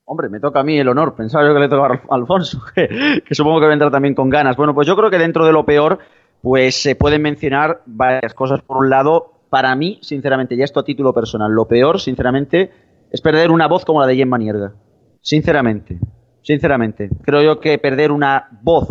Hombre, 0.06 0.30
me 0.30 0.40
toca 0.40 0.62
a 0.62 0.64
mí 0.64 0.78
el 0.78 0.88
honor. 0.88 1.16
Pensaba 1.16 1.46
yo 1.46 1.54
que 1.54 1.60
le 1.60 1.68
tocaba 1.68 2.02
a 2.10 2.16
Alfonso, 2.16 2.62
que, 2.76 3.22
que 3.26 3.36
supongo 3.36 3.60
que 3.60 3.68
vendrá 3.68 3.92
también 3.92 4.16
con 4.16 4.30
ganas. 4.30 4.56
Bueno, 4.56 4.74
pues 4.74 4.88
yo 4.88 4.96
creo 4.96 5.10
que 5.10 5.18
dentro 5.18 5.46
de 5.46 5.52
lo 5.52 5.66
peor, 5.66 6.00
pues 6.48 6.82
se 6.82 6.96
pueden 6.96 7.24
mencionar 7.24 7.82
varias 7.86 8.34
cosas. 8.34 8.62
Por 8.62 8.78
un 8.78 8.90
lado, 8.90 9.34
para 9.50 9.76
mí, 9.76 10.00
sinceramente, 10.02 10.56
ya 10.56 10.64
esto 10.64 10.80
a 10.80 10.86
título 10.86 11.14
personal, 11.14 11.52
lo 11.52 11.68
peor, 11.68 12.00
sinceramente, 12.00 12.72
es 13.12 13.20
perder 13.20 13.52
una 13.52 13.68
voz 13.68 13.84
como 13.84 14.00
la 14.00 14.08
de 14.08 14.16
Gemma 14.16 14.38
Nierga. 14.38 14.72
Sinceramente, 15.20 16.00
sinceramente. 16.42 17.10
Creo 17.22 17.42
yo 17.42 17.60
que 17.60 17.78
perder 17.80 18.14
una 18.14 18.48
voz 18.62 18.88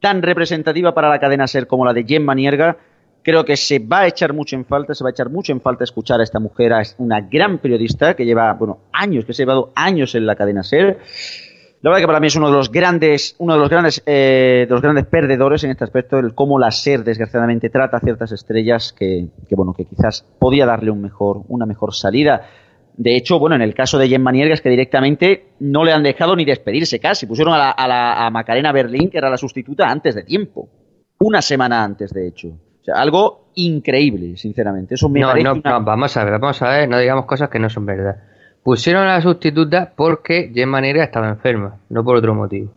tan 0.00 0.22
representativa 0.22 0.94
para 0.94 1.08
la 1.08 1.18
cadena 1.18 1.48
ser 1.48 1.66
como 1.66 1.84
la 1.84 1.92
de 1.92 2.04
Gemma 2.04 2.36
Nierga, 2.36 2.76
creo 3.24 3.44
que 3.44 3.56
se 3.56 3.80
va 3.80 4.02
a 4.02 4.06
echar 4.06 4.32
mucho 4.32 4.54
en 4.54 4.64
falta, 4.64 4.94
se 4.94 5.02
va 5.02 5.10
a 5.10 5.10
echar 5.10 5.30
mucho 5.30 5.50
en 5.50 5.60
falta 5.60 5.82
escuchar 5.82 6.20
a 6.20 6.22
esta 6.22 6.38
mujer, 6.38 6.72
a 6.72 6.80
una 6.98 7.22
gran 7.22 7.58
periodista 7.58 8.14
que 8.14 8.24
lleva, 8.24 8.52
bueno, 8.52 8.82
años, 8.92 9.24
que 9.24 9.32
se 9.32 9.42
ha 9.42 9.46
llevado 9.46 9.72
años 9.74 10.14
en 10.14 10.26
la 10.26 10.36
cadena 10.36 10.62
ser. 10.62 11.00
La 11.82 11.90
verdad 11.90 12.02
que 12.02 12.06
para 12.08 12.20
mí 12.20 12.26
es 12.26 12.36
uno 12.36 12.48
de 12.50 12.56
los 12.56 12.70
grandes, 12.70 13.34
uno 13.38 13.54
de 13.54 13.58
los 13.60 13.70
grandes, 13.70 14.02
eh, 14.04 14.66
de 14.68 14.70
los 14.72 14.82
grandes 14.82 15.06
perdedores 15.06 15.64
en 15.64 15.70
este 15.70 15.84
aspecto, 15.84 16.18
el 16.18 16.34
cómo 16.34 16.58
la 16.58 16.70
SER 16.70 17.04
desgraciadamente 17.04 17.70
trata 17.70 17.96
a 17.96 18.00
ciertas 18.00 18.32
estrellas 18.32 18.92
que, 18.92 19.28
que 19.48 19.54
bueno, 19.54 19.72
que 19.72 19.86
quizás 19.86 20.26
podía 20.38 20.66
darle 20.66 20.90
un 20.90 21.00
mejor, 21.00 21.42
una 21.48 21.64
mejor 21.64 21.94
salida. 21.94 22.42
De 22.98 23.16
hecho, 23.16 23.38
bueno, 23.38 23.56
en 23.56 23.62
el 23.62 23.72
caso 23.72 23.96
de 23.96 24.08
Gemma 24.08 24.30
Niergas, 24.30 24.60
que 24.60 24.68
directamente 24.68 25.54
no 25.60 25.84
le 25.84 25.92
han 25.92 26.02
dejado 26.02 26.36
ni 26.36 26.44
despedirse 26.44 27.00
casi. 27.00 27.26
Pusieron 27.26 27.54
a, 27.54 27.58
la, 27.58 27.70
a, 27.70 27.88
la, 27.88 28.26
a 28.26 28.30
Macarena 28.30 28.72
Berlín, 28.72 29.08
que 29.08 29.16
era 29.16 29.30
la 29.30 29.38
sustituta, 29.38 29.88
antes 29.90 30.14
de 30.14 30.24
tiempo. 30.24 30.68
Una 31.20 31.40
semana 31.40 31.82
antes, 31.82 32.12
de 32.12 32.28
hecho. 32.28 32.48
O 32.48 32.84
sea, 32.84 32.96
algo 32.96 33.52
increíble, 33.54 34.36
sinceramente. 34.36 34.96
Eso 34.96 35.08
me 35.08 35.20
no, 35.20 35.28
parece 35.28 35.44
no, 35.44 35.52
una- 35.54 35.78
no, 35.78 35.84
vamos 35.84 36.14
a 36.14 36.24
ver, 36.24 36.38
vamos 36.38 36.60
a 36.60 36.68
ver, 36.68 36.88
no 36.90 36.98
digamos 36.98 37.24
cosas 37.24 37.48
que 37.48 37.58
no 37.58 37.70
son 37.70 37.86
verdad. 37.86 38.16
Pusieron 38.62 39.04
a 39.04 39.14
la 39.14 39.22
sustituta 39.22 39.92
porque 39.96 40.50
Gemma 40.54 40.80
Negra 40.80 41.04
estaba 41.04 41.28
enferma, 41.28 41.78
no 41.88 42.04
por 42.04 42.16
otro 42.16 42.34
motivo. 42.34 42.72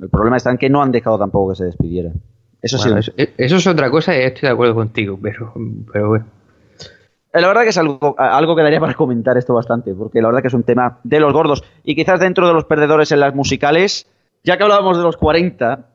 El 0.00 0.08
problema 0.08 0.36
está 0.36 0.50
en 0.50 0.58
que 0.58 0.68
no 0.68 0.82
han 0.82 0.90
dejado 0.90 1.18
tampoco 1.18 1.50
que 1.50 1.56
se 1.56 1.64
despidiera. 1.64 2.10
Eso 2.60 2.78
sí. 2.78 2.90
Eso, 2.96 3.12
eso 3.16 3.56
es 3.56 3.66
otra 3.66 3.90
cosa 3.90 4.16
y 4.16 4.22
estoy 4.22 4.48
de 4.48 4.52
acuerdo 4.52 4.74
contigo, 4.74 5.18
pero, 5.20 5.52
pero 5.92 6.08
bueno. 6.08 6.26
Eh, 7.32 7.40
La 7.40 7.48
verdad 7.48 7.62
que 7.62 7.70
es 7.70 7.78
algo, 7.78 8.14
algo 8.18 8.54
que 8.54 8.62
daría 8.62 8.80
para 8.80 8.94
comentar 8.94 9.36
esto 9.36 9.54
bastante, 9.54 9.94
porque 9.94 10.20
la 10.20 10.28
verdad 10.28 10.42
que 10.42 10.48
es 10.48 10.54
un 10.54 10.64
tema 10.64 10.98
de 11.02 11.20
los 11.20 11.32
gordos. 11.32 11.64
Y 11.82 11.94
quizás 11.94 12.20
dentro 12.20 12.46
de 12.46 12.54
los 12.54 12.64
perdedores 12.64 13.10
en 13.12 13.20
las 13.20 13.34
musicales, 13.34 14.06
ya 14.44 14.56
que 14.56 14.62
hablábamos 14.62 14.96
de 14.96 15.02
los 15.02 15.16
40, 15.16 15.88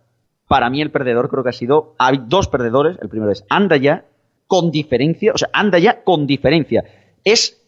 para 0.47 0.69
mí 0.69 0.81
el 0.81 0.91
perdedor 0.91 1.29
creo 1.29 1.43
que 1.43 1.49
ha 1.49 1.53
sido. 1.53 1.93
Hay 1.99 2.21
dos 2.25 2.47
perdedores. 2.47 2.97
El 3.01 3.09
primero 3.09 3.31
es 3.31 3.45
Anda 3.49 3.77
ya, 3.77 4.05
con 4.47 4.71
diferencia. 4.71 5.31
O 5.33 5.37
sea, 5.37 5.49
Anda 5.53 5.79
ya 5.79 6.03
con 6.03 6.25
diferencia. 6.25 6.83
Es, 7.23 7.61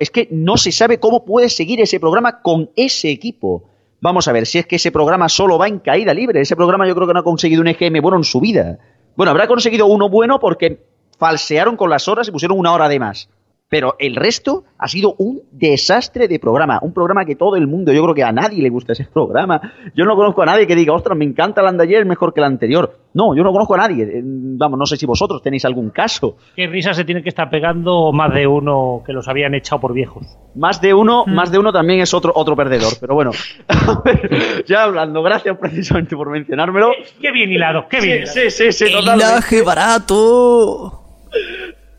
es 0.00 0.10
que 0.10 0.28
no 0.30 0.56
se 0.56 0.72
sabe 0.72 1.00
cómo 1.00 1.24
puede 1.24 1.48
seguir 1.48 1.80
ese 1.80 1.98
programa 1.98 2.42
con 2.42 2.70
ese 2.76 3.10
equipo. 3.10 3.64
Vamos 4.00 4.28
a 4.28 4.32
ver, 4.32 4.46
si 4.46 4.58
es 4.58 4.66
que 4.66 4.76
ese 4.76 4.92
programa 4.92 5.28
solo 5.28 5.58
va 5.58 5.68
en 5.68 5.78
caída 5.78 6.12
libre. 6.12 6.40
Ese 6.40 6.56
programa 6.56 6.86
yo 6.86 6.94
creo 6.94 7.06
que 7.06 7.14
no 7.14 7.20
ha 7.20 7.24
conseguido 7.24 7.62
un 7.62 7.68
EGM 7.68 8.00
bueno 8.02 8.18
en 8.18 8.24
su 8.24 8.40
vida. 8.40 8.78
Bueno, 9.16 9.30
habrá 9.30 9.46
conseguido 9.46 9.86
uno 9.86 10.08
bueno 10.08 10.38
porque 10.38 10.84
falsearon 11.18 11.76
con 11.76 11.90
las 11.90 12.06
horas 12.08 12.28
y 12.28 12.30
pusieron 12.30 12.58
una 12.58 12.72
hora 12.72 12.88
de 12.88 12.98
más. 12.98 13.28
Pero 13.68 13.96
el 13.98 14.14
resto 14.14 14.62
ha 14.78 14.86
sido 14.86 15.14
un 15.18 15.42
desastre 15.50 16.28
de 16.28 16.38
programa. 16.38 16.78
Un 16.82 16.92
programa 16.92 17.24
que 17.24 17.34
todo 17.34 17.56
el 17.56 17.66
mundo, 17.66 17.92
yo 17.92 18.02
creo 18.04 18.14
que 18.14 18.22
a 18.22 18.30
nadie 18.30 18.62
le 18.62 18.68
gusta 18.70 18.92
ese 18.92 19.04
programa. 19.12 19.60
Yo 19.94 20.04
no 20.04 20.14
conozco 20.14 20.42
a 20.42 20.46
nadie 20.46 20.66
que 20.68 20.76
diga, 20.76 20.92
ostras, 20.92 21.18
me 21.18 21.24
encanta 21.24 21.62
el 21.62 21.66
Andayer, 21.66 22.02
es 22.02 22.06
mejor 22.06 22.32
que 22.32 22.40
el 22.40 22.44
anterior. 22.44 22.96
No, 23.14 23.34
yo 23.34 23.42
no 23.42 23.50
conozco 23.50 23.74
a 23.74 23.78
nadie. 23.78 24.04
Eh, 24.04 24.22
Vamos, 24.58 24.78
no 24.78 24.86
sé 24.86 24.96
si 24.96 25.04
vosotros 25.04 25.42
tenéis 25.42 25.64
algún 25.64 25.90
caso. 25.90 26.36
Qué 26.54 26.66
risa 26.66 26.94
se 26.94 27.04
tiene 27.04 27.22
que 27.22 27.28
estar 27.28 27.50
pegando 27.50 28.12
más 28.12 28.32
de 28.32 28.46
uno 28.46 29.02
que 29.04 29.12
los 29.12 29.26
habían 29.28 29.54
echado 29.54 29.80
por 29.80 29.92
viejos. 29.92 30.24
Más 30.54 30.80
de 30.80 30.94
uno, 30.94 31.24
más 31.26 31.50
de 31.50 31.58
uno 31.58 31.72
también 31.72 32.00
es 32.00 32.14
otro, 32.14 32.32
otro 32.34 32.54
perdedor. 32.56 32.92
Pero 33.00 33.14
bueno, 33.14 33.32
ya 34.66 34.84
hablando, 34.84 35.22
gracias 35.22 35.56
precisamente 35.58 36.16
por 36.16 36.30
mencionármelo. 36.30 36.92
Qué 37.20 37.32
bien 37.32 37.50
hilado, 37.50 37.86
qué 37.88 38.00
bien. 38.00 38.26
Sí, 38.26 38.50
sí, 38.50 38.50
sí, 38.50 38.72
sí, 38.72 38.84
El 38.84 38.92
totalmente. 39.00 39.24
hilaje 39.24 39.62
barato. 39.62 41.02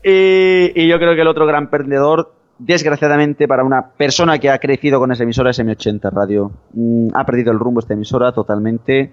Y, 0.02 0.72
y 0.80 0.88
yo 0.88 0.98
creo 0.98 1.14
que 1.14 1.22
el 1.22 1.28
otro 1.28 1.46
gran 1.46 1.70
perdedor, 1.70 2.32
desgraciadamente 2.58 3.48
para 3.48 3.64
una 3.64 3.90
persona 3.96 4.38
que 4.38 4.50
ha 4.50 4.58
crecido 4.58 4.98
con 4.98 5.12
esa 5.12 5.24
emisora, 5.24 5.50
es 5.50 5.60
M80 5.60 6.10
Radio. 6.12 6.50
Mm, 6.72 7.08
ha 7.14 7.24
perdido 7.24 7.52
el 7.52 7.58
rumbo 7.58 7.80
esta 7.80 7.94
emisora 7.94 8.32
totalmente. 8.32 9.12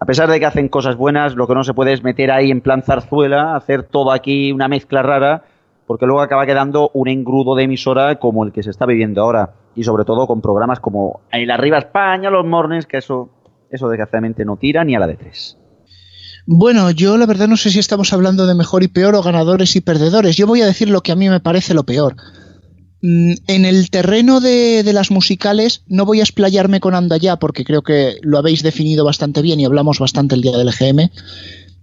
A 0.00 0.06
pesar 0.06 0.28
de 0.28 0.38
que 0.38 0.46
hacen 0.46 0.68
cosas 0.68 0.96
buenas, 0.96 1.34
lo 1.34 1.46
que 1.46 1.54
no 1.54 1.64
se 1.64 1.74
puede 1.74 1.92
es 1.92 2.02
meter 2.02 2.30
ahí 2.30 2.50
en 2.50 2.60
plan 2.60 2.82
zarzuela, 2.82 3.56
hacer 3.56 3.84
todo 3.84 4.12
aquí 4.12 4.52
una 4.52 4.68
mezcla 4.68 5.02
rara, 5.02 5.44
porque 5.86 6.06
luego 6.06 6.20
acaba 6.20 6.46
quedando 6.46 6.90
un 6.94 7.08
engrudo 7.08 7.54
de 7.54 7.64
emisora 7.64 8.16
como 8.16 8.44
el 8.44 8.52
que 8.52 8.62
se 8.62 8.70
está 8.70 8.86
viviendo 8.86 9.22
ahora. 9.22 9.50
Y 9.74 9.84
sobre 9.84 10.04
todo 10.04 10.26
con 10.26 10.40
programas 10.40 10.80
como 10.80 11.20
El 11.30 11.50
Arriba 11.50 11.78
España, 11.78 12.30
Los 12.30 12.44
Mornings, 12.46 12.86
que 12.86 12.98
eso, 12.98 13.30
eso 13.70 13.88
desgraciadamente 13.88 14.44
no 14.44 14.56
tira 14.56 14.84
ni 14.84 14.94
a 14.94 14.98
la 14.98 15.06
de 15.06 15.16
tres. 15.16 15.58
Bueno, 16.46 16.90
yo 16.90 17.16
la 17.16 17.26
verdad 17.26 17.48
no 17.48 17.56
sé 17.56 17.70
si 17.70 17.78
estamos 17.78 18.12
hablando 18.12 18.46
de 18.46 18.54
mejor 18.54 18.82
y 18.82 18.88
peor 18.88 19.14
o 19.14 19.22
ganadores 19.22 19.76
y 19.76 19.80
perdedores. 19.80 20.36
Yo 20.36 20.46
voy 20.46 20.60
a 20.60 20.66
decir 20.66 20.90
lo 20.90 21.02
que 21.02 21.12
a 21.12 21.16
mí 21.16 21.28
me 21.28 21.40
parece 21.40 21.72
lo 21.74 21.84
peor. 21.84 22.16
Mm, 23.00 23.32
En 23.46 23.64
el 23.64 23.90
terreno 23.90 24.40
de, 24.40 24.82
de 24.82 24.92
las 24.92 25.10
musicales 25.10 25.82
no 25.86 26.04
voy 26.04 26.20
a 26.20 26.24
explayarme 26.24 26.80
con 26.80 26.94
Anda 26.94 27.16
ya 27.16 27.36
porque 27.36 27.64
creo 27.64 27.82
que 27.82 28.16
lo 28.22 28.38
habéis 28.38 28.62
definido 28.62 29.04
bastante 29.04 29.40
bien 29.42 29.60
y 29.60 29.64
hablamos 29.64 29.98
bastante 29.98 30.34
el 30.34 30.42
día 30.42 30.56
del 30.56 30.68
EGM. 30.68 31.10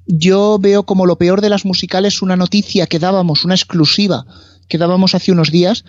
Yo 0.06 0.58
veo 0.60 0.84
como 0.84 1.06
lo 1.06 1.18
peor 1.18 1.42
de 1.42 1.50
las 1.50 1.66
musicales 1.66 2.22
una 2.22 2.36
noticia 2.36 2.88
que 2.88 3.00
dábamos, 3.00 3.46
una 3.46 3.56
exclusiva 3.56 4.26
que 4.68 4.78
dábamos 4.78 5.16
hace 5.16 5.32
unos 5.32 5.52
días, 5.52 5.86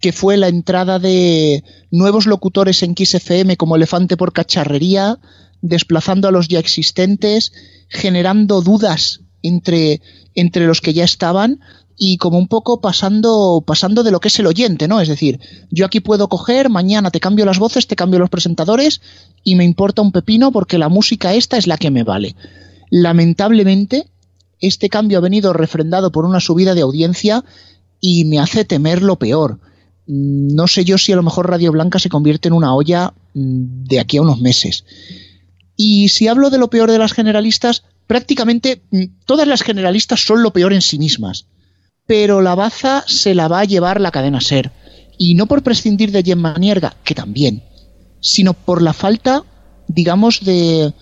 que 0.00 0.12
fue 0.12 0.36
la 0.36 0.48
entrada 0.48 0.98
de 0.98 1.64
nuevos 1.90 2.26
locutores 2.26 2.82
en 2.82 2.94
Kiss 2.94 3.14
FM 3.14 3.56
como 3.56 3.76
Elefante 3.76 4.16
por 4.16 4.32
Cacharrería, 4.32 5.18
desplazando 5.62 6.28
a 6.28 6.32
los 6.32 6.48
ya 6.48 6.58
existentes, 6.58 7.52
generando 7.88 8.60
dudas 8.62 9.20
entre, 9.42 10.00
entre 10.34 10.66
los 10.66 10.80
que 10.80 10.92
ya 10.94 11.04
estaban 11.04 11.60
y 11.96 12.16
como 12.16 12.38
un 12.38 12.46
poco 12.46 12.80
pasando, 12.80 13.62
pasando 13.66 14.04
de 14.04 14.12
lo 14.12 14.20
que 14.20 14.28
es 14.28 14.38
el 14.38 14.46
oyente, 14.46 14.86
¿no? 14.86 15.00
Es 15.00 15.08
decir, 15.08 15.40
yo 15.70 15.84
aquí 15.84 15.98
puedo 15.98 16.28
coger, 16.28 16.70
mañana 16.70 17.10
te 17.10 17.18
cambio 17.18 17.44
las 17.44 17.58
voces, 17.58 17.88
te 17.88 17.96
cambio 17.96 18.20
los 18.20 18.30
presentadores 18.30 19.00
y 19.42 19.56
me 19.56 19.64
importa 19.64 20.00
un 20.00 20.12
pepino 20.12 20.52
porque 20.52 20.78
la 20.78 20.88
música 20.88 21.34
esta 21.34 21.56
es 21.56 21.66
la 21.66 21.76
que 21.76 21.90
me 21.90 22.04
vale. 22.04 22.36
Lamentablemente, 22.90 24.06
este 24.60 24.88
cambio 24.88 25.18
ha 25.18 25.22
venido 25.22 25.52
refrendado 25.52 26.12
por 26.12 26.24
una 26.24 26.40
subida 26.40 26.74
de 26.74 26.82
audiencia 26.82 27.44
y 28.00 28.24
me 28.24 28.38
hace 28.38 28.64
temer 28.64 29.02
lo 29.02 29.16
peor. 29.16 29.58
Mm, 30.06 30.54
No 30.54 30.68
sé 30.68 30.84
yo 30.84 30.98
si 30.98 31.12
a 31.12 31.16
lo 31.16 31.24
mejor 31.24 31.50
Radio 31.50 31.72
Blanca 31.72 31.98
se 31.98 32.08
convierte 32.08 32.46
en 32.48 32.54
una 32.54 32.74
olla 32.74 33.12
mm, 33.34 33.84
de 33.84 33.98
aquí 33.98 34.18
a 34.18 34.22
unos 34.22 34.40
meses. 34.40 34.84
Y 35.80 36.08
si 36.08 36.26
hablo 36.26 36.50
de 36.50 36.58
lo 36.58 36.68
peor 36.68 36.90
de 36.90 36.98
las 36.98 37.12
generalistas, 37.12 37.84
prácticamente 38.08 38.82
mm, 38.90 39.04
todas 39.24 39.46
las 39.46 39.62
generalistas 39.62 40.20
son 40.20 40.42
lo 40.42 40.52
peor 40.52 40.72
en 40.72 40.82
sí 40.82 40.98
mismas. 40.98 41.46
Pero 42.04 42.42
la 42.42 42.56
baza 42.56 43.04
se 43.06 43.32
la 43.34 43.46
va 43.46 43.60
a 43.60 43.64
llevar 43.64 44.00
la 44.00 44.10
cadena 44.10 44.40
ser. 44.40 44.72
Y 45.18 45.34
no 45.34 45.46
por 45.46 45.62
prescindir 45.62 46.10
de 46.10 46.24
Gemma 46.24 46.56
Nierga, 46.58 46.96
que 47.04 47.14
también, 47.14 47.62
sino 48.20 48.54
por 48.54 48.82
la 48.82 48.92
falta, 48.92 49.44
digamos, 49.86 50.40
de, 50.44 50.92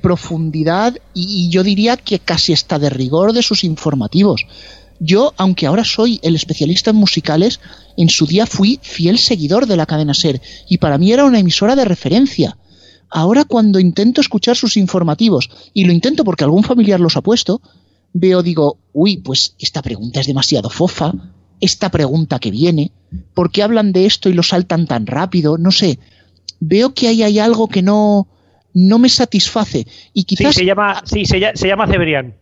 profundidad 0.00 0.96
y, 1.12 1.44
y 1.44 1.50
yo 1.50 1.62
diría 1.62 1.98
que 1.98 2.18
casi 2.18 2.54
está 2.54 2.78
de 2.78 2.88
rigor 2.88 3.34
de 3.34 3.42
sus 3.42 3.62
informativos. 3.62 4.46
Yo, 5.00 5.34
aunque 5.36 5.66
ahora 5.66 5.84
soy 5.84 6.18
el 6.22 6.34
especialista 6.34 6.90
en 6.90 6.96
musicales, 6.96 7.60
en 7.98 8.08
su 8.08 8.26
día 8.26 8.46
fui 8.46 8.80
fiel 8.82 9.18
seguidor 9.18 9.66
de 9.66 9.76
la 9.76 9.84
cadena 9.84 10.14
Ser 10.14 10.40
y 10.66 10.78
para 10.78 10.96
mí 10.96 11.12
era 11.12 11.26
una 11.26 11.40
emisora 11.40 11.76
de 11.76 11.84
referencia. 11.84 12.56
Ahora 13.16 13.44
cuando 13.44 13.78
intento 13.78 14.20
escuchar 14.20 14.56
sus 14.56 14.76
informativos, 14.76 15.48
y 15.72 15.84
lo 15.84 15.92
intento 15.92 16.24
porque 16.24 16.42
algún 16.42 16.64
familiar 16.64 16.98
los 16.98 17.16
ha 17.16 17.22
puesto, 17.22 17.62
veo, 18.12 18.42
digo, 18.42 18.78
uy, 18.92 19.18
pues 19.18 19.54
esta 19.60 19.82
pregunta 19.82 20.18
es 20.18 20.26
demasiado 20.26 20.68
fofa, 20.68 21.12
esta 21.60 21.92
pregunta 21.92 22.40
que 22.40 22.50
viene, 22.50 22.90
¿por 23.32 23.52
qué 23.52 23.62
hablan 23.62 23.92
de 23.92 24.06
esto 24.06 24.28
y 24.28 24.32
lo 24.32 24.42
saltan 24.42 24.88
tan 24.88 25.06
rápido? 25.06 25.58
No 25.58 25.70
sé, 25.70 26.00
veo 26.58 26.92
que 26.92 27.06
ahí 27.06 27.22
hay 27.22 27.38
algo 27.38 27.68
que 27.68 27.82
no, 27.82 28.26
no 28.72 28.98
me 28.98 29.08
satisface 29.08 29.86
y 30.12 30.22
Sí, 30.22 30.26
quizás 30.26 30.56
se 30.56 30.64
llama, 30.64 31.00
sí, 31.04 31.24
se, 31.24 31.40
se 31.54 31.68
llama 31.68 31.86
Cebrián. 31.86 32.34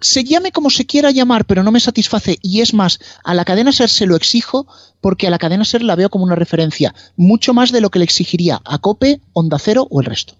Se 0.00 0.24
llame 0.24 0.52
como 0.52 0.70
se 0.70 0.86
quiera 0.86 1.10
llamar, 1.10 1.44
pero 1.44 1.62
no 1.62 1.72
me 1.72 1.80
satisface. 1.80 2.38
Y 2.42 2.60
es 2.60 2.74
más, 2.74 2.98
a 3.24 3.34
la 3.34 3.44
cadena 3.44 3.72
Ser 3.72 3.88
se 3.88 4.06
lo 4.06 4.16
exijo 4.16 4.66
porque 5.00 5.26
a 5.26 5.30
la 5.30 5.38
cadena 5.38 5.64
Ser 5.64 5.82
la 5.82 5.96
veo 5.96 6.08
como 6.10 6.24
una 6.24 6.34
referencia, 6.36 6.94
mucho 7.16 7.54
más 7.54 7.72
de 7.72 7.80
lo 7.80 7.90
que 7.90 7.98
le 7.98 8.04
exigiría 8.04 8.60
a 8.64 8.78
Cope, 8.78 9.20
Onda 9.32 9.58
Cero 9.58 9.86
o 9.90 10.00
el 10.00 10.06
resto. 10.06 10.34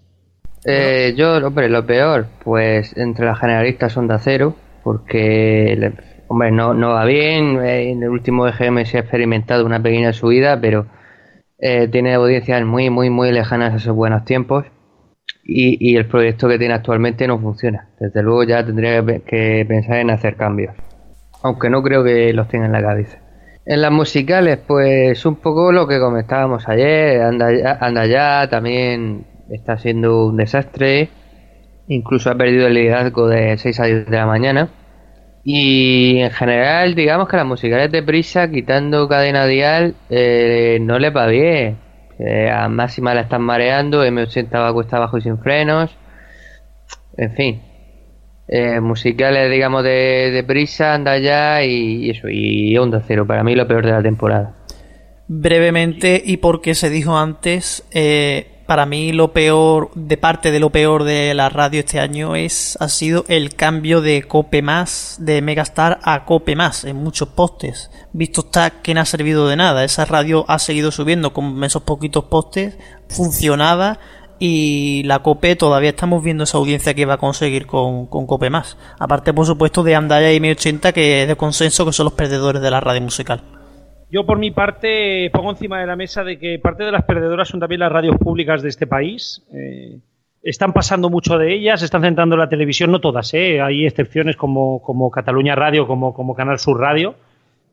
Eh, 0.63 1.13
yo, 1.15 1.35
hombre, 1.37 1.69
lo 1.69 1.85
peor, 1.85 2.27
pues 2.43 2.95
entre 2.97 3.25
las 3.25 3.39
generalistas 3.39 3.95
Onda 3.97 4.17
Cero, 4.19 4.55
porque, 4.83 5.93
hombre, 6.27 6.51
no, 6.51 6.73
no 6.73 6.89
va 6.89 7.05
bien. 7.05 7.59
eh, 7.63 7.91
En 7.91 8.01
el 8.03 8.09
último 8.09 8.47
EGM 8.47 8.85
se 8.85 8.97
ha 8.97 9.01
experimentado 9.01 9.65
una 9.65 9.81
pequeña 9.81 10.11
subida, 10.13 10.59
pero 10.59 10.87
eh, 11.59 11.87
tiene 11.91 12.13
audiencias 12.15 12.63
muy, 12.65 12.89
muy, 12.89 13.09
muy 13.09 13.31
lejanas 13.31 13.73
a 13.73 13.77
esos 13.77 13.95
buenos 13.95 14.25
tiempos. 14.25 14.65
Y, 15.47 15.95
el 15.95 16.07
proyecto 16.07 16.49
que 16.49 16.57
tiene 16.57 16.73
actualmente 16.73 17.27
no 17.27 17.39
funciona. 17.39 17.87
Desde 17.99 18.23
luego 18.23 18.43
ya 18.43 18.65
tendría 18.65 19.05
que 19.05 19.63
pensar 19.67 19.97
en 19.97 20.09
hacer 20.09 20.35
cambios. 20.35 20.75
Aunque 21.43 21.69
no 21.69 21.83
creo 21.83 22.03
que 22.03 22.33
los 22.33 22.47
tenga 22.47 22.65
en 22.65 22.71
la 22.71 22.81
cabeza. 22.81 23.19
En 23.67 23.81
las 23.81 23.91
musicales, 23.91 24.59
pues 24.65 25.25
un 25.25 25.35
poco 25.35 25.71
lo 25.71 25.87
que 25.87 25.99
comentábamos 25.99 26.67
ayer, 26.67 27.21
anda 27.21 27.51
ya, 27.51 27.77
anda 27.79 28.05
ya 28.05 28.47
también 28.49 29.25
está 29.49 29.77
siendo 29.77 30.27
un 30.27 30.37
desastre, 30.37 31.09
incluso 31.87 32.29
ha 32.29 32.35
perdido 32.35 32.67
el 32.67 32.75
liderazgo 32.75 33.27
de 33.27 33.57
6 33.57 33.79
a 33.79 33.85
10 33.85 34.05
de 34.05 34.17
la 34.17 34.25
mañana. 34.25 34.69
Y 35.43 36.19
en 36.19 36.31
general, 36.31 36.95
digamos 36.95 37.27
que 37.27 37.37
las 37.37 37.45
musicales 37.45 37.91
de 37.91 38.01
prisa, 38.01 38.49
quitando 38.49 39.07
cadena 39.07 39.45
dial, 39.45 39.95
eh, 40.09 40.79
no 40.81 40.97
les 40.97 41.15
va 41.15 41.27
bien. 41.27 41.77
Eh, 42.19 42.49
a 42.49 42.67
máxima 42.69 43.13
la 43.13 43.21
están 43.21 43.41
mareando, 43.41 44.05
M80 44.05 44.51
va 44.51 44.73
cuesta 44.73 44.97
abajo 44.97 45.17
y 45.17 45.21
sin 45.21 45.37
frenos. 45.37 45.95
En 47.17 47.31
fin, 47.33 47.61
eh, 48.47 48.79
musicales, 48.79 49.51
digamos, 49.51 49.83
de, 49.83 50.31
de 50.31 50.43
prisa, 50.43 50.93
anda 50.93 51.17
ya 51.17 51.63
y, 51.63 52.05
y 52.05 52.09
eso, 52.11 52.27
y 52.29 52.77
onda 52.77 53.01
cero. 53.05 53.25
Para 53.25 53.43
mí 53.43 53.55
lo 53.55 53.67
peor 53.67 53.85
de 53.85 53.91
la 53.91 54.03
temporada. 54.03 54.55
Brevemente, 55.27 56.21
y 56.23 56.37
porque 56.37 56.75
se 56.75 56.89
dijo 56.89 57.17
antes, 57.17 57.87
eh, 57.91 58.54
para 58.65 58.85
mí 58.85 59.11
lo 59.11 59.31
peor, 59.31 59.91
de 59.95 60.17
parte 60.17 60.51
de 60.51 60.59
lo 60.59 60.71
peor 60.71 61.03
de 61.03 61.33
la 61.33 61.49
radio 61.49 61.81
este 61.81 61.99
año 61.99 62.35
es, 62.35 62.77
ha 62.79 62.89
sido 62.89 63.25
el 63.27 63.55
cambio 63.55 64.01
de 64.01 64.23
Cope 64.23 64.61
más, 64.61 65.17
de 65.19 65.41
Megastar 65.41 65.99
a 66.03 66.25
Cope 66.25 66.55
más, 66.55 66.83
en 66.83 66.95
muchos 66.95 67.29
postes. 67.29 67.91
Visto 68.13 68.41
está 68.41 68.81
que 68.81 68.93
no 68.93 69.01
ha 69.01 69.05
servido 69.05 69.47
de 69.47 69.55
nada. 69.55 69.83
Esa 69.83 70.05
radio 70.05 70.45
ha 70.47 70.59
seguido 70.59 70.91
subiendo 70.91 71.33
con 71.33 71.63
esos 71.63 71.83
poquitos 71.83 72.25
postes, 72.25 72.77
funcionaba, 73.07 73.99
y 74.37 75.03
la 75.05 75.19
COPE 75.19 75.55
todavía 75.55 75.91
estamos 75.91 76.21
viendo 76.21 76.43
esa 76.43 76.57
audiencia 76.57 76.93
que 76.93 77.05
va 77.05 77.13
a 77.13 77.17
conseguir 77.17 77.67
con, 77.67 78.07
con 78.07 78.25
COPE 78.25 78.49
más. 78.49 78.77
Aparte, 78.99 79.33
por 79.33 79.45
supuesto, 79.45 79.83
de 79.83 79.95
Andaya 79.95 80.31
y 80.33 80.39
M80, 80.39 80.91
que 80.91 81.21
es 81.21 81.27
de 81.27 81.35
consenso 81.37 81.85
que 81.85 81.93
son 81.93 82.05
los 82.05 82.13
perdedores 82.13 82.61
de 82.61 82.71
la 82.71 82.81
radio 82.81 83.01
musical. 83.01 83.54
Yo, 84.15 84.25
por 84.25 84.39
mi 84.39 84.49
parte, 84.49 85.29
pongo 85.33 85.49
encima 85.49 85.81
de 85.81 85.87
la 85.87 85.97
mesa 85.97 86.23
de 86.23 86.39
que 86.39 86.57
parte 86.57 86.85
de 86.85 86.91
las 86.93 87.03
perdedoras 87.03 87.49
son 87.49 87.59
también 87.59 87.81
las 87.81 87.91
radios 87.91 88.15
públicas 88.15 88.61
de 88.61 88.69
este 88.69 88.87
país. 88.87 89.45
Eh, 89.53 89.97
están 90.41 90.71
pasando 90.71 91.09
mucho 91.09 91.37
de 91.37 91.53
ellas, 91.53 91.81
están 91.81 92.01
centrando 92.01 92.35
en 92.35 92.39
la 92.39 92.47
televisión, 92.47 92.91
no 92.91 93.01
todas, 93.01 93.33
¿eh? 93.33 93.59
hay 93.59 93.85
excepciones 93.85 94.37
como, 94.37 94.81
como 94.81 95.11
Cataluña 95.11 95.53
Radio, 95.55 95.85
como, 95.85 96.13
como 96.13 96.33
Canal 96.33 96.59
Sur 96.59 96.79
Radio, 96.79 97.15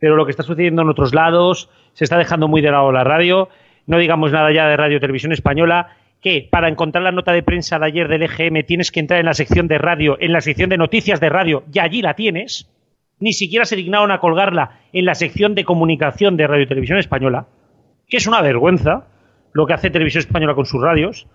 pero 0.00 0.16
lo 0.16 0.24
que 0.24 0.32
está 0.32 0.42
sucediendo 0.42 0.82
en 0.82 0.88
otros 0.88 1.14
lados, 1.14 1.70
se 1.92 2.02
está 2.02 2.18
dejando 2.18 2.48
muy 2.48 2.60
de 2.60 2.72
lado 2.72 2.90
la 2.90 3.04
radio, 3.04 3.48
no 3.86 3.98
digamos 3.98 4.32
nada 4.32 4.50
ya 4.52 4.66
de 4.66 4.76
Radio 4.76 4.98
Televisión 4.98 5.30
Española, 5.30 5.94
que 6.20 6.48
para 6.50 6.68
encontrar 6.68 7.04
la 7.04 7.12
nota 7.12 7.30
de 7.32 7.44
prensa 7.44 7.78
de 7.78 7.86
ayer 7.86 8.08
del 8.08 8.24
EGM 8.24 8.64
tienes 8.66 8.90
que 8.90 8.98
entrar 8.98 9.20
en 9.20 9.26
la 9.26 9.34
sección 9.34 9.68
de 9.68 9.78
radio, 9.78 10.16
en 10.18 10.32
la 10.32 10.40
sección 10.40 10.70
de 10.70 10.76
noticias 10.76 11.20
de 11.20 11.28
radio, 11.28 11.62
y 11.72 11.78
allí 11.78 12.02
la 12.02 12.14
tienes. 12.14 12.68
Ni 13.22 13.32
siquiera 13.32 13.64
se 13.64 13.76
dignaron 13.76 14.10
a 14.10 14.18
colgarla 14.18 14.80
en 14.92 15.04
la 15.04 15.14
sección 15.14 15.54
de 15.54 15.64
comunicación 15.64 16.36
de 16.36 16.48
Radio 16.48 16.66
Televisión 16.66 16.98
Española, 16.98 17.46
que 18.08 18.16
es 18.16 18.26
una 18.26 18.42
vergüenza 18.42 19.06
lo 19.52 19.64
que 19.64 19.74
hace 19.74 19.90
Televisión 19.90 20.22
Española 20.22 20.56
con 20.56 20.66
sus 20.66 20.82
radios. 20.82 21.28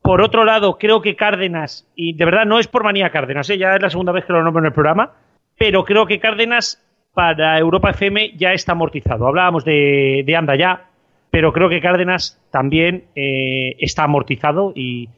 Por 0.00 0.22
otro 0.22 0.44
lado, 0.44 0.78
creo 0.78 1.02
que 1.02 1.16
Cárdenas, 1.16 1.90
y 1.96 2.14
de 2.14 2.24
verdad 2.24 2.46
no 2.46 2.60
es 2.60 2.68
por 2.68 2.84
manía 2.84 3.10
Cárdenas, 3.10 3.50
¿eh? 3.50 3.58
ya 3.58 3.74
es 3.74 3.82
la 3.82 3.90
segunda 3.90 4.12
vez 4.12 4.24
que 4.24 4.32
lo 4.32 4.44
nombro 4.44 4.62
en 4.62 4.66
el 4.66 4.72
programa, 4.72 5.14
pero 5.58 5.82
creo 5.82 6.06
que 6.06 6.20
Cárdenas 6.20 6.80
para 7.12 7.58
Europa 7.58 7.90
FM 7.90 8.36
ya 8.36 8.52
está 8.52 8.70
amortizado. 8.70 9.26
Hablábamos 9.26 9.64
de, 9.64 10.32
Anda 10.38 10.54
ya, 10.54 10.90
pero 11.30 11.52
creo 11.52 11.68
que 11.68 11.80
Cárdenas 11.80 12.40
también 12.52 13.06
eh, 13.16 13.74
está 13.80 14.04
amortizado 14.04 14.72
y, 14.72 15.08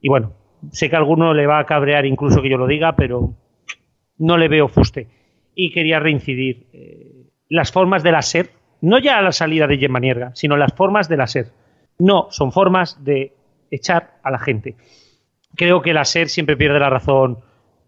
y, 0.00 0.08
bueno, 0.08 0.32
sé 0.72 0.90
que 0.90 0.96
alguno 0.96 1.32
le 1.32 1.46
va 1.46 1.60
a 1.60 1.66
cabrear 1.66 2.06
incluso 2.06 2.42
que 2.42 2.50
yo 2.50 2.58
lo 2.58 2.66
diga, 2.66 2.96
pero 2.96 3.34
no 4.18 4.36
le 4.36 4.48
veo 4.48 4.66
fuste. 4.66 5.19
Y 5.60 5.72
quería 5.72 5.98
reincidir. 5.98 6.66
Eh, 6.72 7.26
las 7.48 7.72
formas 7.72 8.02
de 8.02 8.12
la 8.12 8.22
SER, 8.22 8.50
no 8.80 8.98
ya 8.98 9.20
la 9.20 9.32
salida 9.32 9.66
de 9.66 9.78
Gemma 9.78 10.00
Nierga, 10.00 10.32
sino 10.34 10.56
las 10.56 10.72
formas 10.72 11.08
de 11.08 11.16
la 11.16 11.26
SER, 11.26 11.46
no 11.98 12.28
son 12.30 12.52
formas 12.52 13.04
de 13.04 13.34
echar 13.70 14.18
a 14.22 14.30
la 14.30 14.38
gente. 14.38 14.76
Creo 15.56 15.82
que 15.82 15.92
la 15.92 16.04
SER 16.04 16.28
siempre 16.28 16.56
pierde 16.56 16.78
la 16.78 16.88
razón 16.88 17.38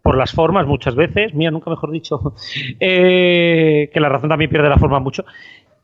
por 0.01 0.17
las 0.17 0.33
formas 0.33 0.67
muchas 0.67 0.95
veces, 0.95 1.33
mía, 1.33 1.49
nunca 1.49 1.69
mejor 1.69 1.91
dicho, 1.91 2.35
eh, 2.79 3.89
que 3.93 3.99
la 3.99 4.09
razón 4.09 4.29
también 4.29 4.51
pierde 4.51 4.69
la 4.69 4.77
forma 4.77 4.99
mucho, 4.99 5.25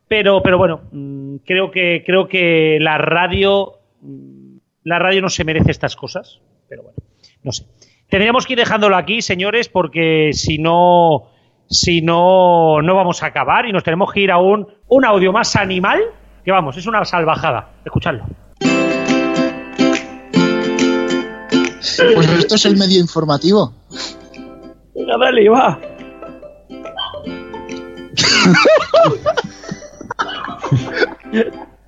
pero, 0.07 0.41
pero 0.43 0.57
bueno, 0.57 0.81
mm, 0.91 1.37
creo 1.45 1.71
que, 1.71 2.03
creo 2.05 2.27
que 2.27 2.77
la 2.81 2.97
radio, 2.97 3.79
mm, 4.01 4.57
la 4.83 4.99
radio 4.99 5.21
no 5.21 5.29
se 5.29 5.45
merece 5.45 5.71
estas 5.71 5.95
cosas. 5.95 6.41
Pero 6.67 6.83
bueno, 6.83 6.97
no 7.43 7.51
sé. 7.51 7.65
Tendríamos 8.09 8.45
que 8.45 8.53
ir 8.53 8.59
dejándolo 8.59 8.95
aquí, 8.95 9.21
señores, 9.21 9.69
porque 9.69 10.31
si 10.33 10.57
no, 10.57 11.29
si 11.69 12.01
no, 12.01 12.81
no 12.81 12.95
vamos 12.95 13.21
a 13.23 13.27
acabar 13.27 13.67
y 13.67 13.71
nos 13.71 13.83
tenemos 13.83 14.11
que 14.11 14.21
ir 14.21 14.31
a 14.31 14.39
un, 14.39 14.67
un 14.87 15.05
audio 15.05 15.31
más 15.31 15.55
animal, 15.55 16.01
que 16.43 16.51
vamos, 16.51 16.75
es 16.77 16.87
una 16.87 17.05
salvajada. 17.05 17.69
Escuchadlo. 17.85 18.25
Pues 22.15 22.29
esto 22.29 22.55
es 22.55 22.65
el 22.65 22.77
medio 22.77 22.99
informativo. 22.99 23.73
Venga, 24.95 25.17
dale, 25.17 25.49
va. 25.49 25.79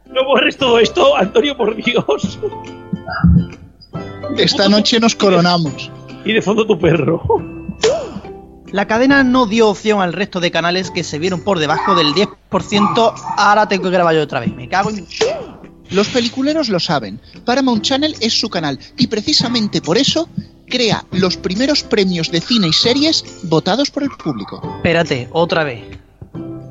No 0.06 0.26
borres 0.26 0.58
todo 0.58 0.78
esto, 0.80 1.16
Antonio, 1.16 1.56
por 1.56 1.74
Dios. 1.76 2.38
Esta 4.38 4.68
noche 4.68 5.00
nos 5.00 5.16
coronamos. 5.16 5.90
Y 6.26 6.34
de 6.34 6.42
fondo 6.42 6.68
tu 6.68 6.78
perro. 6.78 7.22
La 8.72 8.88
cadena 8.88 9.24
no 9.24 9.48
dio 9.48 9.68
opción 9.68 10.02
al 10.02 10.14
resto 10.14 10.40
de 10.40 10.50
canales 10.50 10.92
que 10.92 11.04
se 11.04 11.20
vieron 11.20 11.42
por 11.42 11.60
debajo 11.60 11.94
del 11.94 12.14
10%. 12.14 13.14
Ahora 13.38 13.68
tengo 13.68 13.84
que 13.84 13.90
grabar 13.90 14.16
yo 14.16 14.22
otra 14.22 14.40
vez. 14.40 14.56
Me 14.56 14.70
cago 14.70 14.90
en... 14.90 15.06
Los 15.90 16.08
peliculeros 16.08 16.70
lo 16.70 16.80
saben. 16.80 17.20
Paramount 17.44 17.84
Channel 17.84 18.16
es 18.22 18.40
su 18.40 18.50
canal 18.50 18.80
y 18.98 19.08
precisamente 19.08 19.82
por 19.82 19.98
eso 19.98 20.30
crea 20.68 21.06
los 21.12 21.36
primeros 21.36 21.84
premios 21.84 22.32
de 22.32 22.40
cine 22.40 22.70
y 22.70 22.74
series 22.74 23.26
votados 23.44 23.92
por 23.92 24.04
el 24.04 24.12
público. 24.12 24.62
Espérate, 24.78 25.28
otra 25.34 25.66
vez. 25.66 26.00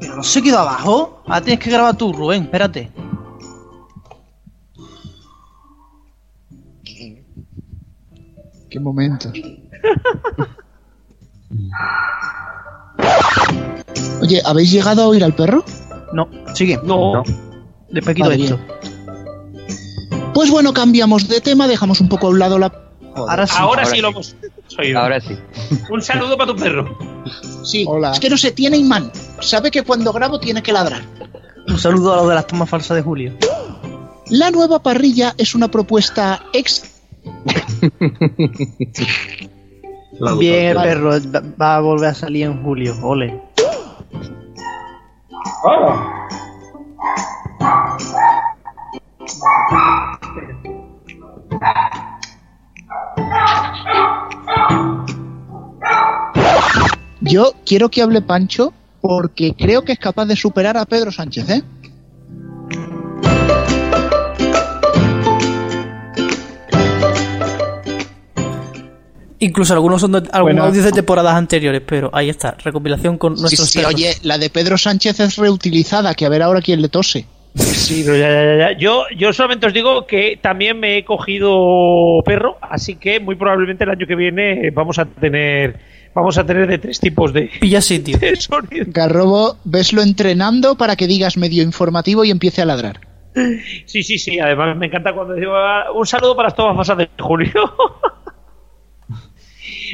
¿Pero 0.01 0.17
no 0.17 0.23
se 0.23 0.41
quedó 0.41 0.61
abajo? 0.61 1.23
Ahora 1.27 1.43
tienes 1.43 1.63
que 1.63 1.71
grabar 1.71 1.99
tú, 1.99 2.15
Rubén. 2.15 2.45
Espérate. 2.45 2.91
Qué 8.71 8.81
momentos. 8.81 9.33
Oye, 14.21 14.43
¿habéis 14.45 14.71
llegado 14.71 15.03
a 15.03 15.07
oír 15.09 15.25
al 15.25 15.35
perro? 15.35 15.65
No, 16.13 16.29
sigue. 16.55 16.79
No. 16.85 17.23
Después 17.91 18.15
quito 18.15 18.29
Vale, 18.29 18.45
esto. 18.45 18.59
Pues 20.35 20.51
bueno, 20.51 20.73
cambiamos 20.73 21.29
de 21.29 21.41
tema, 21.41 21.67
dejamos 21.67 22.01
un 22.01 22.09
poco 22.09 22.29
a 22.29 22.31
un 22.31 22.39
lado 22.39 22.59
la. 22.59 22.73
Ahora 23.15 23.47
sí. 23.47 23.55
Ahora, 23.59 23.85
sí, 23.85 24.01
lo 24.01 24.09
hemos 24.09 24.37
oído. 24.79 25.01
Ahora 25.01 25.21
sí. 25.21 25.37
Un 25.91 26.01
saludo 26.01 26.37
para 26.37 26.53
tu 26.53 26.59
perro. 26.59 26.97
Sí, 27.65 27.85
Hola. 27.87 28.13
es 28.13 28.21
que 28.21 28.31
no 28.31 28.37
se 28.37 28.53
tiene 28.53 28.77
imán. 28.77 29.11
Sabe 29.41 29.71
que 29.71 29.83
cuando 29.83 30.13
grabo 30.13 30.39
tiene 30.39 30.63
que 30.63 30.73
ladrar. 30.73 31.03
Un 31.67 31.79
saludo 31.79 32.13
a 32.13 32.17
los 32.17 32.29
de 32.29 32.35
las 32.35 32.47
tomas 32.47 32.69
falsas 32.69 32.97
de 32.97 33.03
Julio. 33.03 33.35
La 34.29 34.51
nueva 34.51 34.83
parrilla 34.83 35.35
es 35.39 35.55
una 35.55 35.69
propuesta 35.69 36.43
ex. 36.53 36.83
Bien, 40.39 40.77
el 40.77 40.83
perro 40.83 41.11
va- 41.11 41.43
va 41.61 41.77
a 41.77 41.81
volver 41.81 42.09
a 42.11 42.15
salir 42.15 42.45
en 42.45 42.63
julio. 42.63 42.95
Ole. 43.03 43.41
Yo 57.21 57.53
quiero 57.67 57.89
que 57.91 58.03
hable 58.03 58.23
Pancho 58.23 58.73
porque 59.01 59.55
creo 59.55 59.83
que 59.83 59.93
es 59.93 59.99
capaz 59.99 60.27
de 60.27 60.37
superar 60.37 60.77
a 60.77 60.85
Pedro 60.85 61.13
Sánchez, 61.13 61.49
¿eh? 61.51 61.63
Incluso 69.41 69.73
algunos 69.73 70.01
son 70.03 70.13
de, 70.13 70.23
algunos 70.33 70.69
Bueno. 70.69 70.83
de 70.83 70.93
temporadas 70.93 71.35
anteriores, 71.35 71.83
pero 71.85 72.11
ahí 72.13 72.29
está, 72.29 72.55
recopilación 72.63 73.17
con 73.17 73.35
nuestros 73.35 73.71
sí, 73.71 73.79
perros. 73.79 73.95
oye, 73.95 74.15
la 74.23 74.37
de 74.37 74.51
Pedro 74.51 74.77
Sánchez 74.77 75.19
es 75.19 75.37
reutilizada, 75.37 76.15
que 76.15 76.27
a 76.27 76.29
ver 76.29 76.43
ahora 76.43 76.61
quién 76.61 76.83
le 76.83 76.89
tose. 76.89 77.25
Sí, 77.55 78.03
pero 78.05 78.17
ya, 78.17 78.29
ya, 78.29 78.45
ya, 78.45 78.57
ya. 78.59 78.79
Yo, 78.79 79.05
yo 79.17 79.33
solamente 79.33 79.67
os 79.67 79.73
digo 79.73 80.07
que 80.07 80.39
también 80.41 80.79
me 80.79 80.99
he 80.99 81.05
cogido 81.05 82.23
perro, 82.25 82.59
así 82.61 82.97
que 82.97 83.19
muy 83.19 83.35
probablemente 83.35 83.85
el 83.85 83.91
año 83.91 84.07
que 84.07 84.15
viene 84.15 84.71
vamos 84.71 84.99
a 84.99 85.07
tener 85.07 85.81
vamos 86.15 86.39
a 86.39 86.45
tener 86.45 86.67
de 86.67 86.79
tres 86.79 87.01
tipos 87.01 87.33
de, 87.33 87.51
Pilla 87.61 87.81
sitio. 87.81 88.19
de 88.21 88.37
sonido. 88.37 88.87
Garrobo, 88.89 89.57
veslo 89.65 90.03
entrenando 90.03 90.77
para 90.77 90.97
que 90.97 91.07
digas 91.07 91.37
medio 91.37 91.63
informativo 91.63 92.25
y 92.25 92.31
empiece 92.31 92.63
a 92.63 92.67
ladrar. 92.67 93.01
Sí, 93.87 94.03
sí, 94.03 94.19
sí. 94.19 94.39
Además 94.41 94.77
me 94.77 94.87
encanta 94.87 95.13
cuando 95.13 95.35
digo 95.35 95.55
ah, 95.55 95.93
un 95.95 96.07
saludo 96.07 96.35
para 96.35 96.49
las 96.49 96.57
tomas 96.57 96.77
falsas 96.77 96.99
de 96.99 97.09
Julio. 97.19 97.53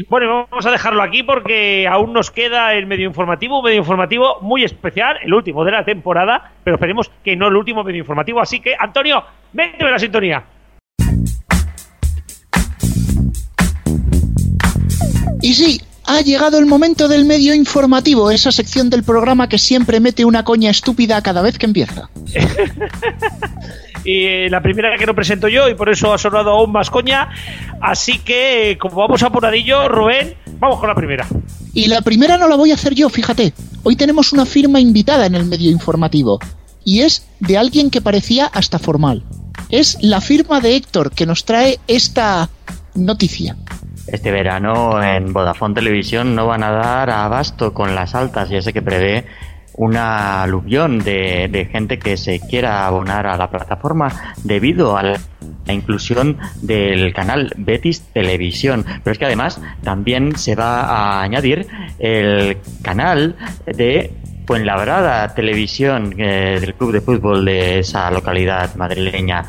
Bueno, 0.08 0.46
vamos 0.50 0.66
a 0.66 0.70
dejarlo 0.70 1.02
aquí 1.02 1.22
porque 1.22 1.86
aún 1.88 2.12
nos 2.12 2.30
queda 2.30 2.74
el 2.74 2.86
medio 2.86 3.06
informativo, 3.06 3.58
un 3.58 3.64
medio 3.64 3.78
informativo 3.78 4.38
muy 4.40 4.64
especial, 4.64 5.16
el 5.22 5.32
último 5.32 5.64
de 5.64 5.72
la 5.72 5.84
temporada, 5.84 6.52
pero 6.64 6.76
esperemos 6.76 7.10
que 7.24 7.36
no 7.36 7.48
el 7.48 7.56
último 7.56 7.82
medio 7.84 8.00
informativo. 8.00 8.40
Así 8.40 8.60
que, 8.60 8.74
Antonio, 8.78 9.24
méteme 9.52 9.90
la 9.90 9.98
sintonía. 9.98 10.44
Y 15.42 15.54
sí, 15.54 15.80
ha 16.06 16.20
llegado 16.20 16.58
el 16.58 16.66
momento 16.66 17.08
del 17.08 17.24
medio 17.24 17.54
informativo, 17.54 18.30
esa 18.30 18.50
sección 18.52 18.90
del 18.90 19.04
programa 19.04 19.48
que 19.48 19.58
siempre 19.58 20.00
mete 20.00 20.24
una 20.24 20.44
coña 20.44 20.70
estúpida 20.70 21.22
cada 21.22 21.42
vez 21.42 21.58
que 21.58 21.66
empieza. 21.66 22.08
y 24.06 24.24
eh, 24.24 24.48
la 24.48 24.62
primera 24.62 24.96
que 24.96 25.04
no 25.04 25.14
presento 25.14 25.48
yo 25.48 25.68
y 25.68 25.74
por 25.74 25.88
eso 25.88 26.14
ha 26.14 26.18
sonado 26.18 26.50
aún 26.50 26.70
más 26.70 26.90
coña. 26.90 27.28
Así 27.80 28.18
que, 28.20 28.78
como 28.80 28.96
vamos 28.96 29.22
apuradillo, 29.22 29.88
Rubén, 29.88 30.34
vamos 30.58 30.78
con 30.78 30.88
la 30.88 30.94
primera. 30.94 31.26
Y 31.74 31.88
la 31.88 32.00
primera 32.00 32.38
no 32.38 32.48
la 32.48 32.54
voy 32.54 32.70
a 32.70 32.74
hacer 32.74 32.94
yo, 32.94 33.08
fíjate. 33.08 33.52
Hoy 33.82 33.96
tenemos 33.96 34.32
una 34.32 34.46
firma 34.46 34.80
invitada 34.80 35.26
en 35.26 35.34
el 35.34 35.44
medio 35.44 35.70
informativo. 35.70 36.38
Y 36.84 37.00
es 37.00 37.26
de 37.40 37.58
alguien 37.58 37.90
que 37.90 38.00
parecía 38.00 38.46
hasta 38.46 38.78
formal. 38.78 39.24
Es 39.70 39.98
la 40.00 40.20
firma 40.20 40.60
de 40.60 40.76
Héctor 40.76 41.10
que 41.10 41.26
nos 41.26 41.44
trae 41.44 41.80
esta 41.88 42.48
noticia. 42.94 43.56
Este 44.06 44.30
verano 44.30 45.02
en 45.02 45.32
Vodafone 45.32 45.74
Televisión 45.74 46.36
no 46.36 46.46
van 46.46 46.62
a 46.62 46.70
dar 46.70 47.10
abasto 47.10 47.74
con 47.74 47.96
las 47.96 48.14
altas, 48.14 48.48
ya 48.48 48.62
sé 48.62 48.72
que 48.72 48.82
prevé 48.82 49.26
una 49.76 50.42
aluvión 50.42 50.98
de, 51.00 51.68
gente 51.70 51.98
que 51.98 52.16
se 52.16 52.40
quiera 52.40 52.86
abonar 52.86 53.26
a 53.26 53.36
la 53.36 53.50
plataforma 53.50 54.34
debido 54.42 54.96
a 54.96 55.02
la, 55.02 55.20
la, 55.66 55.72
inclusión 55.72 56.38
del 56.62 57.12
canal 57.12 57.52
Betis 57.56 58.00
Televisión. 58.12 58.84
Pero 59.02 59.12
es 59.12 59.18
que 59.18 59.26
además 59.26 59.60
también 59.82 60.36
se 60.36 60.54
va 60.54 60.82
a 60.82 61.22
añadir 61.22 61.66
el 61.98 62.58
canal 62.82 63.36
de 63.66 64.12
Fuenlabrada 64.46 65.34
Televisión 65.34 66.14
eh, 66.18 66.58
del 66.60 66.74
club 66.74 66.92
de 66.92 67.00
fútbol 67.00 67.44
de 67.44 67.80
esa 67.80 68.10
localidad 68.10 68.74
madrileña. 68.76 69.44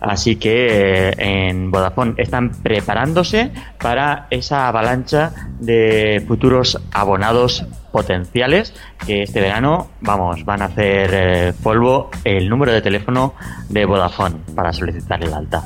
Así 0.00 0.36
que 0.36 0.68
eh, 0.68 1.14
en 1.18 1.70
Vodafone 1.70 2.14
están 2.18 2.50
preparándose 2.50 3.50
para 3.78 4.26
esa 4.30 4.68
avalancha 4.68 5.32
de 5.58 6.22
futuros 6.28 6.78
abonados 6.92 7.64
potenciales 7.90 8.74
que 9.06 9.22
este 9.22 9.40
verano, 9.40 9.88
vamos, 10.00 10.44
van 10.44 10.62
a 10.62 10.66
hacer 10.66 11.10
eh, 11.12 11.52
polvo 11.62 12.10
el 12.24 12.48
número 12.48 12.72
de 12.72 12.82
teléfono 12.82 13.34
de 13.68 13.86
Vodafone 13.86 14.36
para 14.54 14.72
solicitar 14.72 15.22
el 15.22 15.32
alta. 15.32 15.62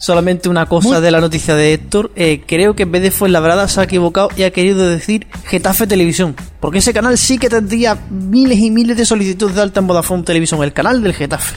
Solamente 0.00 0.48
una 0.48 0.64
cosa 0.64 0.88
Muy... 0.88 1.00
de 1.02 1.10
la 1.10 1.20
noticia 1.20 1.54
de 1.54 1.74
Héctor. 1.74 2.10
Eh, 2.16 2.42
creo 2.46 2.74
que 2.74 2.84
en 2.84 2.92
vez 2.92 3.02
de 3.02 3.10
Fuenlabrada 3.10 3.68
se 3.68 3.80
ha 3.80 3.84
equivocado 3.84 4.30
y 4.34 4.44
ha 4.44 4.50
querido 4.50 4.88
decir 4.88 5.26
Getafe 5.44 5.86
Televisión. 5.86 6.34
Porque 6.58 6.78
ese 6.78 6.94
canal 6.94 7.18
sí 7.18 7.36
que 7.36 7.50
tendría 7.50 7.98
miles 8.10 8.58
y 8.58 8.70
miles 8.70 8.96
de 8.96 9.04
solicitudes 9.04 9.54
de 9.54 9.60
alta 9.60 9.80
en 9.80 9.86
Vodafone 9.86 10.22
Televisión. 10.22 10.62
El 10.64 10.72
canal 10.72 11.02
del 11.02 11.12
Getafe. 11.12 11.54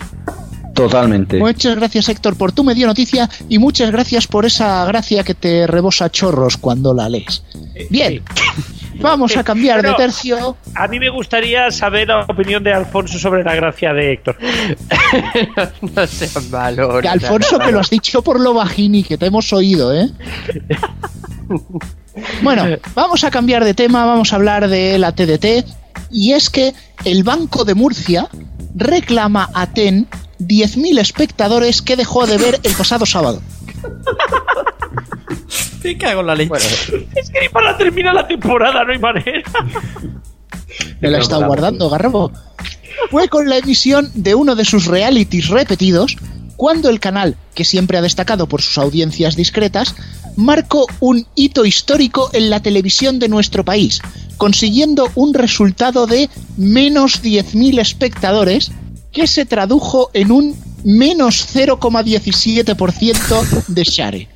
Totalmente. 0.74 1.39
Muchas 1.39 1.76
gracias 1.78 2.10
Héctor 2.10 2.36
por 2.36 2.52
tu 2.52 2.66
medio 2.66 2.86
noticia 2.86 3.30
y 3.48 3.60
muchas 3.60 3.91
gracias 3.91 4.28
por 4.28 4.46
esa 4.46 4.84
gracia 4.86 5.24
que 5.24 5.36
te 5.36 5.66
rebosa 5.66 6.10
chorros 6.10 6.58
cuando 6.58 6.94
la 6.94 7.08
lees. 7.08 7.44
Bien, 7.89 8.22
vamos 8.96 9.36
a 9.38 9.44
cambiar 9.44 9.82
Bueno, 9.82 9.98
de 9.98 10.04
tercio. 10.04 10.58
A 10.76 10.88
mí 10.88 11.00
me 11.00 11.10
gustaría 11.10 11.72
saber 11.72 12.08
la 12.08 12.22
opinión 12.22 12.64
de 12.64 12.74
Alfonso 12.74 13.18
sobre 13.20 13.44
la 13.44 13.56
gracia 13.56 13.94
de 13.94 14.14
Héctor. 14.14 14.38
no 15.82 16.08
seas 16.08 16.50
malo. 16.50 17.02
Que 17.02 17.08
Alfonso, 17.08 17.60
que 17.60 17.72
lo 17.72 17.80
has 17.80 17.89
dicho 17.89 18.22
por 18.22 18.39
lo 18.39 18.54
bajini, 18.54 19.04
que 19.04 19.18
te 19.18 19.28
hemos 19.28 19.52
oído, 19.54 19.94
¿eh? 19.94 20.10
Bueno, 22.41 22.66
vamos 22.94 23.24
a 23.24 23.32
cambiar 23.32 23.64
de 23.64 23.74
tema, 23.74 24.06
vamos 24.06 24.34
a 24.34 24.36
hablar 24.36 24.68
de 24.68 24.98
la 24.98 25.14
TDT. 25.14 25.66
Y 26.12 26.34
es 26.34 26.50
que 26.50 26.74
el 27.06 27.24
Banco 27.24 27.66
de 27.66 27.74
Murcia 27.74 28.30
reclama 28.76 29.50
a 29.54 29.68
TEN 29.68 30.08
10.000 30.39 31.00
espectadores 31.00 31.82
que 31.82 31.96
dejó 31.96 32.26
de 32.28 32.38
ver 32.38 32.60
el 32.64 32.74
pasado 32.74 33.06
sábado. 33.06 33.41
Me 35.84 35.98
cago 35.98 36.22
en 36.22 36.28
la 36.28 36.36
leche. 36.36 36.54
Es 37.16 37.30
que 37.30 37.42
ni 37.42 37.50
para 37.50 37.78
terminar 37.78 38.14
la 38.14 38.28
temporada 38.28 38.84
no 38.84 38.92
hay 38.92 39.00
manera. 39.00 39.44
Me 41.00 41.10
la 41.10 41.20
está 41.20 41.46
guardando, 41.46 41.90
Garrobo. 41.90 42.32
Fue 43.12 43.28
con 43.28 43.50
la 43.50 43.58
emisión 43.58 44.10
de 44.14 44.36
uno 44.36 44.56
de 44.56 44.66
sus 44.66 44.86
realities 44.86 45.50
repetidos 45.50 46.18
cuando 46.56 46.90
el 46.90 47.00
canal, 47.00 47.36
que 47.54 47.66
siempre 47.66 47.98
ha 47.98 48.02
destacado 48.02 48.48
por 48.48 48.62
sus 48.62 48.78
audiencias 48.78 49.36
discretas, 49.36 49.96
marcó 50.36 50.88
un 51.00 51.26
hito 51.36 51.66
histórico 51.66 52.30
en 52.34 52.50
la 52.50 52.62
televisión 52.62 53.20
de 53.20 53.28
nuestro 53.28 53.66
país, 53.66 54.02
consiguiendo 54.38 55.12
un 55.16 55.34
resultado 55.34 56.08
de 56.08 56.30
menos 56.58 57.22
10.000 57.22 57.80
espectadores 57.80 58.72
que 59.12 59.28
se 59.28 59.46
tradujo 59.46 60.10
en 60.14 60.32
un 60.32 60.56
menos 60.84 61.46
0,17% 61.54 63.66
de 63.68 63.84
share. 63.84 64.30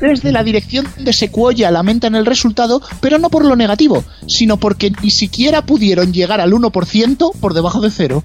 Desde 0.00 0.32
la 0.32 0.42
dirección 0.44 0.86
de 0.98 1.12
Sequoia 1.12 1.70
lamentan 1.70 2.14
el 2.14 2.24
resultado, 2.26 2.80
pero 3.00 3.18
no 3.18 3.30
por 3.30 3.44
lo 3.44 3.56
negativo, 3.56 4.04
sino 4.26 4.56
porque 4.56 4.92
ni 5.02 5.10
siquiera 5.10 5.62
pudieron 5.62 6.12
llegar 6.12 6.40
al 6.40 6.52
1% 6.52 7.32
por 7.40 7.54
debajo 7.54 7.80
de 7.80 7.90
cero. 7.90 8.22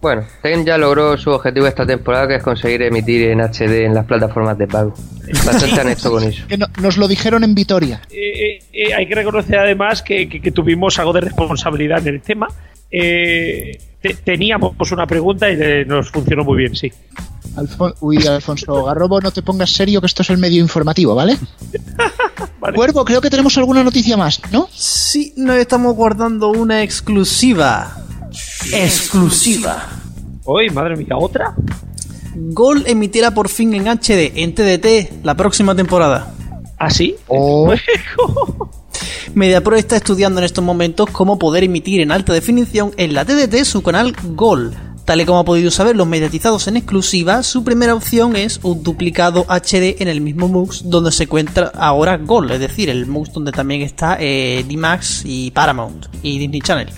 Bueno, 0.00 0.24
Ten 0.42 0.66
ya 0.66 0.76
logró 0.78 1.16
su 1.16 1.30
objetivo 1.30 1.66
esta 1.68 1.86
temporada, 1.86 2.26
que 2.26 2.34
es 2.36 2.42
conseguir 2.42 2.82
emitir 2.82 3.30
en 3.30 3.40
HD 3.40 3.84
en 3.84 3.94
las 3.94 4.04
plataformas 4.04 4.58
de 4.58 4.66
pago. 4.66 4.92
Bastante 5.46 5.80
han 5.80 5.88
hecho 5.90 6.10
con 6.10 6.24
eso. 6.24 6.44
Que 6.48 6.58
no- 6.58 6.66
nos 6.80 6.96
lo 6.96 7.06
dijeron 7.06 7.44
en 7.44 7.54
Vitoria. 7.54 8.00
Eh, 8.10 8.16
eh, 8.16 8.62
eh, 8.72 8.94
hay 8.94 9.06
que 9.06 9.14
reconocer 9.14 9.60
además 9.60 10.02
que, 10.02 10.28
que- 10.28 10.40
que 10.42 10.50
tuvimos 10.50 10.98
algo 10.98 11.12
de 11.12 11.20
responsabilidad 11.20 12.00
en 12.06 12.14
el 12.16 12.20
tema. 12.20 12.48
Eh, 12.90 13.78
te- 14.00 14.14
teníamos 14.14 14.90
una 14.90 15.06
pregunta 15.06 15.48
y 15.48 15.56
eh, 15.60 15.84
nos 15.86 16.10
funcionó 16.10 16.42
muy 16.42 16.58
bien, 16.58 16.74
sí. 16.74 16.92
Alfon- 17.56 17.94
Uy, 18.00 18.26
Alfonso 18.26 18.84
Garrobo, 18.84 19.20
no 19.20 19.30
te 19.30 19.42
pongas 19.42 19.70
serio 19.70 20.00
que 20.00 20.06
esto 20.06 20.22
es 20.22 20.30
el 20.30 20.38
medio 20.38 20.60
informativo, 20.62 21.14
¿vale? 21.16 21.38
Cuervo, 22.74 23.04
creo 23.04 23.20
que 23.20 23.28
tenemos 23.30 23.56
alguna 23.58 23.82
noticia 23.84 24.16
más, 24.16 24.40
¿no? 24.50 24.68
Sí, 24.72 25.32
nos 25.36 25.56
estamos 25.56 25.94
guardando 25.94 26.48
una 26.50 26.82
exclusiva. 26.82 27.98
Exclusiva. 28.72 29.86
Uy, 30.44 30.70
madre 30.70 30.96
mía, 30.96 31.16
¿otra? 31.18 31.54
Gol 32.34 32.84
emitirá 32.86 33.32
por 33.32 33.48
fin 33.48 33.74
en 33.74 33.86
HD 33.88 34.32
en 34.36 34.54
TDT 34.54 35.24
la 35.24 35.36
próxima 35.36 35.74
temporada. 35.74 36.32
¿Ah, 36.78 36.88
sí? 36.90 37.16
MediaPro 39.34 39.76
está 39.76 39.96
estudiando 39.96 40.40
en 40.40 40.44
estos 40.44 40.64
momentos 40.64 41.08
cómo 41.10 41.38
poder 41.38 41.64
emitir 41.64 42.00
en 42.00 42.10
alta 42.12 42.32
definición 42.32 42.92
en 42.96 43.14
la 43.14 43.24
TDT 43.24 43.64
su 43.64 43.82
canal 43.82 44.14
Gol. 44.34 44.72
Tal 45.04 45.20
y 45.20 45.24
como 45.24 45.40
ha 45.40 45.44
podido 45.44 45.70
saber 45.70 45.96
los 45.96 46.06
mediatizados 46.06 46.68
en 46.68 46.76
exclusiva, 46.76 47.42
su 47.42 47.64
primera 47.64 47.94
opción 47.94 48.36
es 48.36 48.60
un 48.62 48.82
duplicado 48.84 49.44
HD 49.48 50.00
en 50.00 50.06
el 50.06 50.20
mismo 50.20 50.46
MUX 50.46 50.88
donde 50.88 51.10
se 51.10 51.24
encuentra 51.24 51.72
ahora 51.74 52.18
Gol, 52.18 52.50
es 52.52 52.60
decir, 52.60 52.88
el 52.88 53.06
MUX 53.06 53.32
donde 53.32 53.50
también 53.50 53.82
está 53.82 54.16
eh, 54.20 54.64
D-Max 54.68 55.22
y 55.24 55.50
Paramount 55.50 56.06
y 56.22 56.38
Disney 56.38 56.60
Channel. 56.60 56.88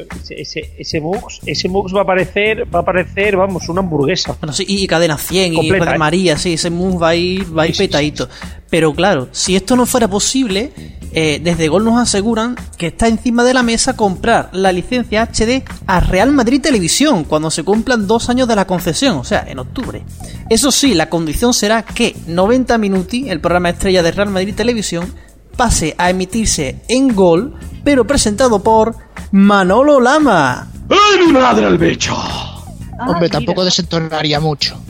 Ese, 0.00 0.40
ese, 0.40 0.74
ese 0.78 1.00
Mux, 1.00 1.40
ese 1.46 1.68
Mux 1.68 1.94
va 1.94 2.00
a 2.00 2.02
aparecer, 2.02 2.66
va 2.72 2.80
a 2.80 2.82
aparecer, 2.82 3.36
vamos, 3.36 3.68
una 3.68 3.80
hamburguesa. 3.80 4.36
Bueno, 4.40 4.52
sí, 4.52 4.64
y 4.66 4.86
Cadena 4.86 5.18
100 5.18 5.54
Completa, 5.54 5.92
y 5.92 5.94
¿eh? 5.94 5.98
María, 5.98 6.36
sí, 6.36 6.54
ese 6.54 6.70
MUX 6.70 7.02
va 7.02 7.08
a 7.10 7.14
ir, 7.14 7.56
va 7.56 7.62
a 7.64 7.66
ir 7.66 7.76
petadito. 7.76 8.28
Pero 8.70 8.92
claro, 8.94 9.28
si 9.30 9.54
esto 9.54 9.76
no 9.76 9.86
fuera 9.86 10.08
posible, 10.08 10.72
eh, 11.12 11.40
desde 11.42 11.68
Gol 11.68 11.84
nos 11.84 12.00
aseguran 12.00 12.56
que 12.76 12.88
está 12.88 13.06
encima 13.06 13.44
de 13.44 13.54
la 13.54 13.62
mesa 13.62 13.94
comprar 13.96 14.50
la 14.52 14.72
licencia 14.72 15.22
HD 15.22 15.62
a 15.86 16.00
Real 16.00 16.32
Madrid 16.32 16.60
Televisión 16.60 17.24
cuando 17.24 17.50
se 17.50 17.62
cumplan 17.62 18.08
dos 18.08 18.28
años 18.30 18.48
de 18.48 18.56
la 18.56 18.66
concesión, 18.66 19.18
o 19.18 19.24
sea, 19.24 19.44
en 19.48 19.60
octubre. 19.60 20.02
Eso 20.50 20.72
sí, 20.72 20.94
la 20.94 21.08
condición 21.08 21.54
será 21.54 21.84
que 21.84 22.16
90 22.26 22.78
Minuti, 22.78 23.28
el 23.28 23.40
programa 23.40 23.70
estrella 23.70 24.02
de 24.02 24.10
Real 24.10 24.30
Madrid 24.30 24.54
Televisión, 24.54 25.14
pase 25.56 25.94
a 25.98 26.10
emitirse 26.10 26.82
en 26.88 27.14
Gol, 27.14 27.54
pero 27.84 28.06
presentado 28.06 28.62
por 28.62 28.96
Manolo 29.34 29.98
Lama. 29.98 30.70
¡Ay, 30.88 31.26
mi 31.26 31.32
madre 31.32 31.66
al 31.66 31.76
bicho! 31.76 32.14
Hombre, 33.04 33.28
tampoco 33.28 33.64
desentonaría 33.64 34.38
mucho. 34.38 34.80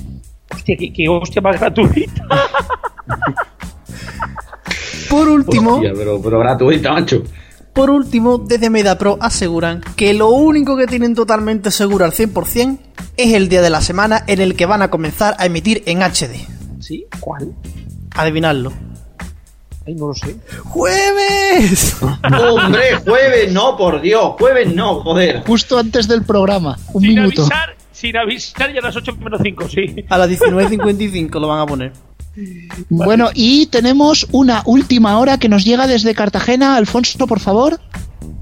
Hostia, 0.55 0.77
qué, 0.77 0.93
qué 0.93 1.09
hostia 1.09 1.41
más 1.41 1.59
gratuita. 1.59 2.27
Por 5.09 5.29
último, 5.29 5.77
Hostia, 5.77 5.93
pero, 5.97 6.21
pero 6.21 6.41
gratuita, 6.41 6.93
macho. 6.93 7.23
Por 7.73 7.89
último, 7.89 8.37
desde 8.37 8.69
MediaPro 8.69 9.17
aseguran 9.19 9.81
que 9.97 10.13
lo 10.13 10.29
único 10.29 10.77
que 10.77 10.87
tienen 10.87 11.15
totalmente 11.15 11.71
seguro 11.71 12.05
al 12.05 12.13
100% 12.13 12.79
es 13.17 13.33
el 13.33 13.49
día 13.49 13.63
de 13.63 13.71
la 13.71 13.81
semana 13.81 14.25
en 14.27 14.43
el 14.43 14.57
que 14.57 14.67
van 14.67 14.83
a 14.83 14.91
comenzar 14.91 15.37
a 15.39 15.47
emitir 15.47 15.83
en 15.87 16.03
HD. 16.03 16.47
¿Sí? 16.81 17.07
¿Cuál? 17.19 17.55
Adivinadlo. 18.15 18.75
Ay, 19.87 19.95
no 19.95 20.09
lo 20.09 20.15
sé. 20.15 20.37
¡Jueves! 20.65 21.97
Hombre, 22.03 22.97
jueves 23.05 23.53
no, 23.53 23.77
por 23.77 24.01
Dios, 24.01 24.35
jueves 24.39 24.75
no, 24.75 25.01
joder. 25.03 25.43
Justo 25.47 25.79
antes 25.79 26.09
del 26.09 26.23
programa, 26.25 26.79
un 26.93 27.03
Sin 27.03 27.15
minuto. 27.15 27.43
avisar, 27.43 27.77
sin 27.93 28.17
avisar 28.17 28.73
ya 28.73 28.81
a 28.81 28.85
las 28.85 28.97
8 28.97 29.17
menos 29.17 29.41
5, 29.43 29.69
sí. 29.69 30.05
A 30.09 30.17
las 30.19 30.31
19.55 30.31 31.41
lo 31.41 31.49
van 31.49 31.61
a 31.61 31.67
poner. 31.67 31.93
Bueno, 32.89 33.31
y 33.35 33.67
tenemos 33.67 34.27
una 34.33 34.63
última 34.67 35.19
hora 35.19 35.39
que 35.39 35.49
nos 35.49 35.65
llega 35.65 35.87
desde 35.87 36.15
Cartagena. 36.15 36.77
Alfonso, 36.77 37.27
por 37.27 37.39
favor. 37.41 37.79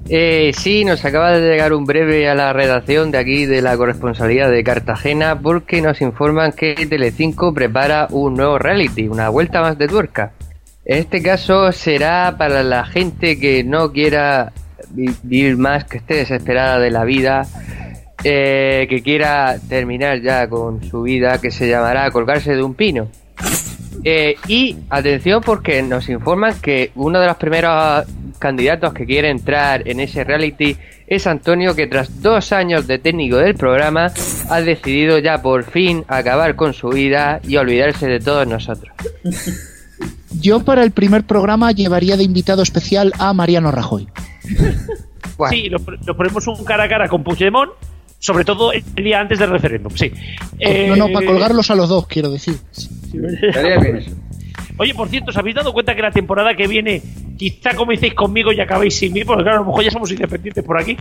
Eh, 0.09 0.53
sí, 0.57 0.84
nos 0.84 1.05
acaba 1.05 1.32
de 1.32 1.40
llegar 1.49 1.72
un 1.72 1.84
breve 1.84 2.28
a 2.28 2.34
la 2.34 2.53
redacción 2.53 3.11
de 3.11 3.18
aquí 3.18 3.47
de 3.47 3.62
la 3.62 3.76
corresponsalía 3.76 4.49
de 4.49 4.64
Cartagena 4.64 5.38
porque 5.40 5.82
nos 5.82 6.01
informan 6.01 6.53
que 6.53 6.74
Telecinco 6.88 7.53
prepara 7.53 8.09
un 8.11 8.34
nuevo 8.34 8.59
reality, 8.59 9.09
una 9.09 9.28
vuelta 9.28 9.61
más 9.61 9.76
de 9.78 9.88
tuerca. 9.88 10.32
Este 10.85 11.22
caso 11.22 11.70
será 11.72 12.35
para 12.37 12.62
la 12.62 12.85
gente 12.85 13.39
que 13.39 13.62
no 13.62 13.93
quiera 13.93 14.53
vi- 14.91 15.14
vivir 15.22 15.57
más, 15.57 15.85
que 15.85 15.99
esté 15.99 16.14
desesperada 16.16 16.78
de 16.80 16.91
la 16.91 17.05
vida, 17.05 17.47
eh, 18.24 18.87
que 18.89 19.03
quiera 19.03 19.57
terminar 19.68 20.20
ya 20.20 20.49
con 20.49 20.83
su 20.85 21.03
vida, 21.03 21.41
que 21.41 21.51
se 21.51 21.68
llamará 21.68 22.11
Colgarse 22.11 22.55
de 22.55 22.62
un 22.62 22.74
pino. 22.74 23.09
Eh, 24.05 24.35
y 24.49 24.76
atención 24.91 25.41
porque 25.45 25.80
nos 25.83 26.09
informan 26.09 26.61
que 26.61 26.91
uno 26.97 27.20
de 27.20 27.26
los 27.28 27.37
primeros 27.37 28.05
candidatos 28.41 28.93
que 28.93 29.07
quiere 29.07 29.30
entrar 29.30 29.87
en 29.89 30.01
ese 30.01 30.24
reality 30.24 30.76
es 31.07 31.28
Antonio 31.28 31.76
que 31.76 31.87
tras 31.87 32.20
dos 32.20 32.53
años 32.53 32.89
de 32.89 32.99
técnico 32.99 33.37
del 33.37 33.55
programa 33.55 34.11
ha 34.51 34.61
decidido 34.61 35.18
ya 35.18 35.41
por 35.41 35.62
fin 35.62 36.05
acabar 36.09 36.57
con 36.57 36.74
su 36.74 36.89
vida 36.89 37.41
y 37.47 37.57
olvidarse 37.57 38.09
de 38.09 38.18
todos 38.18 38.49
nosotros. 38.49 38.93
Yo 40.41 40.64
para 40.64 40.83
el 40.83 40.91
primer 40.91 41.24
programa 41.24 41.72
llevaría 41.72 42.16
de 42.16 42.24
invitado 42.24 42.62
especial 42.62 43.12
a 43.18 43.33
Mariano 43.33 43.70
Rajoy. 43.70 44.09
Sí, 45.51 45.68
lo, 45.68 45.78
lo 46.07 46.16
ponemos 46.16 46.47
un 46.47 46.64
cara 46.64 46.85
a 46.85 46.89
cara 46.89 47.09
con 47.09 47.24
Puigdemont, 47.24 47.70
sobre 48.18 48.45
todo 48.45 48.72
el 48.72 48.83
día 48.95 49.18
antes 49.20 49.39
del 49.39 49.51
referéndum, 49.51 49.91
sí. 49.97 50.12
No, 50.89 50.97
no, 50.97 51.07
Eh, 51.09 51.12
para 51.12 51.26
colgarlos 51.26 51.70
a 51.70 51.74
los 51.74 51.89
dos, 51.89 52.07
quiero 52.07 52.30
decir. 52.30 52.57
Oye, 54.78 54.95
por 54.95 55.09
cierto, 55.09 55.30
¿os 55.30 55.37
habéis 55.37 55.57
dado 55.57 55.72
cuenta 55.72 55.95
que 55.95 56.03
la 56.03 56.11
temporada 56.11 56.55
que 56.55 56.66
viene 56.66 57.03
quizá 57.51 57.74
comencéis 57.74 58.14
conmigo 58.14 58.53
y 58.53 58.61
acabéis 58.61 58.97
sin 58.97 59.12
mí? 59.12 59.24
Porque 59.24 59.43
claro, 59.43 59.59
a 59.59 59.61
lo 59.62 59.66
mejor 59.66 59.84
ya 59.84 59.90
somos 59.90 60.11
independientes 60.11 60.64
por 60.64 60.78
aquí. 60.78 60.97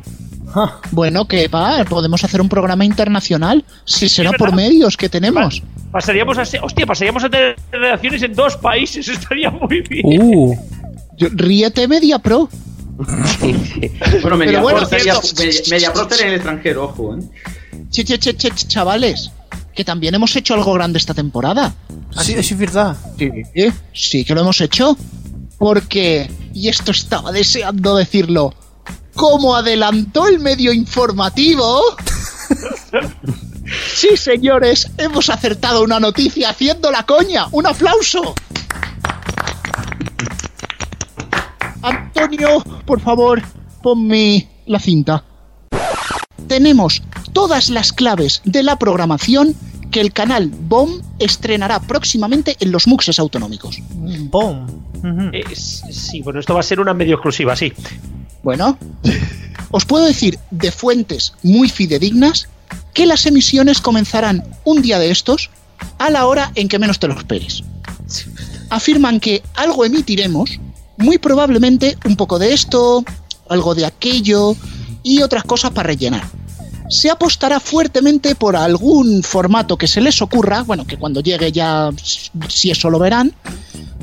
Bueno, 0.91 1.25
que 1.27 1.47
va, 1.47 1.83
podemos 1.85 2.23
hacer 2.23 2.41
un 2.41 2.49
programa 2.49 2.83
internacional, 2.83 3.63
si 3.85 4.09
será 4.09 4.31
por 4.33 4.53
medios 4.53 4.97
que 4.97 5.07
tenemos. 5.07 5.61
Pasaríamos 5.91 6.37
a 6.37 6.45
ser, 6.45 6.63
hostia, 6.63 6.85
pasaríamos 6.85 7.23
a 7.23 7.29
tener 7.29 7.55
relaciones 7.71 8.23
en 8.23 8.33
dos 8.33 8.57
países, 8.57 9.07
estaría 9.17 9.49
muy 9.51 9.81
bien. 9.81 10.21
Uh. 10.21 10.55
Yo- 11.17 11.29
ríete 11.31 11.87
Media 11.87 12.19
Pro. 12.19 12.49
Bueno, 14.21 14.37
Media 14.37 14.61
bueno, 14.61 14.79
Pro. 14.79 14.89
Media- 14.89 15.15
Media 15.69 15.93
Pro 15.93 16.07
en 16.19 16.27
el 16.27 16.33
extranjero, 16.35 16.85
ojo, 16.85 17.17
¿eh? 17.17 17.21
Che, 17.89 18.03
che, 18.03 18.17
che, 18.19 18.33
che, 18.35 18.49
chavales, 18.67 19.31
que 19.75 19.83
también 19.83 20.15
hemos 20.15 20.35
hecho 20.35 20.53
algo 20.53 20.73
grande 20.73 20.97
esta 20.97 21.13
temporada. 21.13 21.73
Sí, 22.21 22.33
sí, 22.33 22.53
es 22.53 22.57
verdad. 22.57 22.95
Sí, 23.17 23.29
sí 23.93 24.25
que 24.25 24.33
lo 24.33 24.41
hemos 24.41 24.59
hecho. 24.61 24.97
Porque, 25.62 26.28
y 26.55 26.70
esto 26.70 26.89
estaba 26.89 27.32
deseando 27.32 27.95
decirlo, 27.95 28.55
como 29.14 29.55
adelantó 29.55 30.26
el 30.28 30.39
medio 30.39 30.74
informativo. 30.74 31.84
sí, 33.95 34.18
señores, 34.18 34.89
hemos 34.97 35.30
acertado 35.30 35.84
una 35.84 35.99
noticia 35.99 36.49
haciendo 36.49 36.89
la 36.89 37.03
coña. 37.03 37.45
¡Un 37.51 37.68
aplauso! 37.68 38.34
Antonio, 41.84 42.64
por 42.84 42.99
favor, 42.99 43.43
ponme 43.84 44.49
la 44.66 44.80
cinta. 44.80 45.24
Tenemos 46.47 47.03
todas 47.34 47.70
las 47.70 47.93
claves 47.93 48.41
de 48.45 48.64
la 48.64 48.80
programación 48.80 49.55
que 49.91 50.01
el 50.01 50.13
canal 50.13 50.49
BOM 50.49 51.01
estrenará 51.19 51.79
próximamente 51.79 52.55
en 52.59 52.71
los 52.71 52.87
muxes 52.87 53.19
autonómicos. 53.19 53.77
BOM. 53.91 54.67
Eh, 55.33 55.43
sí, 55.55 56.21
bueno, 56.21 56.39
esto 56.39 56.53
va 56.53 56.61
a 56.61 56.63
ser 56.63 56.79
una 56.79 56.93
medio 56.93 57.15
exclusiva, 57.15 57.55
sí. 57.55 57.73
Bueno, 58.43 58.77
os 59.71 59.85
puedo 59.85 60.05
decir 60.05 60.39
de 60.49 60.71
fuentes 60.71 61.33
muy 61.43 61.69
fidedignas 61.69 62.47
que 62.93 63.05
las 63.05 63.25
emisiones 63.25 63.81
comenzarán 63.81 64.43
un 64.63 64.81
día 64.81 64.99
de 64.99 65.11
estos 65.11 65.49
a 65.97 66.09
la 66.09 66.25
hora 66.25 66.51
en 66.55 66.67
que 66.67 66.79
menos 66.79 66.99
te 66.99 67.07
lo 67.07 67.17
esperes. 67.17 67.63
Afirman 68.69 69.19
que 69.19 69.43
algo 69.55 69.85
emitiremos, 69.85 70.59
muy 70.97 71.17
probablemente 71.17 71.97
un 72.05 72.15
poco 72.15 72.39
de 72.39 72.53
esto, 72.53 73.03
algo 73.49 73.75
de 73.75 73.85
aquello 73.85 74.55
y 75.03 75.21
otras 75.21 75.43
cosas 75.43 75.71
para 75.71 75.87
rellenar. 75.87 76.23
Se 76.91 77.09
apostará 77.09 77.61
fuertemente 77.61 78.35
por 78.35 78.57
algún 78.57 79.23
formato 79.23 79.77
que 79.77 79.87
se 79.87 80.01
les 80.01 80.21
ocurra, 80.21 80.63
bueno, 80.63 80.85
que 80.85 80.97
cuando 80.97 81.21
llegue 81.21 81.49
ya 81.49 81.89
si 82.49 82.69
eso 82.69 82.89
lo 82.89 82.99
verán, 82.99 83.33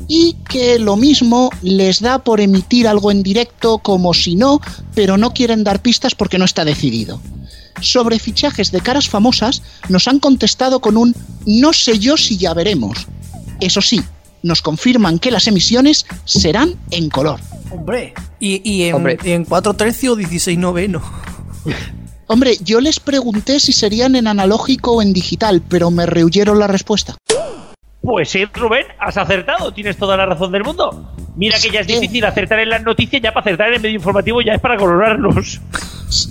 y 0.07 0.33
que 0.49 0.79
lo 0.79 0.95
mismo 0.95 1.51
les 1.61 2.01
da 2.01 2.17
por 2.17 2.41
emitir 2.41 2.87
algo 2.87 3.11
en 3.11 3.21
directo 3.21 3.77
como 3.77 4.15
si 4.15 4.35
no, 4.35 4.59
pero 4.95 5.17
no 5.17 5.35
quieren 5.35 5.63
dar 5.63 5.83
pistas 5.83 6.15
porque 6.15 6.39
no 6.39 6.45
está 6.45 6.65
decidido. 6.65 7.21
Sobre 7.79 8.17
fichajes 8.17 8.71
de 8.71 8.81
caras 8.81 9.07
famosas 9.07 9.61
nos 9.87 10.07
han 10.07 10.19
contestado 10.19 10.81
con 10.81 10.97
un 10.97 11.15
no 11.45 11.73
sé 11.73 11.99
yo 11.99 12.17
si 12.17 12.37
ya 12.37 12.55
veremos. 12.55 13.05
Eso 13.59 13.83
sí, 13.83 14.01
nos 14.41 14.63
confirman 14.63 15.19
que 15.19 15.29
las 15.29 15.47
emisiones 15.47 16.07
serán 16.25 16.73
en 16.89 17.11
color. 17.11 17.39
Hombre. 17.69 18.15
Y, 18.39 18.67
y 18.67 18.85
en, 18.85 18.95
Hombre. 18.95 19.19
y 19.23 19.29
en 19.29 19.45
4 19.45 19.75
tercios 19.75 20.17
16 20.17 20.57
noveno. 20.57 21.03
Hombre, 22.31 22.57
yo 22.63 22.79
les 22.79 22.99
pregunté 22.99 23.59
si 23.59 23.73
serían 23.73 24.15
en 24.15 24.27
analógico 24.27 24.91
o 24.91 25.01
en 25.01 25.13
digital, 25.13 25.63
pero 25.67 25.89
me 25.89 26.05
rehuyeron 26.05 26.59
la 26.59 26.67
respuesta. 26.67 27.17
Pues 28.01 28.29
sí, 28.29 28.45
Rubén, 28.45 28.85
has 28.99 29.17
acertado, 29.17 29.73
tienes 29.73 29.97
toda 29.97 30.15
la 30.15 30.27
razón 30.27 30.51
del 30.51 30.63
mundo. 30.63 31.11
Mira 31.35 31.57
que 31.59 31.71
ya 31.71 31.79
es 31.79 31.87
difícil 31.87 32.23
acertar 32.23 32.59
en 32.59 32.69
las 32.69 32.83
noticias, 32.83 33.19
ya 33.23 33.33
para 33.33 33.45
acertar 33.45 33.69
en 33.69 33.75
el 33.75 33.81
medio 33.81 33.95
informativo 33.95 34.41
ya 34.41 34.53
es 34.53 34.61
para 34.61 34.77
colorarnos. 34.77 35.59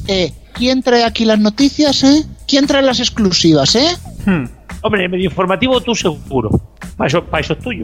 Eh, 0.06 0.32
¿quién 0.54 0.84
trae 0.84 1.02
aquí 1.02 1.24
las 1.24 1.40
noticias, 1.40 2.04
eh? 2.04 2.24
¿Quién 2.46 2.68
trae 2.68 2.82
las 2.82 3.00
exclusivas, 3.00 3.74
eh? 3.74 3.96
Hombre, 4.82 5.00
en 5.00 5.04
el 5.06 5.10
medio 5.10 5.24
informativo 5.24 5.80
tú 5.80 5.96
seguro. 5.96 6.50
Para 6.96 7.08
eso, 7.08 7.24
para 7.24 7.40
eso 7.40 7.54
es 7.54 7.58
tuyo. 7.58 7.82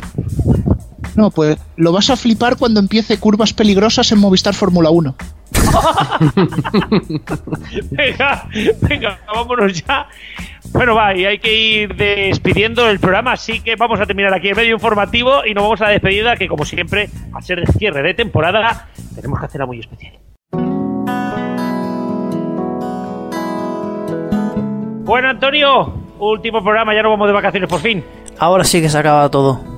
No, 1.16 1.32
pues 1.32 1.58
lo 1.76 1.90
vas 1.90 2.10
a 2.10 2.16
flipar 2.16 2.56
cuando 2.58 2.78
empiece 2.78 3.18
curvas 3.18 3.52
peligrosas 3.52 4.12
en 4.12 4.20
Movistar 4.20 4.54
Fórmula 4.54 4.90
1. 4.90 5.16
venga, 7.90 8.46
venga, 8.82 9.18
vámonos 9.26 9.84
ya. 9.84 10.08
Bueno, 10.72 10.94
va, 10.94 11.14
y 11.14 11.24
hay 11.24 11.38
que 11.38 11.54
ir 11.54 11.94
despidiendo 11.94 12.88
el 12.88 12.98
programa, 12.98 13.32
así 13.32 13.60
que 13.60 13.76
vamos 13.76 14.00
a 14.00 14.06
terminar 14.06 14.34
aquí 14.34 14.48
el 14.48 14.56
medio 14.56 14.74
informativo 14.74 15.46
y 15.46 15.54
nos 15.54 15.64
vamos 15.64 15.80
a 15.80 15.84
la 15.84 15.90
despedida, 15.90 16.36
que 16.36 16.48
como 16.48 16.64
siempre, 16.64 17.08
al 17.32 17.42
ser 17.42 17.64
de 17.64 17.72
cierre 17.72 18.02
de 18.02 18.14
temporada, 18.14 18.88
tenemos 19.14 19.38
que 19.38 19.46
hacerla 19.46 19.66
muy 19.66 19.80
especial. 19.80 20.14
Bueno, 25.04 25.28
Antonio, 25.28 25.92
último 26.18 26.62
programa, 26.62 26.94
ya 26.94 27.02
nos 27.02 27.10
vamos 27.10 27.28
de 27.28 27.34
vacaciones 27.34 27.68
por 27.68 27.80
fin. 27.80 28.02
Ahora 28.38 28.64
sí 28.64 28.80
que 28.80 28.88
se 28.88 28.98
acaba 28.98 29.30
todo. 29.30 29.73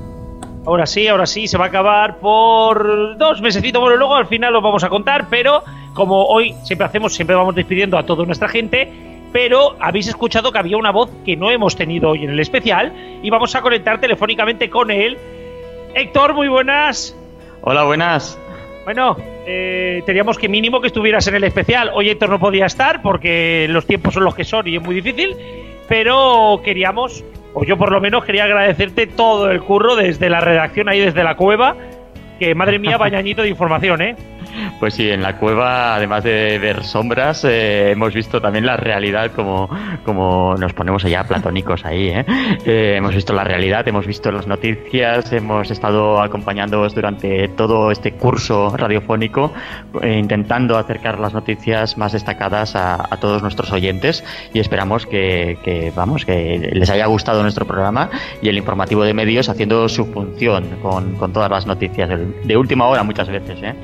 Ahora 0.67 0.85
sí, 0.85 1.07
ahora 1.07 1.27
sí, 1.27 1.47
se 1.47 1.57
va 1.57 1.67
a 1.67 1.69
acabar 1.69 2.19
por 2.19 3.17
dos 3.17 3.41
mesecitos. 3.41 3.81
Bueno, 3.81 3.97
luego 3.97 4.17
al 4.17 4.27
final 4.27 4.53
lo 4.53 4.61
vamos 4.61 4.83
a 4.83 4.89
contar, 4.89 5.29
pero 5.31 5.63
como 5.95 6.25
hoy 6.25 6.55
siempre 6.65 6.87
hacemos, 6.87 7.15
siempre 7.15 7.37
vamos 7.37 7.55
despidiendo 7.55 7.97
a 7.97 8.05
toda 8.05 8.25
nuestra 8.25 8.49
gente. 8.49 8.91
Pero 9.33 9.77
habéis 9.79 10.09
escuchado 10.09 10.51
que 10.51 10.59
había 10.59 10.77
una 10.77 10.91
voz 10.91 11.11
que 11.25 11.37
no 11.37 11.53
hemos 11.53 11.77
tenido 11.77 12.11
hoy 12.11 12.25
en 12.25 12.31
el 12.31 12.41
especial 12.41 12.93
y 13.23 13.31
vamos 13.31 13.55
a 13.55 13.63
conectar 13.63 14.01
telefónicamente 14.01 14.69
con 14.69 14.91
él. 14.91 15.17
Héctor, 15.95 16.35
muy 16.35 16.49
buenas. 16.49 17.17
Hola, 17.63 17.85
buenas. 17.85 18.37
Bueno, 18.85 19.17
eh, 19.47 20.03
teníamos 20.05 20.37
que 20.37 20.49
mínimo 20.49 20.81
que 20.81 20.89
estuvieras 20.89 21.27
en 21.29 21.37
el 21.37 21.45
especial. 21.45 21.91
Hoy 21.95 22.09
Héctor 22.09 22.31
no 22.31 22.41
podía 22.41 22.67
estar 22.67 23.03
porque 23.03 23.67
los 23.69 23.87
tiempos 23.87 24.15
son 24.15 24.25
los 24.25 24.35
que 24.35 24.45
son 24.45 24.67
y 24.67 24.77
es 24.77 24.83
muy 24.83 24.97
difícil. 24.97 25.37
Pero 25.89 26.61
queríamos, 26.65 27.23
o 27.59 27.65
yo 27.65 27.79
por 27.79 27.91
lo 27.91 28.03
menos 28.03 28.23
quería 28.23 28.45
agradecerte 28.45 29.07
todo 29.07 29.51
el 29.51 29.63
curro 29.63 29.97
desde 29.97 30.29
la 30.29 30.41
redacción 30.41 30.91
ahí 30.91 31.01
desde 31.01 31.25
la 31.25 31.37
cueva. 31.37 31.75
Que 32.39 32.55
madre 32.55 32.79
mía, 32.79 32.99
bañañito 32.99 33.41
de 33.41 33.49
información, 33.49 34.03
¿eh? 34.03 34.15
Pues 34.79 34.95
sí, 34.95 35.09
en 35.11 35.23
la 35.23 35.37
cueva, 35.39 35.95
además 35.97 36.25
de 36.25 36.59
ver 36.59 36.85
sombras, 36.85 37.45
eh, 37.45 37.91
hemos 37.91 38.15
visto 38.15 38.41
también 38.41 38.67
la 38.67 38.77
realidad 38.77 39.33
como, 39.33 39.69
como 40.05 40.55
nos 40.57 40.73
ponemos 40.73 41.05
allá 41.05 41.25
platónicos 41.25 41.85
ahí. 41.85 42.09
¿eh? 42.09 42.25
Eh, 42.65 42.95
hemos 42.97 43.15
visto 43.15 43.33
la 43.33 43.45
realidad, 43.45 43.87
hemos 43.89 44.07
visto 44.07 44.31
las 44.31 44.47
noticias, 44.47 45.33
hemos 45.33 45.71
estado 45.71 46.21
acompañándoos 46.21 46.95
durante 46.95 47.49
todo 47.49 47.91
este 47.91 48.13
curso 48.13 48.77
radiofónico, 48.77 49.53
eh, 50.03 50.19
intentando 50.19 50.77
acercar 50.79 51.19
las 51.19 51.33
noticias 51.33 51.97
más 51.97 52.13
destacadas 52.13 52.77
a, 52.77 53.09
todos 53.21 53.43
nuestros 53.43 53.73
oyentes 53.73 54.25
y 54.53 54.59
esperamos 54.59 55.07
que, 55.07 55.59
que, 55.65 55.91
vamos, 55.97 56.27
que 56.27 56.71
les 56.73 56.91
haya 56.91 57.07
gustado 57.07 57.43
nuestro 57.43 57.67
programa 57.67 58.11
y 58.43 58.49
el 58.49 58.59
informativo 58.59 59.05
de 59.05 59.15
medios 59.15 59.49
haciendo 59.49 59.89
su 59.89 60.05
función 60.07 60.67
con, 60.83 61.17
con 61.17 61.33
todas 61.33 61.51
las 61.51 61.67
noticias 61.67 62.09
de, 62.11 62.17
de 62.45 62.57
última 62.57 62.87
hora 62.87 63.03
muchas 63.03 63.29
veces. 63.29 63.59
¿eh? 63.63 63.75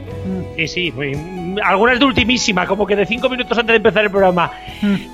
Sí, 0.57 0.68
sí, 0.68 0.92
muy- 0.92 1.57
algunas 1.64 1.98
de 1.98 2.05
ultimísima, 2.05 2.66
como 2.66 2.86
que 2.86 2.94
de 2.96 3.07
cinco 3.07 3.28
minutos 3.28 3.57
antes 3.57 3.72
de 3.72 3.76
empezar 3.76 4.05
el 4.05 4.11
programa. 4.11 4.50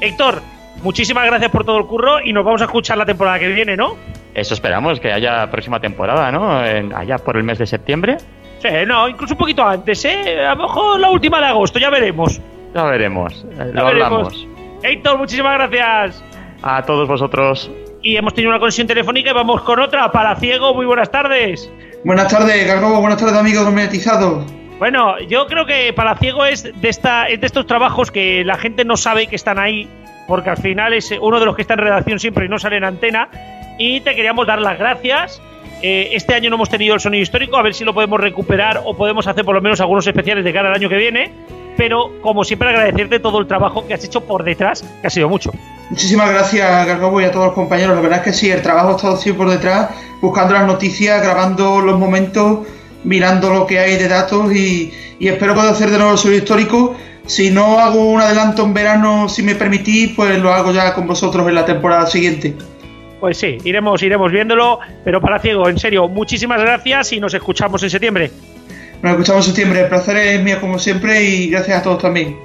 Héctor, 0.01 0.43
muchísimas 0.83 1.25
gracias 1.27 1.51
por 1.51 1.65
todo 1.65 1.79
el 1.79 1.87
curro 1.87 2.21
y 2.25 2.33
nos 2.33 2.45
vamos 2.45 2.61
a 2.61 2.65
escuchar 2.65 2.99
la 2.99 3.07
temporada 3.07 3.39
que 3.39 3.49
viene, 3.49 3.77
¿no? 3.77 3.97
eso 4.35 4.55
esperamos, 4.55 5.01
que 5.01 5.13
haya 5.13 5.51
próxima 5.51 5.81
temporada, 5.81 6.31
¿no? 6.31 6.65
En- 6.65 6.95
allá 6.95 7.19
por 7.19 7.37
el 7.37 7.43
mes 7.43 7.59
de 7.59 7.67
septiembre. 7.67 8.19
Sí, 8.61 8.69
no, 8.87 9.09
incluso 9.09 9.35
un 9.35 9.39
poquito 9.39 9.65
antes, 9.67 10.05
¿eh? 10.05 10.47
A 10.47 10.55
lo 10.55 10.63
mejor 10.63 11.01
la 11.01 11.11
última 11.11 11.41
de 11.41 11.47
agosto, 11.47 11.79
ya 11.81 11.91
veremos. 11.91 12.41
Ya 12.73 12.85
veremos, 12.85 13.45
eh, 13.51 13.55
Ya 13.59 13.65
lo 13.65 13.87
hablamos. 13.89 14.33
veremos. 14.33 14.59
Héctor, 14.85 15.19
muchísimas 15.19 15.55
gracias. 15.55 16.23
A 16.63 16.83
todos 16.83 17.09
vosotros. 17.09 17.69
Y 18.01 18.17
hemos 18.17 18.33
tenido 18.33 18.51
una 18.51 18.61
conexión 18.61 18.87
telefónica 18.87 19.31
y 19.31 19.33
vamos 19.33 19.63
con 19.63 19.81
otra. 19.81 20.13
Palaciego, 20.13 20.73
muy 20.73 20.87
buenas 20.87 21.11
tardes. 21.11 21.69
Buenas 22.05 22.29
tardes, 22.29 22.65
Gargobo. 22.65 23.01
Buenas 23.01 23.19
tardes, 23.19 23.35
amigos 23.37 23.65
monetizados. 23.65 24.45
Bueno, 24.79 25.19
yo 25.21 25.47
creo 25.47 25.67
que 25.67 25.93
Palaciego 25.93 26.45
es 26.45 26.63
de, 26.63 26.89
esta, 26.89 27.27
es 27.27 27.41
de 27.41 27.47
estos 27.47 27.67
trabajos 27.67 28.11
que 28.13 28.45
la 28.45 28.57
gente 28.57 28.85
no 28.85 28.97
sabe 28.97 29.27
que 29.27 29.35
están 29.35 29.59
ahí, 29.59 29.89
porque 30.29 30.51
al 30.51 30.57
final 30.57 30.93
es 30.93 31.13
uno 31.21 31.41
de 31.41 31.47
los 31.47 31.57
que 31.57 31.63
está 31.63 31.75
en 31.75 31.81
redacción 31.81 32.21
siempre 32.21 32.47
y 32.47 32.49
no 32.49 32.59
sale 32.59 32.77
en 32.77 32.85
antena. 32.85 33.29
Y 33.77 34.01
te 34.01 34.15
queríamos 34.15 34.47
dar 34.47 34.61
las 34.61 34.79
gracias. 34.79 35.43
Eh, 35.83 36.11
este 36.13 36.35
año 36.35 36.51
no 36.51 36.57
hemos 36.57 36.69
tenido 36.69 36.95
el 36.95 37.01
sonido 37.01 37.23
histórico, 37.23 37.57
a 37.57 37.63
ver 37.63 37.75
si 37.75 37.85
lo 37.85 37.93
podemos 37.93 38.21
recuperar 38.21 38.83
o 38.85 38.97
podemos 38.97 39.27
hacer 39.27 39.45
por 39.45 39.55
lo 39.55 39.61
menos 39.61 39.81
algunos 39.81 40.07
especiales 40.07 40.45
de 40.45 40.53
cara 40.53 40.69
al 40.69 40.77
año 40.77 40.89
que 40.89 40.97
viene. 40.97 41.33
Pero 41.77 42.21
como 42.21 42.45
siempre 42.45 42.69
agradecerte 42.69 43.21
todo 43.21 43.39
el 43.39 43.47
trabajo 43.47 43.87
que 43.87 43.95
has 43.95 44.05
hecho 44.05 44.21
por 44.23 44.45
detrás, 44.45 44.83
que 45.01 45.07
ha 45.07 45.11
sido 45.11 45.29
mucho. 45.29 45.53
Muchísimas 45.91 46.31
gracias, 46.31 46.87
Gargobo, 46.87 47.21
y 47.21 47.25
a 47.25 47.31
todos 47.31 47.47
los 47.47 47.55
compañeros. 47.55 47.95
La 47.95 48.03
verdad 48.03 48.19
es 48.19 48.25
que 48.25 48.33
sí, 48.33 48.51
el 48.51 48.63
trabajo 48.63 48.91
ha 48.91 48.97
estado 48.97 49.17
siempre 49.17 49.45
por 49.45 49.53
detrás, 49.53 49.91
buscando 50.21 50.55
las 50.55 50.67
noticias, 50.67 51.23
grabando 51.23 51.81
los 51.81 51.99
momentos, 51.99 52.67
mirando 53.09 53.49
lo 53.49 53.67
que 53.67 53.79
hay 53.79 53.97
de 53.97 54.07
datos 54.07 54.55
y, 54.55 54.93
y 55.19 55.29
espero 55.29 55.55
poder 55.55 55.71
hacer 55.71 55.91
de 55.91 55.99
nuevo 55.99 56.15
el 56.23 56.35
histórico. 56.35 56.95
Si 57.27 57.51
no 57.51 57.79
hago 57.79 58.05
un 58.05 58.21
adelanto 58.21 58.65
en 58.65 58.75
verano, 58.75 59.29
si 59.29 59.43
me 59.43 59.55
permitís, 59.55 60.13
pues 60.15 60.39
lo 60.39 60.53
hago 60.53 60.73
ya 60.73 60.95
con 60.95 61.07
vosotros 61.07 61.49
en 61.49 61.55
la 61.55 61.65
temporada 61.65 62.07
siguiente. 62.07 62.55
Pues 63.21 63.39
sí, 63.39 63.59
iremos, 63.65 64.03
iremos 64.03 64.31
viéndolo. 64.31 64.79
Pero 65.05 65.21
Palaciego, 65.21 65.69
en 65.69 65.79
serio, 65.79 66.07
muchísimas 66.09 66.61
gracias 66.61 67.13
y 67.13 67.21
nos 67.21 67.35
escuchamos 67.35 67.83
en 67.83 67.91
septiembre. 67.91 68.31
Nos 69.03 69.13
escuchamos 69.13 69.47
en 69.47 69.55
septiembre. 69.55 69.81
El 69.81 69.89
placer 69.89 70.17
es 70.17 70.43
mío 70.43 70.61
como 70.61 70.79
siempre 70.79 71.23
y 71.25 71.51
gracias 71.51 71.81
a 71.81 71.83
todos 71.83 72.03
también. 72.03 72.37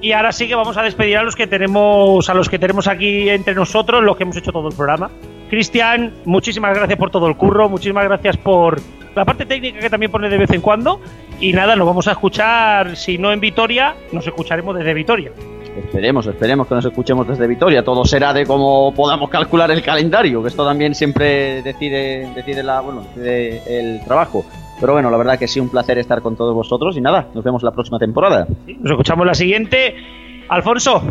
Y 0.00 0.12
ahora 0.12 0.32
sí 0.32 0.46
que 0.46 0.54
vamos 0.54 0.76
a 0.76 0.82
despedir 0.82 1.16
a 1.16 1.22
los 1.22 1.34
que 1.34 1.46
tenemos, 1.46 2.28
a 2.28 2.34
los 2.34 2.48
que 2.48 2.58
tenemos 2.58 2.86
aquí 2.88 3.30
entre 3.30 3.54
nosotros, 3.54 4.02
los 4.02 4.16
que 4.16 4.24
hemos 4.24 4.36
hecho 4.36 4.52
todo 4.52 4.68
el 4.68 4.74
programa. 4.74 5.10
Cristian, 5.48 6.12
muchísimas 6.24 6.76
gracias 6.76 6.98
por 6.98 7.10
todo 7.10 7.26
el 7.26 7.36
curro, 7.36 7.68
muchísimas 7.68 8.04
gracias 8.04 8.36
por 8.36 8.80
la 9.14 9.24
parte 9.24 9.46
técnica 9.46 9.80
que 9.80 9.90
también 9.90 10.10
pone 10.10 10.28
de 10.28 10.38
vez 10.38 10.50
en 10.50 10.60
cuando. 10.60 11.00
Y 11.40 11.52
nada, 11.52 11.76
nos 11.76 11.86
vamos 11.86 12.08
a 12.08 12.12
escuchar, 12.12 12.96
si 12.96 13.18
no 13.18 13.32
en 13.32 13.40
Vitoria, 13.40 13.94
nos 14.12 14.26
escucharemos 14.26 14.76
desde 14.76 14.94
Vitoria. 14.94 15.32
Esperemos, 15.76 16.26
esperemos 16.26 16.68
que 16.68 16.74
nos 16.76 16.84
escuchemos 16.84 17.26
desde 17.26 17.46
Vitoria. 17.46 17.84
Todo 17.84 18.04
será 18.04 18.32
de 18.32 18.46
cómo 18.46 18.94
podamos 18.94 19.28
calcular 19.28 19.70
el 19.70 19.82
calendario, 19.82 20.42
que 20.42 20.48
esto 20.48 20.64
también 20.64 20.94
siempre 20.94 21.62
decide, 21.62 22.30
decide 22.34 22.62
la, 22.62 22.80
bueno, 22.80 23.02
decide 23.14 23.62
el 23.66 24.04
trabajo. 24.04 24.44
Pero 24.80 24.92
bueno, 24.92 25.10
la 25.10 25.16
verdad 25.16 25.38
que 25.38 25.48
sí, 25.48 25.60
un 25.60 25.68
placer 25.68 25.98
estar 25.98 26.20
con 26.20 26.36
todos 26.36 26.54
vosotros 26.54 26.96
y 26.96 27.00
nada, 27.00 27.28
nos 27.34 27.42
vemos 27.44 27.62
la 27.62 27.72
próxima 27.72 27.98
temporada. 27.98 28.46
Nos 28.66 28.92
escuchamos 28.92 29.26
la 29.26 29.34
siguiente. 29.34 29.94
Alfonso, 30.48 31.02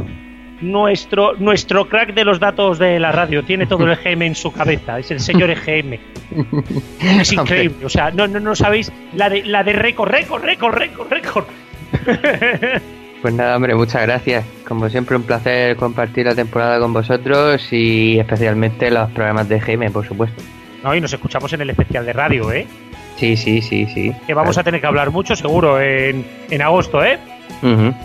nuestro, 0.64 1.34
nuestro 1.38 1.88
crack 1.88 2.14
de 2.14 2.26
los 2.26 2.39
datos 2.39 2.80
de 2.80 2.99
la 2.99 3.11
radio, 3.11 3.43
tiene 3.43 3.66
todo 3.66 3.86
el 3.86 3.91
EGM 3.91 4.22
en 4.24 4.36
su 4.36 4.51
cabeza, 4.51 4.99
es 4.99 5.11
el 5.11 5.20
señor 5.20 5.49
EGM. 5.51 5.99
Es 7.20 7.32
increíble, 7.32 7.86
o 7.86 7.89
sea, 7.89 8.09
no, 8.09 8.28
no, 8.28 8.39
no 8.39 8.55
sabéis 8.55 8.91
la 9.14 9.30
de, 9.30 9.43
la 9.43 9.64
de 9.64 9.74
récord, 9.74 10.09
récord, 10.09 10.43
récord, 10.43 10.74
récord, 10.74 11.09
récord. 11.11 11.45
Pues 13.24 13.34
nada, 13.36 13.55
hombre, 13.55 13.74
muchas 13.74 14.01
gracias. 14.01 14.43
Como 14.68 14.89
siempre, 14.89 15.16
un 15.16 15.24
placer 15.24 15.78
compartir 15.78 16.26
la 16.26 16.36
temporada 16.36 16.78
con 16.78 16.91
vosotros 16.91 17.72
y 17.72 18.20
especialmente 18.20 18.91
los 18.91 19.09
programas 19.11 19.47
de 19.47 19.61
GM, 19.61 19.93
por 19.93 20.05
supuesto. 20.05 20.43
No, 20.84 20.93
y 20.93 20.99
nos 20.99 21.14
escuchamos 21.14 21.53
en 21.53 21.61
el 21.61 21.70
especial 21.70 22.05
de 22.05 22.11
radio, 22.11 22.51
¿eh? 22.51 22.68
Sí, 23.16 23.38
sí, 23.38 23.61
sí, 23.61 23.88
sí. 23.93 24.11
Que 24.28 24.34
vamos 24.34 24.57
a 24.57 24.64
tener 24.66 24.82
que 24.82 24.88
hablar 24.88 25.11
mucho, 25.11 25.38
seguro, 25.38 25.80
en, 25.80 26.26
en 26.49 26.61
agosto, 26.61 27.01
¿eh? 27.01 27.18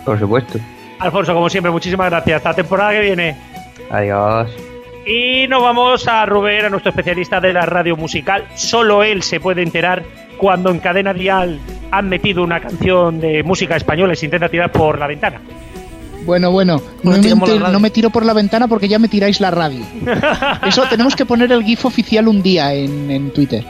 Por 0.05 0.17
supuesto. 0.17 0.57
Alfonso, 0.99 1.33
como 1.33 1.49
siempre, 1.49 1.71
muchísimas 1.71 2.09
gracias. 2.09 2.37
Hasta 2.37 2.49
la 2.49 2.55
temporada 2.55 2.91
que 2.91 3.01
viene. 3.01 3.37
Adiós. 3.89 4.49
Y 5.05 5.47
nos 5.47 5.63
vamos 5.63 6.07
a 6.07 6.25
Rubén, 6.25 6.65
a 6.65 6.69
nuestro 6.69 6.91
especialista 6.91 7.39
de 7.39 7.53
la 7.53 7.61
radio 7.61 7.95
musical. 7.95 8.45
Solo 8.55 9.03
él 9.03 9.23
se 9.23 9.39
puede 9.39 9.63
enterar 9.63 10.03
cuando 10.37 10.69
en 10.69 10.79
cadena 10.79 11.13
dial 11.13 11.59
han 11.91 12.09
metido 12.09 12.43
una 12.43 12.59
canción 12.59 13.19
de 13.19 13.41
música 13.43 13.75
española 13.75 14.13
y 14.13 14.15
se 14.15 14.25
intenta 14.25 14.49
tirar 14.49 14.71
por 14.71 14.99
la 14.99 15.07
ventana. 15.07 15.41
Bueno, 16.25 16.51
bueno, 16.51 16.81
no, 17.01 17.11
me, 17.11 17.17
no 17.17 17.89
tiro 17.89 18.09
por 18.09 18.25
la 18.25 18.33
ventana 18.33 18.67
porque 18.67 18.87
ya 18.87 18.99
me 18.99 19.07
tiráis 19.07 19.39
la 19.39 19.51
radio. 19.51 19.83
Eso 20.67 20.83
tenemos 20.89 21.15
que 21.15 21.25
poner 21.25 21.51
el 21.51 21.63
GIF 21.63 21.85
oficial 21.85 22.27
un 22.27 22.43
día 22.43 22.73
en, 22.73 23.09
en 23.09 23.31
Twitter. 23.31 23.65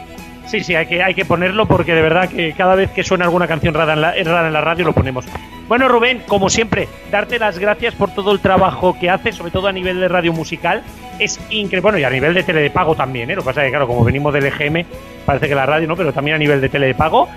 Sí, 0.50 0.64
sí, 0.64 0.74
hay 0.74 0.88
que, 0.88 1.04
hay 1.04 1.14
que 1.14 1.26
ponerlo 1.26 1.68
porque 1.68 1.94
de 1.94 2.02
verdad 2.02 2.28
que 2.28 2.54
cada 2.54 2.74
vez 2.74 2.90
que 2.90 3.04
suena 3.04 3.26
alguna 3.26 3.48
canción 3.48 3.76
rara 3.76 3.94
en, 4.18 4.26
la, 4.26 4.62
radio 4.62 4.84
lo 4.84 4.94
ponemos. 4.94 5.24
Bueno, 5.68 5.88
Rubén, 5.88 6.24
como 6.28 6.50
siempre, 6.50 6.88
darte 7.12 7.38
las 7.38 7.60
gracias 7.60 7.94
por 7.94 8.16
todo 8.16 8.32
el 8.32 8.40
trabajo 8.40 8.98
que 9.00 9.12
haces, 9.12 9.36
sobre 9.36 9.52
todo 9.52 9.68
a 9.68 9.72
nivel 9.72 10.00
de 10.00 10.08
radio 10.08 10.34
musical. 10.34 10.82
Es 11.20 11.40
increíble. 11.52 11.82
Bueno, 11.82 12.00
y 12.00 12.04
a 12.04 12.10
nivel 12.10 12.34
de 12.34 12.42
tele 12.42 12.62
de 12.62 12.72
pago 12.72 12.96
también, 12.96 13.30
¿eh? 13.30 13.36
Lo 13.36 13.44
que 13.44 13.46
pasa 13.46 13.62
es 13.62 13.68
que, 13.68 13.72
claro, 13.74 13.86
como 13.86 14.04
venimos 14.04 14.34
del 14.34 14.48
EGM, 14.48 14.86
parece 15.24 15.48
que 15.48 15.54
la 15.54 15.68
radio 15.68 15.88
no, 15.88 15.96
pero 15.96 16.14
también 16.14 16.34
a 16.34 16.40
nivel 16.40 16.62
de 16.62 16.70
tele 16.70 16.88
de 16.88 16.96
pago. 16.96 17.30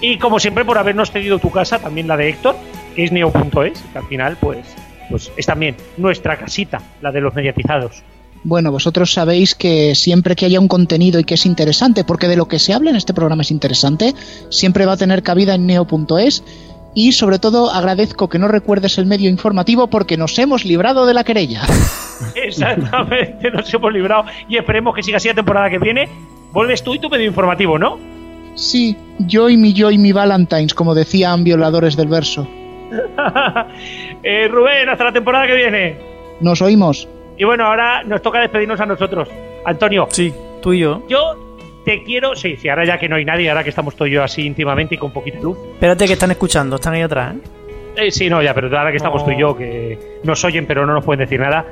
Y 0.00 0.18
como 0.18 0.38
siempre, 0.38 0.64
por 0.64 0.78
habernos 0.78 1.10
cedido 1.10 1.40
tu 1.40 1.50
casa, 1.50 1.80
también 1.80 2.06
la 2.06 2.16
de 2.16 2.28
Héctor, 2.28 2.54
que 2.94 3.02
es 3.02 3.10
neo.es, 3.10 3.82
que 3.92 3.98
al 3.98 4.04
final, 4.04 4.36
pues, 4.40 4.76
pues 5.10 5.32
es 5.36 5.44
también 5.44 5.74
nuestra 5.96 6.36
casita, 6.36 6.80
la 7.00 7.10
de 7.10 7.20
los 7.20 7.34
mediatizados. 7.34 8.04
Bueno, 8.42 8.72
vosotros 8.72 9.12
sabéis 9.12 9.54
que 9.54 9.94
siempre 9.94 10.34
que 10.34 10.46
haya 10.46 10.60
un 10.60 10.68
contenido 10.68 11.20
y 11.20 11.24
que 11.24 11.34
es 11.34 11.44
interesante, 11.44 12.04
porque 12.04 12.26
de 12.26 12.36
lo 12.36 12.48
que 12.48 12.58
se 12.58 12.72
habla 12.72 12.90
en 12.90 12.96
este 12.96 13.12
programa 13.12 13.42
es 13.42 13.50
interesante, 13.50 14.14
siempre 14.48 14.86
va 14.86 14.92
a 14.94 14.96
tener 14.96 15.22
cabida 15.22 15.54
en 15.54 15.66
neo.es. 15.66 16.42
Y 16.92 17.12
sobre 17.12 17.38
todo 17.38 17.70
agradezco 17.70 18.28
que 18.28 18.40
no 18.40 18.48
recuerdes 18.48 18.98
el 18.98 19.06
medio 19.06 19.30
informativo 19.30 19.86
porque 19.86 20.16
nos 20.16 20.36
hemos 20.38 20.64
librado 20.64 21.06
de 21.06 21.14
la 21.14 21.22
querella. 21.22 21.62
Exactamente, 22.34 23.50
nos 23.50 23.72
hemos 23.72 23.92
librado 23.92 24.24
y 24.48 24.56
esperemos 24.56 24.94
que 24.96 25.02
siga 25.02 25.18
así 25.18 25.28
la 25.28 25.34
temporada 25.34 25.70
que 25.70 25.78
viene. 25.78 26.08
Vuelves 26.52 26.82
tú 26.82 26.94
y 26.94 26.98
tu 26.98 27.08
medio 27.08 27.26
informativo, 27.26 27.78
¿no? 27.78 27.96
Sí, 28.56 28.96
yo 29.20 29.48
y 29.48 29.56
mi 29.56 29.72
yo 29.72 29.92
y 29.92 29.98
mi 29.98 30.10
Valentines, 30.10 30.74
como 30.74 30.94
decían 30.94 31.44
violadores 31.44 31.96
del 31.96 32.08
verso. 32.08 32.48
Eh, 34.22 34.48
Rubén, 34.48 34.86
hasta 34.90 35.04
la 35.04 35.12
temporada 35.12 35.46
que 35.46 35.54
viene. 35.54 35.96
Nos 36.40 36.60
oímos. 36.60 37.08
Y 37.40 37.44
bueno, 37.44 37.64
ahora 37.64 38.02
nos 38.04 38.20
toca 38.20 38.38
despedirnos 38.38 38.78
a 38.80 38.84
nosotros. 38.84 39.26
Antonio. 39.64 40.08
Sí, 40.10 40.30
tú 40.60 40.74
y 40.74 40.80
yo. 40.80 41.02
Yo 41.08 41.38
te 41.86 42.02
quiero. 42.02 42.36
Sí, 42.36 42.56
sí, 42.58 42.68
ahora 42.68 42.84
ya 42.84 42.98
que 42.98 43.08
no 43.08 43.16
hay 43.16 43.24
nadie, 43.24 43.48
ahora 43.48 43.64
que 43.64 43.70
estamos 43.70 43.96
tú 43.96 44.04
y 44.04 44.10
yo 44.10 44.22
así 44.22 44.44
íntimamente 44.44 44.96
y 44.96 44.98
con 44.98 45.10
poquita 45.10 45.40
luz. 45.40 45.56
Espérate 45.72 46.06
que 46.06 46.12
están 46.12 46.30
escuchando, 46.30 46.76
están 46.76 46.92
ahí 46.92 47.00
atrás, 47.00 47.36
¿eh? 47.36 47.38
Eh, 47.96 48.10
sí, 48.10 48.28
no, 48.28 48.42
ya, 48.42 48.52
pero 48.52 48.66
ahora 48.76 48.90
que 48.90 48.98
estamos 48.98 49.24
tú 49.24 49.30
y 49.30 49.38
yo, 49.38 49.56
que 49.56 50.18
nos 50.22 50.44
oyen 50.44 50.66
pero 50.66 50.84
no 50.84 50.92
nos 50.92 51.02
pueden 51.02 51.20
decir 51.20 51.40
nada. 51.40 51.64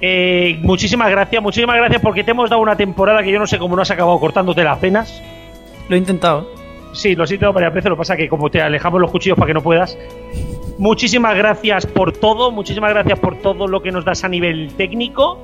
Eh, 0.00 0.58
muchísimas 0.62 1.10
gracias, 1.10 1.42
muchísimas 1.42 1.76
gracias 1.76 2.00
porque 2.00 2.24
te 2.24 2.30
hemos 2.30 2.48
dado 2.48 2.62
una 2.62 2.74
temporada 2.74 3.22
que 3.22 3.30
yo 3.30 3.38
no 3.38 3.46
sé 3.46 3.58
cómo 3.58 3.76
no 3.76 3.82
has 3.82 3.90
acabado 3.90 4.18
cortándote 4.18 4.64
las 4.64 4.78
penas. 4.78 5.22
Lo 5.90 5.94
he 5.94 5.98
intentado. 5.98 6.48
Sí, 6.94 7.14
lo 7.14 7.24
he 7.24 7.26
intentado 7.26 7.52
varias 7.52 7.74
veces, 7.74 7.90
lo 7.90 7.96
que 7.96 7.98
pasa 7.98 8.16
que 8.16 8.30
como 8.30 8.48
te 8.48 8.62
alejamos 8.62 8.98
los 8.98 9.10
cuchillos 9.10 9.36
para 9.36 9.48
que 9.48 9.54
no 9.54 9.60
puedas. 9.60 9.98
Muchísimas 10.80 11.36
gracias 11.36 11.84
por 11.86 12.12
todo, 12.12 12.50
muchísimas 12.50 12.90
gracias 12.94 13.18
por 13.18 13.36
todo 13.36 13.68
lo 13.68 13.82
que 13.82 13.92
nos 13.92 14.02
das 14.04 14.24
a 14.24 14.28
nivel 14.28 14.72
técnico, 14.78 15.38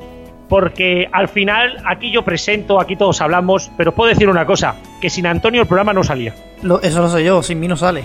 porque 0.49 1.07
al 1.12 1.28
final 1.28 1.76
aquí 1.84 2.11
yo 2.11 2.22
presento, 2.22 2.80
aquí 2.80 2.97
todos 2.97 3.20
hablamos, 3.20 3.70
pero 3.76 3.91
os 3.91 3.95
puedo 3.97 4.09
decir 4.09 4.30
una 4.30 4.47
cosa, 4.47 4.76
que 4.99 5.11
sin 5.11 5.26
Antonio 5.26 5.61
el 5.61 5.66
programa 5.68 5.93
no 5.93 6.03
salía. 6.03 6.34
Lo- 6.62 6.80
eso 6.80 7.03
lo 7.03 7.11
sé 7.11 7.22
yo, 7.22 7.43
sin 7.43 7.61
mí 7.61 7.68
no 7.68 7.76
sale. 7.76 8.05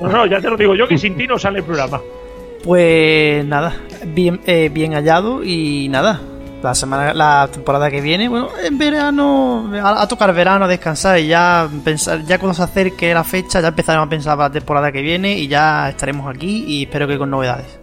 No, 0.00 0.08
no, 0.08 0.26
ya 0.26 0.40
te 0.40 0.48
lo 0.48 0.56
digo 0.56 0.76
yo, 0.76 0.86
que 0.86 0.96
sin 0.98 1.16
ti 1.16 1.26
no 1.26 1.36
sale 1.36 1.58
el 1.58 1.64
programa. 1.64 2.00
Pues 2.62 3.44
nada, 3.44 3.74
bien, 4.06 4.40
eh, 4.46 4.70
bien 4.72 4.92
hallado 4.92 5.42
y 5.42 5.88
nada. 5.90 6.20
La 6.62 6.74
semana, 6.74 7.14
la 7.14 7.48
temporada 7.50 7.90
que 7.90 8.02
viene, 8.02 8.28
bueno, 8.28 8.48
en 8.62 8.76
verano, 8.76 9.70
a, 9.82 10.02
a 10.02 10.08
tocar 10.08 10.34
verano, 10.34 10.66
a 10.66 10.68
descansar 10.68 11.18
y 11.18 11.28
ya 11.28 11.66
pensar, 11.82 12.22
ya 12.26 12.38
cuando 12.38 12.54
se 12.54 12.62
acerque 12.62 13.14
la 13.14 13.24
fecha, 13.24 13.60
ya 13.60 13.68
empezaremos 13.68 14.06
a 14.06 14.10
pensar 14.10 14.36
la 14.36 14.50
temporada 14.50 14.92
que 14.92 15.00
viene 15.00 15.38
y 15.38 15.48
ya 15.48 15.88
estaremos 15.88 16.28
aquí 16.28 16.64
y 16.66 16.82
espero 16.82 17.08
que 17.08 17.16
con 17.16 17.30
novedades. 17.30 17.80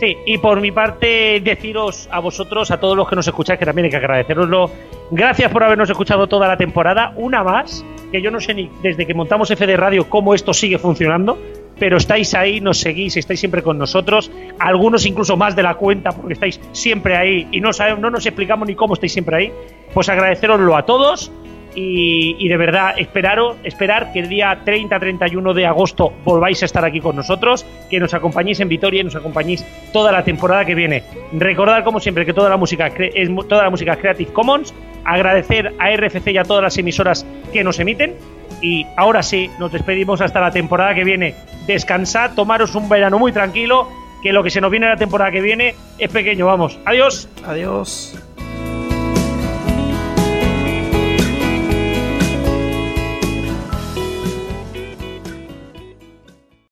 Sí, 0.00 0.16
y 0.24 0.38
por 0.38 0.62
mi 0.62 0.72
parte 0.72 1.40
deciros 1.40 2.08
a 2.10 2.20
vosotros, 2.20 2.70
a 2.70 2.80
todos 2.80 2.96
los 2.96 3.06
que 3.06 3.16
nos 3.16 3.26
escucháis, 3.26 3.58
que 3.58 3.66
también 3.66 3.84
hay 3.84 3.90
que 3.90 3.98
agradeceroslo. 3.98 4.70
Gracias 5.10 5.52
por 5.52 5.62
habernos 5.62 5.90
escuchado 5.90 6.26
toda 6.26 6.48
la 6.48 6.56
temporada. 6.56 7.12
Una 7.16 7.44
más, 7.44 7.84
que 8.10 8.22
yo 8.22 8.30
no 8.30 8.40
sé 8.40 8.54
ni 8.54 8.70
desde 8.82 9.06
que 9.06 9.12
montamos 9.12 9.50
FD 9.50 9.76
Radio 9.76 10.08
cómo 10.08 10.34
esto 10.34 10.54
sigue 10.54 10.78
funcionando, 10.78 11.38
pero 11.80 11.96
estáis 11.96 12.34
ahí, 12.34 12.60
nos 12.60 12.78
seguís, 12.78 13.16
estáis 13.16 13.40
siempre 13.40 13.62
con 13.62 13.78
nosotros. 13.78 14.30
Algunos 14.58 15.06
incluso 15.06 15.36
más 15.38 15.56
de 15.56 15.62
la 15.62 15.74
cuenta, 15.74 16.12
porque 16.12 16.34
estáis 16.34 16.60
siempre 16.72 17.16
ahí 17.16 17.48
y 17.50 17.60
no, 17.60 17.72
sabemos, 17.72 18.00
no 18.00 18.10
nos 18.10 18.26
explicamos 18.26 18.68
ni 18.68 18.74
cómo 18.74 18.94
estáis 18.94 19.14
siempre 19.14 19.36
ahí. 19.36 19.52
Pues 19.94 20.08
agradeceroslo 20.10 20.76
a 20.76 20.84
todos. 20.84 21.32
Y, 21.72 22.48
de 22.48 22.56
verdad, 22.56 22.94
esperaros, 22.98 23.56
esperar 23.62 24.12
que 24.12 24.18
el 24.18 24.28
día 24.28 24.58
30-31 24.66 25.54
de 25.54 25.66
agosto 25.66 26.12
volváis 26.24 26.60
a 26.62 26.66
estar 26.66 26.84
aquí 26.84 27.00
con 27.00 27.14
nosotros, 27.14 27.64
que 27.88 28.00
nos 28.00 28.12
acompañéis 28.12 28.58
en 28.58 28.68
Vitoria 28.68 29.02
y 29.02 29.04
nos 29.04 29.14
acompañéis 29.14 29.64
toda 29.92 30.10
la 30.10 30.24
temporada 30.24 30.64
que 30.64 30.74
viene. 30.74 31.04
Recordad, 31.32 31.84
como 31.84 32.00
siempre, 32.00 32.26
que 32.26 32.34
toda 32.34 32.50
la 32.50 32.56
música 32.56 32.88
es, 32.88 33.30
toda 33.48 33.62
la 33.62 33.70
música 33.70 33.96
Creative 33.96 34.32
Commons. 34.32 34.74
Agradecer 35.04 35.72
a 35.78 35.96
RFC 35.96 36.32
y 36.32 36.38
a 36.38 36.42
todas 36.42 36.62
las 36.64 36.76
emisoras 36.76 37.24
que 37.52 37.62
nos 37.62 37.78
emiten. 37.78 38.16
Y 38.60 38.86
ahora 38.96 39.22
sí, 39.22 39.50
nos 39.58 39.72
despedimos 39.72 40.20
hasta 40.20 40.40
la 40.40 40.50
temporada 40.50 40.94
que 40.94 41.04
viene. 41.04 41.34
Descansad, 41.66 42.32
tomaros 42.34 42.74
un 42.74 42.88
verano 42.88 43.18
muy 43.18 43.32
tranquilo, 43.32 43.88
que 44.22 44.32
lo 44.32 44.42
que 44.42 44.50
se 44.50 44.60
nos 44.60 44.70
viene 44.70 44.88
la 44.88 44.96
temporada 44.96 45.30
que 45.30 45.40
viene 45.40 45.74
es 45.98 46.10
pequeño. 46.10 46.46
Vamos, 46.46 46.78
adiós. 46.84 47.28
Adiós. 47.46 48.14